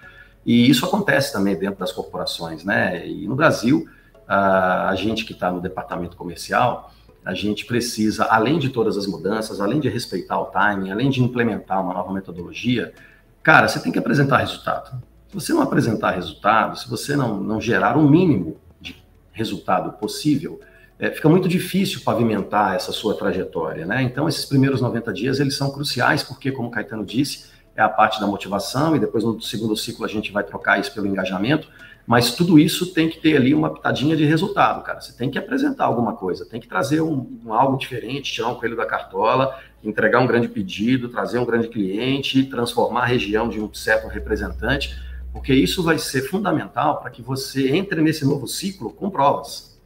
E 0.45 0.71
isso 0.71 0.87
acontece 0.87 1.33
também 1.33 1.57
dentro 1.57 1.81
das 1.81 1.93
corporações, 1.93 2.65
né? 2.65 3.07
E 3.07 3.27
no 3.27 3.35
Brasil, 3.35 3.87
a, 4.27 4.89
a 4.89 4.95
gente 4.95 5.25
que 5.25 5.33
está 5.33 5.51
no 5.51 5.61
departamento 5.61 6.17
comercial, 6.17 6.93
a 7.27 7.35
gente 7.35 7.67
precisa, 7.67 8.25
além 8.27 8.57
de 8.57 8.69
todas 8.69 8.97
as 8.97 9.05
mudanças, 9.05 9.61
além 9.61 9.81
de 9.81 9.89
respeitar 9.89 10.41
o 10.41 10.45
timing, 10.45 10.93
além 10.93 11.11
de 11.11 11.21
implementar 11.21 11.83
uma 11.83 11.93
nova 11.93 12.13
metodologia, 12.13 12.95
cara, 13.43 13.67
você 13.67 13.81
tem 13.81 13.91
que 13.91 13.99
apresentar 13.99 14.39
resultado. 14.39 15.03
Se 15.29 15.35
você 15.35 15.53
não 15.53 15.61
apresentar 15.61 16.13
resultado, 16.13 16.79
se 16.79 16.89
você 16.89 17.17
não, 17.17 17.41
não 17.41 17.61
gerar 17.61 17.99
um 17.99 18.09
mínimo 18.09 18.59
de 18.81 19.05
resultado 19.33 19.99
possível, 19.99 20.61
é, 21.01 21.11
fica 21.11 21.29
muito 21.29 21.49
difícil 21.49 22.01
pavimentar 22.05 22.77
essa 22.77 22.93
sua 22.93 23.19
trajetória, 23.19 23.85
né? 23.85 24.03
Então, 24.03 24.29
esses 24.29 24.45
primeiros 24.45 24.81
90 24.81 25.13
dias, 25.13 25.41
eles 25.41 25.57
são 25.57 25.73
cruciais, 25.73 26.23
porque, 26.23 26.53
como 26.53 26.69
o 26.69 26.71
Caetano 26.71 27.05
disse, 27.05 27.51
é 27.75 27.83
a 27.83 27.89
parte 27.89 28.21
da 28.21 28.27
motivação, 28.29 28.95
e 28.95 29.01
depois 29.01 29.25
no 29.25 29.41
segundo 29.43 29.77
ciclo 29.77 30.05
a 30.05 30.09
gente 30.09 30.31
vai 30.31 30.45
trocar 30.45 30.79
isso 30.79 30.95
pelo 30.95 31.09
engajamento, 31.09 31.69
mas 32.07 32.37
tudo 32.37 32.59
isso 32.59 32.93
tem 32.93 33.09
que 33.09 33.19
ter 33.19 33.37
ali 33.37 33.53
uma 33.53 33.75
pitadinha 33.75 34.17
de 34.17 34.25
resultado, 34.25 34.83
cara. 34.85 35.01
Você 35.01 35.13
tem 35.13 35.29
que 35.29 35.39
apresentar 35.39 35.87
alguma 35.87 36.15
coisa, 36.15 36.47
tem 36.47 36.61
que 36.61 36.69
trazer 36.69 37.01
um, 37.01 37.41
um, 37.45 37.53
algo 37.53 37.77
diferente, 37.77 38.33
tirar 38.33 38.49
um 38.49 38.55
coelho 38.55 38.77
da 38.77 38.87
cartola, 38.87 39.59
entregar 39.83 40.21
um 40.21 40.27
grande 40.27 40.47
pedido, 40.47 41.09
trazer 41.09 41.39
um 41.39 41.45
grande 41.45 41.69
cliente, 41.69 42.45
transformar 42.45 43.03
a 43.03 43.07
região 43.07 43.49
de 43.49 43.61
um 43.61 43.73
certo 43.75 44.07
representante, 44.07 44.97
porque 45.33 45.53
isso 45.53 45.83
vai 45.83 45.99
ser 45.99 46.23
fundamental 46.23 47.01
para 47.01 47.11
que 47.11 47.21
você 47.21 47.71
entre 47.71 48.01
nesse 48.01 48.25
novo 48.25 48.47
ciclo 48.47 48.93
com 48.93 49.11
provas. 49.11 49.77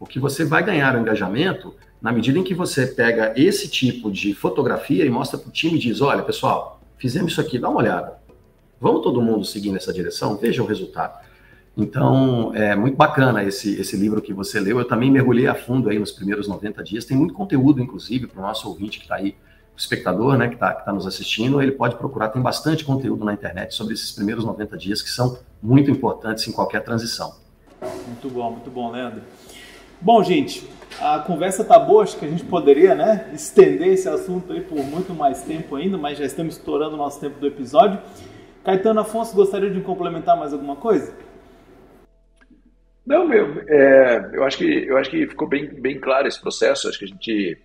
Porque 0.00 0.18
você 0.18 0.44
vai 0.44 0.64
ganhar 0.64 0.96
o 0.96 1.00
engajamento 1.00 1.74
na 2.02 2.12
medida 2.12 2.38
em 2.38 2.44
que 2.44 2.54
você 2.54 2.86
pega 2.86 3.32
esse 3.36 3.68
tipo 3.68 4.10
de 4.10 4.34
fotografia 4.34 5.04
e 5.04 5.10
mostra 5.10 5.38
para 5.38 5.48
o 5.48 5.52
time 5.52 5.76
e 5.76 5.80
diz: 5.80 6.00
olha, 6.00 6.22
pessoal, 6.22 6.80
fizemos 6.98 7.32
isso 7.32 7.40
aqui, 7.40 7.58
dá 7.58 7.68
uma 7.68 7.78
olhada. 7.78 8.18
Vamos 8.80 9.02
todo 9.02 9.22
mundo 9.22 9.44
seguir 9.44 9.70
nessa 9.70 9.92
direção? 9.92 10.36
Veja 10.36 10.62
o 10.62 10.66
resultado. 10.66 11.24
Então, 11.76 12.54
é 12.54 12.74
muito 12.74 12.96
bacana 12.96 13.44
esse, 13.44 13.78
esse 13.78 13.96
livro 13.96 14.22
que 14.22 14.32
você 14.32 14.58
leu. 14.58 14.78
Eu 14.78 14.88
também 14.88 15.10
mergulhei 15.10 15.46
a 15.46 15.54
fundo 15.54 15.90
aí 15.90 15.98
nos 15.98 16.10
primeiros 16.10 16.48
90 16.48 16.82
dias. 16.82 17.04
Tem 17.04 17.16
muito 17.16 17.34
conteúdo, 17.34 17.82
inclusive, 17.82 18.26
para 18.26 18.38
o 18.38 18.42
nosso 18.42 18.66
ouvinte 18.66 18.98
que 18.98 19.04
está 19.04 19.16
aí, 19.16 19.36
o 19.74 19.78
espectador, 19.78 20.38
né, 20.38 20.48
que 20.48 20.54
está 20.54 20.72
tá 20.72 20.90
nos 20.90 21.06
assistindo. 21.06 21.60
Ele 21.60 21.72
pode 21.72 21.96
procurar, 21.96 22.30
tem 22.30 22.40
bastante 22.40 22.82
conteúdo 22.82 23.26
na 23.26 23.34
internet 23.34 23.74
sobre 23.74 23.92
esses 23.92 24.10
primeiros 24.10 24.42
90 24.42 24.74
dias 24.78 25.02
que 25.02 25.10
são 25.10 25.38
muito 25.62 25.90
importantes 25.90 26.48
em 26.48 26.52
qualquer 26.52 26.82
transição. 26.82 27.34
Muito 28.06 28.30
bom, 28.30 28.52
muito 28.52 28.70
bom, 28.70 28.90
Leandro. 28.90 29.20
Bom, 30.00 30.22
gente, 30.22 30.66
a 30.98 31.18
conversa 31.18 31.62
tá 31.62 31.78
boa, 31.78 32.04
acho 32.04 32.16
que 32.16 32.24
a 32.24 32.28
gente 32.28 32.44
poderia, 32.44 32.94
né, 32.94 33.28
estender 33.34 33.88
esse 33.88 34.08
assunto 34.08 34.50
aí 34.54 34.62
por 34.62 34.78
muito 34.82 35.12
mais 35.12 35.42
tempo 35.42 35.76
ainda, 35.76 35.98
mas 35.98 36.16
já 36.16 36.24
estamos 36.24 36.56
estourando 36.56 36.94
o 36.94 36.98
nosso 36.98 37.20
tempo 37.20 37.38
do 37.38 37.46
episódio. 37.46 38.00
Caetano 38.64 39.00
Afonso, 39.00 39.36
gostaria 39.36 39.70
de 39.70 39.80
complementar 39.82 40.38
mais 40.38 40.54
alguma 40.54 40.76
coisa? 40.76 41.25
Não, 43.06 43.26
meu, 43.26 43.62
é, 43.68 44.30
eu 44.32 44.42
acho 44.44 44.58
que 44.58 44.64
eu 44.64 44.96
acho 44.96 45.10
que 45.10 45.26
ficou 45.28 45.48
bem, 45.48 45.68
bem 45.68 46.00
claro 46.00 46.26
esse 46.26 46.40
processo. 46.40 46.88
Acho 46.88 46.98
que 46.98 47.04
a 47.04 47.08
gente 47.08 47.58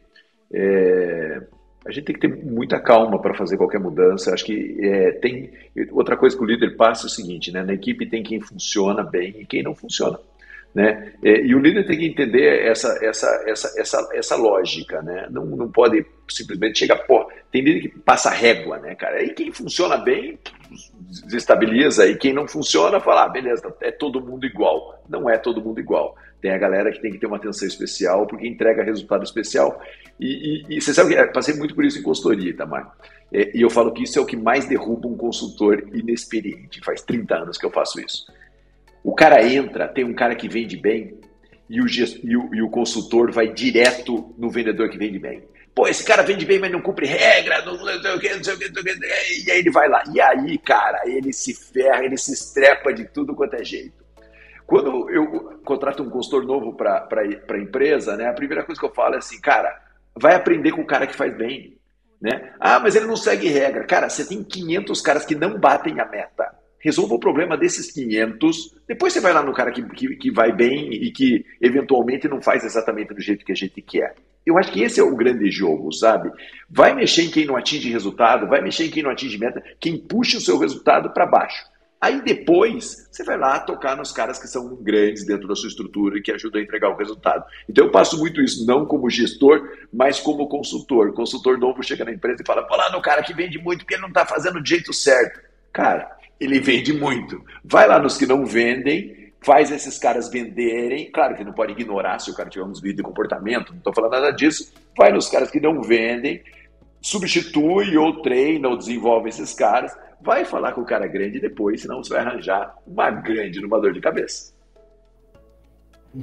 é, 0.53 1.41
a 1.83 1.91
gente 1.91 2.05
tem 2.05 2.15
que 2.15 2.21
ter 2.21 2.45
muita 2.45 2.79
calma 2.79 3.19
para 3.19 3.33
fazer 3.33 3.57
qualquer 3.57 3.79
mudança. 3.79 4.33
Acho 4.33 4.45
que 4.45 4.77
é, 4.81 5.13
tem 5.13 5.51
outra 5.91 6.15
coisa 6.15 6.37
que 6.37 6.43
o 6.43 6.45
líder 6.45 6.75
passa 6.75 7.05
é 7.05 7.07
o 7.07 7.09
seguinte, 7.09 7.51
né? 7.51 7.63
Na 7.63 7.73
equipe 7.73 8.05
tem 8.05 8.21
quem 8.21 8.39
funciona 8.39 9.03
bem 9.03 9.35
e 9.39 9.45
quem 9.45 9.63
não 9.63 9.73
funciona. 9.73 10.19
Né? 10.73 11.13
É, 11.21 11.41
e 11.41 11.53
o 11.53 11.59
líder 11.59 11.85
tem 11.85 11.99
que 11.99 12.05
entender 12.05 12.65
essa, 12.65 12.97
essa, 13.03 13.43
essa, 13.45 13.73
essa, 13.77 14.09
essa 14.13 14.35
lógica, 14.37 15.01
né? 15.01 15.27
Não, 15.29 15.45
não 15.45 15.69
pode 15.69 16.05
simplesmente 16.29 16.79
chegar, 16.79 16.95
pô, 16.99 17.29
tem 17.51 17.61
líder 17.61 17.81
que 17.81 17.99
passa 17.99 18.29
régua, 18.29 18.77
né, 18.77 18.95
cara? 18.95 19.21
E 19.21 19.33
quem 19.33 19.51
funciona 19.51 19.97
bem, 19.97 20.39
desestabiliza, 21.25 22.07
e 22.07 22.15
quem 22.15 22.33
não 22.33 22.47
funciona, 22.47 22.99
fala, 22.99 23.25
ah, 23.25 23.29
beleza, 23.29 23.73
é 23.81 23.91
todo 23.91 24.21
mundo 24.21 24.45
igual. 24.45 25.03
Não 25.09 25.29
é 25.29 25.37
todo 25.37 25.61
mundo 25.61 25.79
igual. 25.79 26.15
Tem 26.41 26.51
a 26.51 26.57
galera 26.57 26.91
que 26.91 27.01
tem 27.01 27.11
que 27.11 27.17
ter 27.17 27.27
uma 27.27 27.37
atenção 27.37 27.67
especial, 27.67 28.25
porque 28.25 28.47
entrega 28.47 28.83
resultado 28.83 29.23
especial. 29.23 29.81
E, 30.19 30.63
e, 30.69 30.77
e 30.77 30.81
você 30.81 30.93
sabe 30.93 31.15
que 31.15 31.25
passei 31.33 31.55
muito 31.55 31.75
por 31.75 31.85
isso 31.85 31.99
em 31.99 32.03
consultoria, 32.03 32.49
Itamar. 32.49 32.95
É, 33.31 33.55
e 33.55 33.61
eu 33.61 33.69
falo 33.69 33.91
que 33.91 34.03
isso 34.03 34.17
é 34.17 34.21
o 34.21 34.25
que 34.25 34.35
mais 34.35 34.65
derruba 34.65 35.07
um 35.07 35.15
consultor 35.15 35.83
inexperiente. 35.93 36.81
Faz 36.83 37.01
30 37.01 37.35
anos 37.35 37.57
que 37.57 37.65
eu 37.65 37.71
faço 37.71 37.99
isso 37.99 38.25
o 39.03 39.13
cara 39.13 39.43
entra, 39.43 39.87
tem 39.87 40.03
um 40.03 40.13
cara 40.13 40.35
que 40.35 40.47
vende 40.47 40.77
bem 40.77 41.15
e 41.69 41.81
o, 41.81 41.85
e 41.87 42.37
o, 42.37 42.55
e 42.55 42.61
o 42.61 42.69
consultor 42.69 43.31
vai 43.31 43.47
direto 43.47 44.33
no 44.37 44.49
vendedor 44.49 44.89
que 44.89 44.97
vende 44.97 45.17
bem. 45.17 45.43
Pô, 45.73 45.87
esse 45.87 46.03
cara 46.03 46.21
vende 46.21 46.45
bem, 46.45 46.59
mas 46.59 46.71
não 46.71 46.81
cumpre 46.81 47.05
regra, 47.05 47.63
não, 47.63 47.77
sei 47.77 47.95
o 47.95 48.19
que, 48.19 48.35
não 48.35 48.43
sei 48.43 48.53
o 48.53 48.59
que, 48.59 48.69
não 48.69 48.81
sei 48.81 48.93
o 48.93 48.99
que, 48.99 49.45
e 49.45 49.51
aí 49.51 49.59
ele 49.59 49.71
vai 49.71 49.87
lá. 49.87 50.03
E 50.13 50.19
aí, 50.19 50.57
cara, 50.57 51.01
ele 51.05 51.31
se 51.31 51.53
ferra, 51.53 52.03
ele 52.03 52.17
se 52.17 52.33
estrepa 52.33 52.93
de 52.93 53.05
tudo 53.05 53.33
quanto 53.33 53.55
é 53.55 53.63
jeito. 53.63 54.03
Quando 54.67 55.09
eu 55.09 55.59
contrato 55.63 56.03
um 56.03 56.09
consultor 56.09 56.45
novo 56.45 56.73
para 56.73 57.07
a 57.49 57.57
empresa, 57.57 58.17
né, 58.17 58.27
a 58.27 58.33
primeira 58.33 58.63
coisa 58.63 58.79
que 58.79 58.85
eu 58.85 58.93
falo 58.93 59.15
é 59.15 59.17
assim, 59.17 59.39
cara, 59.39 59.81
vai 60.15 60.35
aprender 60.35 60.71
com 60.71 60.81
o 60.81 60.87
cara 60.87 61.07
que 61.07 61.15
faz 61.15 61.35
bem. 61.35 61.77
Né? 62.21 62.53
Ah, 62.59 62.79
mas 62.79 62.95
ele 62.95 63.07
não 63.07 63.15
segue 63.15 63.47
regra. 63.47 63.83
Cara, 63.85 64.07
você 64.07 64.23
tem 64.23 64.43
500 64.43 65.01
caras 65.01 65.25
que 65.25 65.35
não 65.35 65.59
batem 65.59 65.99
a 65.99 66.05
meta 66.05 66.60
resolva 66.81 67.15
o 67.15 67.19
problema 67.19 67.55
desses 67.57 67.91
500. 67.91 68.75
Depois 68.87 69.13
você 69.13 69.21
vai 69.21 69.33
lá 69.33 69.43
no 69.43 69.53
cara 69.53 69.71
que, 69.71 69.81
que, 69.83 70.15
que, 70.15 70.31
vai 70.31 70.51
bem 70.51 70.91
e 70.91 71.11
que 71.11 71.45
eventualmente 71.61 72.27
não 72.27 72.41
faz 72.41 72.63
exatamente 72.63 73.13
do 73.13 73.21
jeito 73.21 73.45
que 73.45 73.51
a 73.51 73.55
gente 73.55 73.81
quer. 73.81 74.15
Eu 74.45 74.57
acho 74.57 74.71
que 74.71 74.81
esse 74.81 74.99
é 74.99 75.03
o 75.03 75.15
grande 75.15 75.49
jogo, 75.51 75.91
sabe? 75.93 76.31
Vai 76.69 76.95
mexer 76.95 77.23
em 77.23 77.31
quem 77.31 77.45
não 77.45 77.55
atinge 77.55 77.91
resultado, 77.91 78.47
vai 78.47 78.61
mexer 78.61 78.85
em 78.85 78.89
quem 78.89 79.03
não 79.03 79.11
atinge 79.11 79.37
meta, 79.37 79.63
quem 79.79 79.97
puxa 79.97 80.37
o 80.37 80.41
seu 80.41 80.57
resultado 80.57 81.13
para 81.13 81.27
baixo. 81.27 81.63
Aí 82.01 82.19
depois 82.23 83.07
você 83.11 83.23
vai 83.23 83.37
lá 83.37 83.59
tocar 83.59 83.95
nos 83.95 84.11
caras 84.11 84.39
que 84.39 84.47
são 84.47 84.75
grandes 84.77 85.23
dentro 85.23 85.47
da 85.47 85.55
sua 85.55 85.69
estrutura 85.69 86.17
e 86.17 86.21
que 86.21 86.31
ajudam 86.31 86.59
a 86.59 86.63
entregar 86.63 86.89
o 86.89 86.97
resultado. 86.97 87.45
Então 87.69 87.85
eu 87.85 87.91
passo 87.91 88.17
muito 88.17 88.41
isso, 88.41 88.65
não 88.65 88.87
como 88.87 89.07
gestor, 89.07 89.69
mas 89.93 90.19
como 90.19 90.49
consultor. 90.49 91.09
O 91.09 91.13
consultor 91.13 91.59
novo 91.59 91.83
chega 91.83 92.03
na 92.03 92.11
empresa 92.11 92.41
e 92.41 92.45
fala: 92.45 92.63
pô, 92.63 92.75
lá 92.75 92.91
no 92.91 93.03
cara 93.03 93.21
que 93.21 93.35
vende 93.35 93.59
muito 93.59 93.81
porque 93.81 93.93
ele 93.93 94.01
não 94.01 94.09
está 94.09 94.25
fazendo 94.25 94.59
do 94.59 94.67
jeito 94.67 94.91
certo. 94.91 95.39
Cara, 95.71 96.09
ele 96.41 96.59
vende 96.59 96.91
muito. 96.91 97.39
Vai 97.63 97.87
lá 97.87 97.99
nos 97.99 98.17
que 98.17 98.25
não 98.25 98.47
vendem, 98.47 99.31
faz 99.45 99.71
esses 99.71 99.99
caras 99.99 100.27
venderem. 100.27 101.11
Claro 101.11 101.35
que 101.35 101.43
não 101.43 101.53
pode 101.53 101.73
ignorar 101.73 102.17
se 102.17 102.31
o 102.31 102.33
cara 102.33 102.49
tiver 102.49 102.65
uns 102.65 102.81
vídeos 102.81 102.97
de 102.97 103.03
comportamento, 103.03 103.69
não 103.69 103.77
estou 103.77 103.93
falando 103.93 104.13
nada 104.13 104.31
disso. 104.31 104.73
Vai 104.97 105.11
nos 105.11 105.29
caras 105.29 105.51
que 105.51 105.59
não 105.59 105.83
vendem, 105.83 106.41
substitui 106.99 107.95
ou 107.95 108.23
treina 108.23 108.67
ou 108.67 108.75
desenvolve 108.75 109.29
esses 109.29 109.53
caras. 109.53 109.95
Vai 110.19 110.43
falar 110.43 110.71
com 110.71 110.81
o 110.81 110.85
cara 110.85 111.05
grande 111.05 111.39
depois, 111.39 111.81
senão 111.81 112.03
você 112.03 112.15
vai 112.15 112.23
arranjar 112.23 112.75
uma 112.87 113.11
grande 113.11 113.61
numa 113.61 113.79
dor 113.79 113.93
de 113.93 114.01
cabeça. 114.01 114.51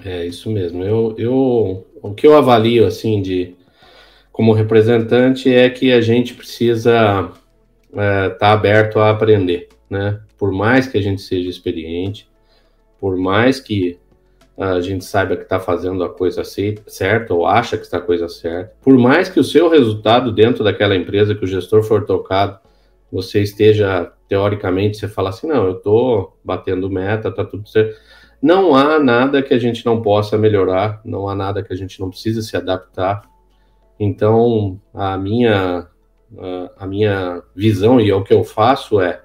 É 0.04 0.26
isso 0.26 0.50
mesmo. 0.50 0.82
Eu, 0.82 1.14
eu, 1.16 1.86
o 2.02 2.12
que 2.12 2.26
eu 2.26 2.36
avalio 2.36 2.86
assim 2.86 3.22
de 3.22 3.54
como 4.32 4.52
representante 4.52 5.52
é 5.52 5.70
que 5.70 5.92
a 5.92 6.00
gente 6.00 6.34
precisa 6.34 7.32
estar 7.88 8.02
é, 8.02 8.28
tá 8.30 8.52
aberto 8.52 8.98
a 8.98 9.10
aprender 9.10 9.68
né? 9.88 10.20
Por 10.36 10.52
mais 10.52 10.86
que 10.86 10.98
a 10.98 11.02
gente 11.02 11.22
seja 11.22 11.48
experiente, 11.48 12.28
por 13.00 13.16
mais 13.16 13.60
que 13.60 13.98
a 14.58 14.80
gente 14.80 15.04
saiba 15.04 15.36
que 15.36 15.44
está 15.44 15.60
fazendo 15.60 16.02
a 16.02 16.08
coisa 16.08 16.42
certa 16.44 17.32
ou 17.32 17.46
acha 17.46 17.78
que 17.78 17.84
está 17.84 17.98
a 17.98 18.02
coisa 18.02 18.28
certa, 18.28 18.72
por 18.82 18.98
mais 18.98 19.28
que 19.28 19.38
o 19.38 19.44
seu 19.44 19.68
resultado 19.68 20.32
dentro 20.32 20.64
daquela 20.64 20.96
empresa 20.96 21.34
que 21.34 21.44
o 21.44 21.48
gestor 21.48 21.84
for 21.84 22.04
tocado, 22.04 22.58
você 23.10 23.40
esteja 23.40 24.12
teoricamente, 24.28 24.98
você 24.98 25.08
fala 25.08 25.30
assim, 25.30 25.46
não, 25.46 25.64
eu 25.64 25.76
estou 25.78 26.36
batendo 26.44 26.90
meta, 26.90 27.30
tá 27.30 27.44
tudo 27.44 27.68
certo. 27.68 27.96
não 28.42 28.74
há 28.74 28.98
nada 28.98 29.42
que 29.42 29.54
a 29.54 29.58
gente 29.58 29.86
não 29.86 30.02
possa 30.02 30.36
melhorar, 30.36 31.00
não 31.04 31.28
há 31.28 31.34
nada 31.34 31.62
que 31.62 31.72
a 31.72 31.76
gente 31.76 32.00
não 32.00 32.10
precisa 32.10 32.42
se 32.42 32.56
adaptar. 32.56 33.22
Então, 33.98 34.78
a 34.92 35.16
minha, 35.16 35.86
a 36.76 36.86
minha 36.86 37.42
visão 37.54 38.00
e 38.00 38.10
é 38.10 38.14
o 38.14 38.22
que 38.22 38.34
eu 38.34 38.44
faço 38.44 39.00
é, 39.00 39.22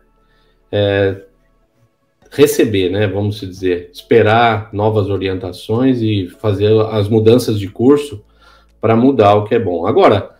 é 0.75 1.21
receber, 2.31 2.89
né, 2.89 3.05
vamos 3.05 3.39
dizer, 3.39 3.91
esperar 3.93 4.69
novas 4.73 5.07
orientações 5.07 6.01
e 6.01 6.27
fazer 6.39 6.71
as 6.87 7.07
mudanças 7.07 7.59
de 7.59 7.67
curso 7.67 8.25
para 8.81 8.95
mudar 8.95 9.35
o 9.35 9.43
que 9.43 9.53
é 9.53 9.59
bom. 9.59 9.85
Agora, 9.85 10.31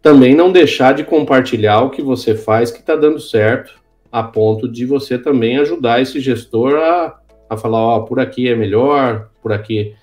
também 0.00 0.34
não 0.34 0.50
deixar 0.50 0.94
de 0.94 1.04
compartilhar 1.04 1.82
o 1.82 1.90
que 1.90 2.00
você 2.00 2.34
faz 2.34 2.70
que 2.70 2.80
está 2.80 2.96
dando 2.96 3.20
certo, 3.20 3.74
a 4.10 4.22
ponto 4.22 4.66
de 4.66 4.86
você 4.86 5.18
também 5.18 5.58
ajudar 5.58 6.00
esse 6.00 6.20
gestor 6.20 6.74
a, 6.74 7.20
a 7.50 7.56
falar, 7.58 7.80
ó, 7.80 7.98
oh, 7.98 8.04
por 8.04 8.18
aqui 8.18 8.48
é 8.48 8.56
melhor, 8.56 9.28
por 9.42 9.52
aqui 9.52 9.94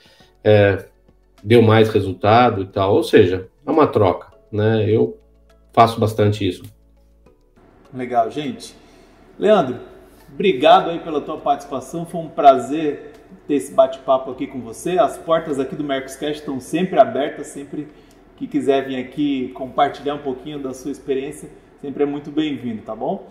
é, 0.44 0.86
deu 1.44 1.64
mais 1.64 1.90
resultado 1.90 2.62
e 2.62 2.68
tal. 2.68 2.94
Ou 2.94 3.04
seja, 3.04 3.48
é 3.66 3.72
uma 3.72 3.88
troca, 3.88 4.28
né? 4.52 4.86
Eu 4.88 5.18
faço 5.74 6.00
bastante 6.00 6.48
isso. 6.48 6.64
Legal, 7.94 8.30
gente. 8.30 8.76
Leandro, 9.40 9.80
Obrigado 10.34 10.90
aí 10.90 11.00
pela 11.00 11.20
tua 11.22 11.38
participação, 11.38 12.06
foi 12.06 12.22
um 12.22 12.30
prazer 12.30 13.14
ter 13.48 13.56
esse 13.56 13.74
bate-papo 13.74 14.32
aqui 14.32 14.48
com 14.48 14.62
você. 14.62 14.98
As 14.98 15.18
portas 15.18 15.60
aqui 15.60 15.76
do 15.76 15.84
Mercoscast 15.84 16.40
estão 16.40 16.60
sempre 16.60 17.00
abertas, 17.00 17.48
sempre 17.48 17.88
que 18.38 18.48
quiser 18.48 18.88
vir 18.88 18.98
aqui 18.98 19.50
compartilhar 19.50 20.16
um 20.16 20.20
pouquinho 20.20 20.60
da 20.60 20.74
sua 20.74 20.92
experiência, 20.92 21.50
sempre 21.82 22.04
é 22.04 22.06
muito 22.06 22.32
bem-vindo, 22.32 22.84
tá 22.84 22.96
bom? 22.96 23.28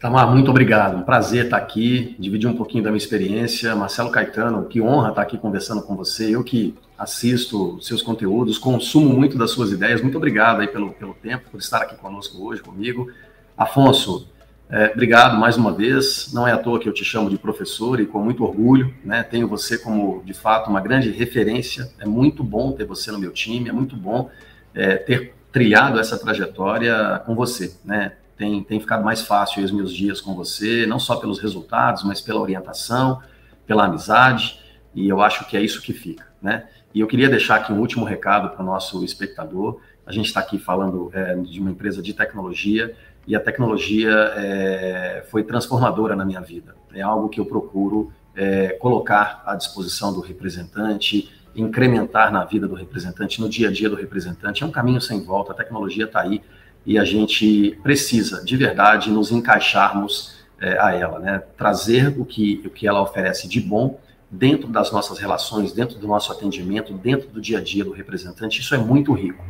Tamar, 0.00 0.32
muito 0.32 0.50
obrigado. 0.50 0.96
Um 0.96 1.02
prazer 1.02 1.44
estar 1.44 1.58
aqui, 1.58 2.16
dividir 2.18 2.48
um 2.48 2.56
pouquinho 2.56 2.82
da 2.82 2.90
minha 2.90 2.98
experiência. 2.98 3.76
Marcelo 3.76 4.10
Caetano, 4.10 4.64
que 4.64 4.80
honra 4.80 5.10
estar 5.10 5.22
aqui 5.22 5.38
conversando 5.38 5.82
com 5.82 5.94
você. 5.94 6.34
Eu 6.34 6.42
que 6.42 6.74
assisto 6.98 7.80
seus 7.80 8.02
conteúdos, 8.02 8.58
consumo 8.58 9.10
muito 9.10 9.38
das 9.38 9.50
suas 9.52 9.70
ideias. 9.70 10.00
Muito 10.00 10.16
obrigado 10.16 10.60
aí 10.60 10.66
pelo, 10.66 10.92
pelo 10.94 11.14
tempo, 11.14 11.50
por 11.50 11.60
estar 11.60 11.82
aqui 11.82 11.94
conosco 11.96 12.44
hoje, 12.44 12.62
comigo. 12.62 13.12
Afonso, 13.56 14.26
é, 14.70 14.90
obrigado 14.92 15.36
mais 15.38 15.56
uma 15.56 15.72
vez. 15.72 16.32
Não 16.32 16.46
é 16.48 16.52
à 16.52 16.58
toa 16.58 16.80
que 16.80 16.88
eu 16.88 16.92
te 16.92 17.04
chamo 17.04 17.28
de 17.28 17.36
professor 17.36 18.00
e 18.00 18.06
com 18.06 18.20
muito 18.20 18.42
orgulho, 18.42 18.94
né? 19.04 19.22
Tenho 19.22 19.46
você 19.46 19.76
como, 19.76 20.22
de 20.24 20.32
fato, 20.32 20.70
uma 20.70 20.80
grande 20.80 21.10
referência. 21.10 21.90
É 21.98 22.06
muito 22.06 22.42
bom 22.42 22.72
ter 22.72 22.84
você 22.84 23.10
no 23.10 23.18
meu 23.18 23.32
time, 23.32 23.68
é 23.68 23.72
muito 23.72 23.96
bom 23.96 24.30
é, 24.74 24.96
ter 24.96 25.34
trilhado 25.52 25.98
essa 26.00 26.18
trajetória 26.18 27.22
com 27.26 27.34
você, 27.34 27.76
né? 27.84 28.12
Tem, 28.36 28.62
tem 28.64 28.80
ficado 28.80 29.04
mais 29.04 29.22
fácil 29.22 29.62
os 29.62 29.70
meus 29.70 29.92
dias 29.92 30.20
com 30.20 30.34
você, 30.34 30.86
não 30.86 30.98
só 30.98 31.16
pelos 31.16 31.38
resultados, 31.38 32.02
mas 32.02 32.20
pela 32.20 32.40
orientação, 32.40 33.20
pela 33.66 33.84
amizade, 33.84 34.58
e 34.94 35.08
eu 35.08 35.20
acho 35.20 35.46
que 35.46 35.56
é 35.56 35.60
isso 35.60 35.82
que 35.82 35.92
fica, 35.92 36.26
né? 36.40 36.66
E 36.94 37.00
eu 37.00 37.06
queria 37.06 37.28
deixar 37.28 37.56
aqui 37.56 37.72
um 37.72 37.78
último 37.78 38.04
recado 38.04 38.50
para 38.50 38.62
o 38.62 38.66
nosso 38.66 39.04
espectador. 39.04 39.80
A 40.12 40.14
gente 40.14 40.26
está 40.26 40.40
aqui 40.40 40.58
falando 40.58 41.10
é, 41.14 41.34
de 41.36 41.58
uma 41.58 41.70
empresa 41.70 42.02
de 42.02 42.12
tecnologia 42.12 42.94
e 43.26 43.34
a 43.34 43.40
tecnologia 43.40 44.10
é, 44.36 45.24
foi 45.30 45.42
transformadora 45.42 46.14
na 46.14 46.22
minha 46.22 46.42
vida. 46.42 46.74
É 46.92 47.00
algo 47.00 47.30
que 47.30 47.40
eu 47.40 47.46
procuro 47.46 48.12
é, 48.36 48.74
colocar 48.74 49.42
à 49.46 49.56
disposição 49.56 50.12
do 50.12 50.20
representante, 50.20 51.32
incrementar 51.56 52.30
na 52.30 52.44
vida 52.44 52.68
do 52.68 52.74
representante, 52.74 53.40
no 53.40 53.48
dia 53.48 53.70
a 53.70 53.72
dia 53.72 53.88
do 53.88 53.96
representante. 53.96 54.62
É 54.62 54.66
um 54.66 54.70
caminho 54.70 55.00
sem 55.00 55.24
volta, 55.24 55.52
a 55.52 55.54
tecnologia 55.54 56.04
está 56.04 56.20
aí 56.20 56.42
e 56.84 56.98
a 56.98 57.06
gente 57.06 57.78
precisa, 57.82 58.44
de 58.44 58.54
verdade, 58.54 59.10
nos 59.10 59.32
encaixarmos 59.32 60.44
é, 60.60 60.78
a 60.78 60.94
ela, 60.94 61.20
né? 61.20 61.42
trazer 61.56 62.14
o 62.20 62.26
que, 62.26 62.62
o 62.66 62.68
que 62.68 62.86
ela 62.86 63.00
oferece 63.00 63.48
de 63.48 63.62
bom 63.62 63.98
dentro 64.30 64.68
das 64.68 64.92
nossas 64.92 65.18
relações, 65.18 65.72
dentro 65.72 65.98
do 65.98 66.06
nosso 66.06 66.30
atendimento, 66.30 66.92
dentro 66.92 67.30
do 67.30 67.40
dia 67.40 67.60
a 67.60 67.62
dia 67.62 67.82
do 67.82 67.92
representante. 67.92 68.60
Isso 68.60 68.74
é 68.74 68.78
muito 68.78 69.14
rico. 69.14 69.42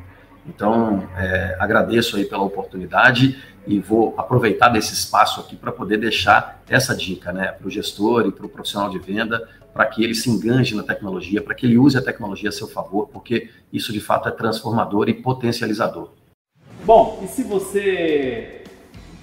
Então, 0.46 1.08
é, 1.16 1.56
agradeço 1.58 2.16
aí 2.16 2.24
pela 2.24 2.42
oportunidade 2.42 3.40
e 3.66 3.78
vou 3.78 4.14
aproveitar 4.16 4.68
desse 4.68 4.92
espaço 4.92 5.40
aqui 5.40 5.54
para 5.54 5.70
poder 5.70 5.98
deixar 5.98 6.62
essa 6.68 6.96
dica 6.96 7.32
né, 7.32 7.52
para 7.52 7.66
o 7.66 7.70
gestor 7.70 8.26
e 8.26 8.32
para 8.32 8.44
o 8.44 8.48
profissional 8.48 8.90
de 8.90 8.98
venda, 8.98 9.48
para 9.72 9.86
que 9.86 10.02
ele 10.02 10.14
se 10.14 10.28
engane 10.28 10.74
na 10.74 10.82
tecnologia, 10.82 11.40
para 11.40 11.54
que 11.54 11.64
ele 11.64 11.78
use 11.78 11.96
a 11.96 12.02
tecnologia 12.02 12.48
a 12.48 12.52
seu 12.52 12.66
favor, 12.66 13.08
porque 13.08 13.50
isso 13.72 13.92
de 13.92 14.00
fato 14.00 14.28
é 14.28 14.32
transformador 14.32 15.08
e 15.08 15.14
potencializador. 15.14 16.10
Bom, 16.84 17.20
e 17.22 17.28
se 17.28 17.44
você 17.44 18.62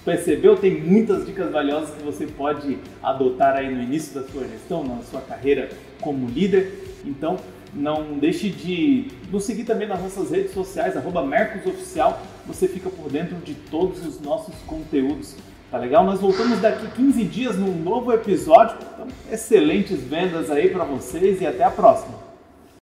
percebeu, 0.05 0.55
tem 0.55 0.81
muitas 0.81 1.25
dicas 1.25 1.51
valiosas 1.51 1.93
que 1.93 2.01
você 2.01 2.25
pode 2.25 2.79
adotar 3.03 3.55
aí 3.55 3.73
no 3.73 3.81
início 3.81 4.19
da 4.19 4.27
sua 4.27 4.47
gestão, 4.47 4.83
na 4.83 5.01
sua 5.03 5.21
carreira 5.21 5.69
como 5.99 6.27
líder. 6.27 6.73
Então, 7.05 7.37
não 7.73 8.17
deixe 8.17 8.49
de 8.49 9.07
nos 9.31 9.43
seguir 9.43 9.63
também 9.63 9.87
nas 9.87 10.01
nossas 10.01 10.31
redes 10.31 10.53
sociais, 10.53 10.95
Mercosoficial. 11.25 12.21
Você 12.47 12.67
fica 12.67 12.89
por 12.89 13.09
dentro 13.11 13.35
de 13.37 13.53
todos 13.53 14.05
os 14.05 14.19
nossos 14.19 14.55
conteúdos. 14.65 15.35
Tá 15.69 15.77
legal? 15.77 16.03
Nós 16.03 16.19
voltamos 16.19 16.59
daqui 16.59 16.87
15 16.95 17.23
dias 17.25 17.57
num 17.57 17.75
novo 17.75 18.11
episódio. 18.11 18.77
Então, 18.93 19.07
excelentes 19.31 20.01
vendas 20.01 20.49
aí 20.49 20.69
para 20.69 20.83
vocês 20.83 21.41
e 21.41 21.45
até 21.45 21.63
a 21.63 21.69
próxima. 21.69 22.28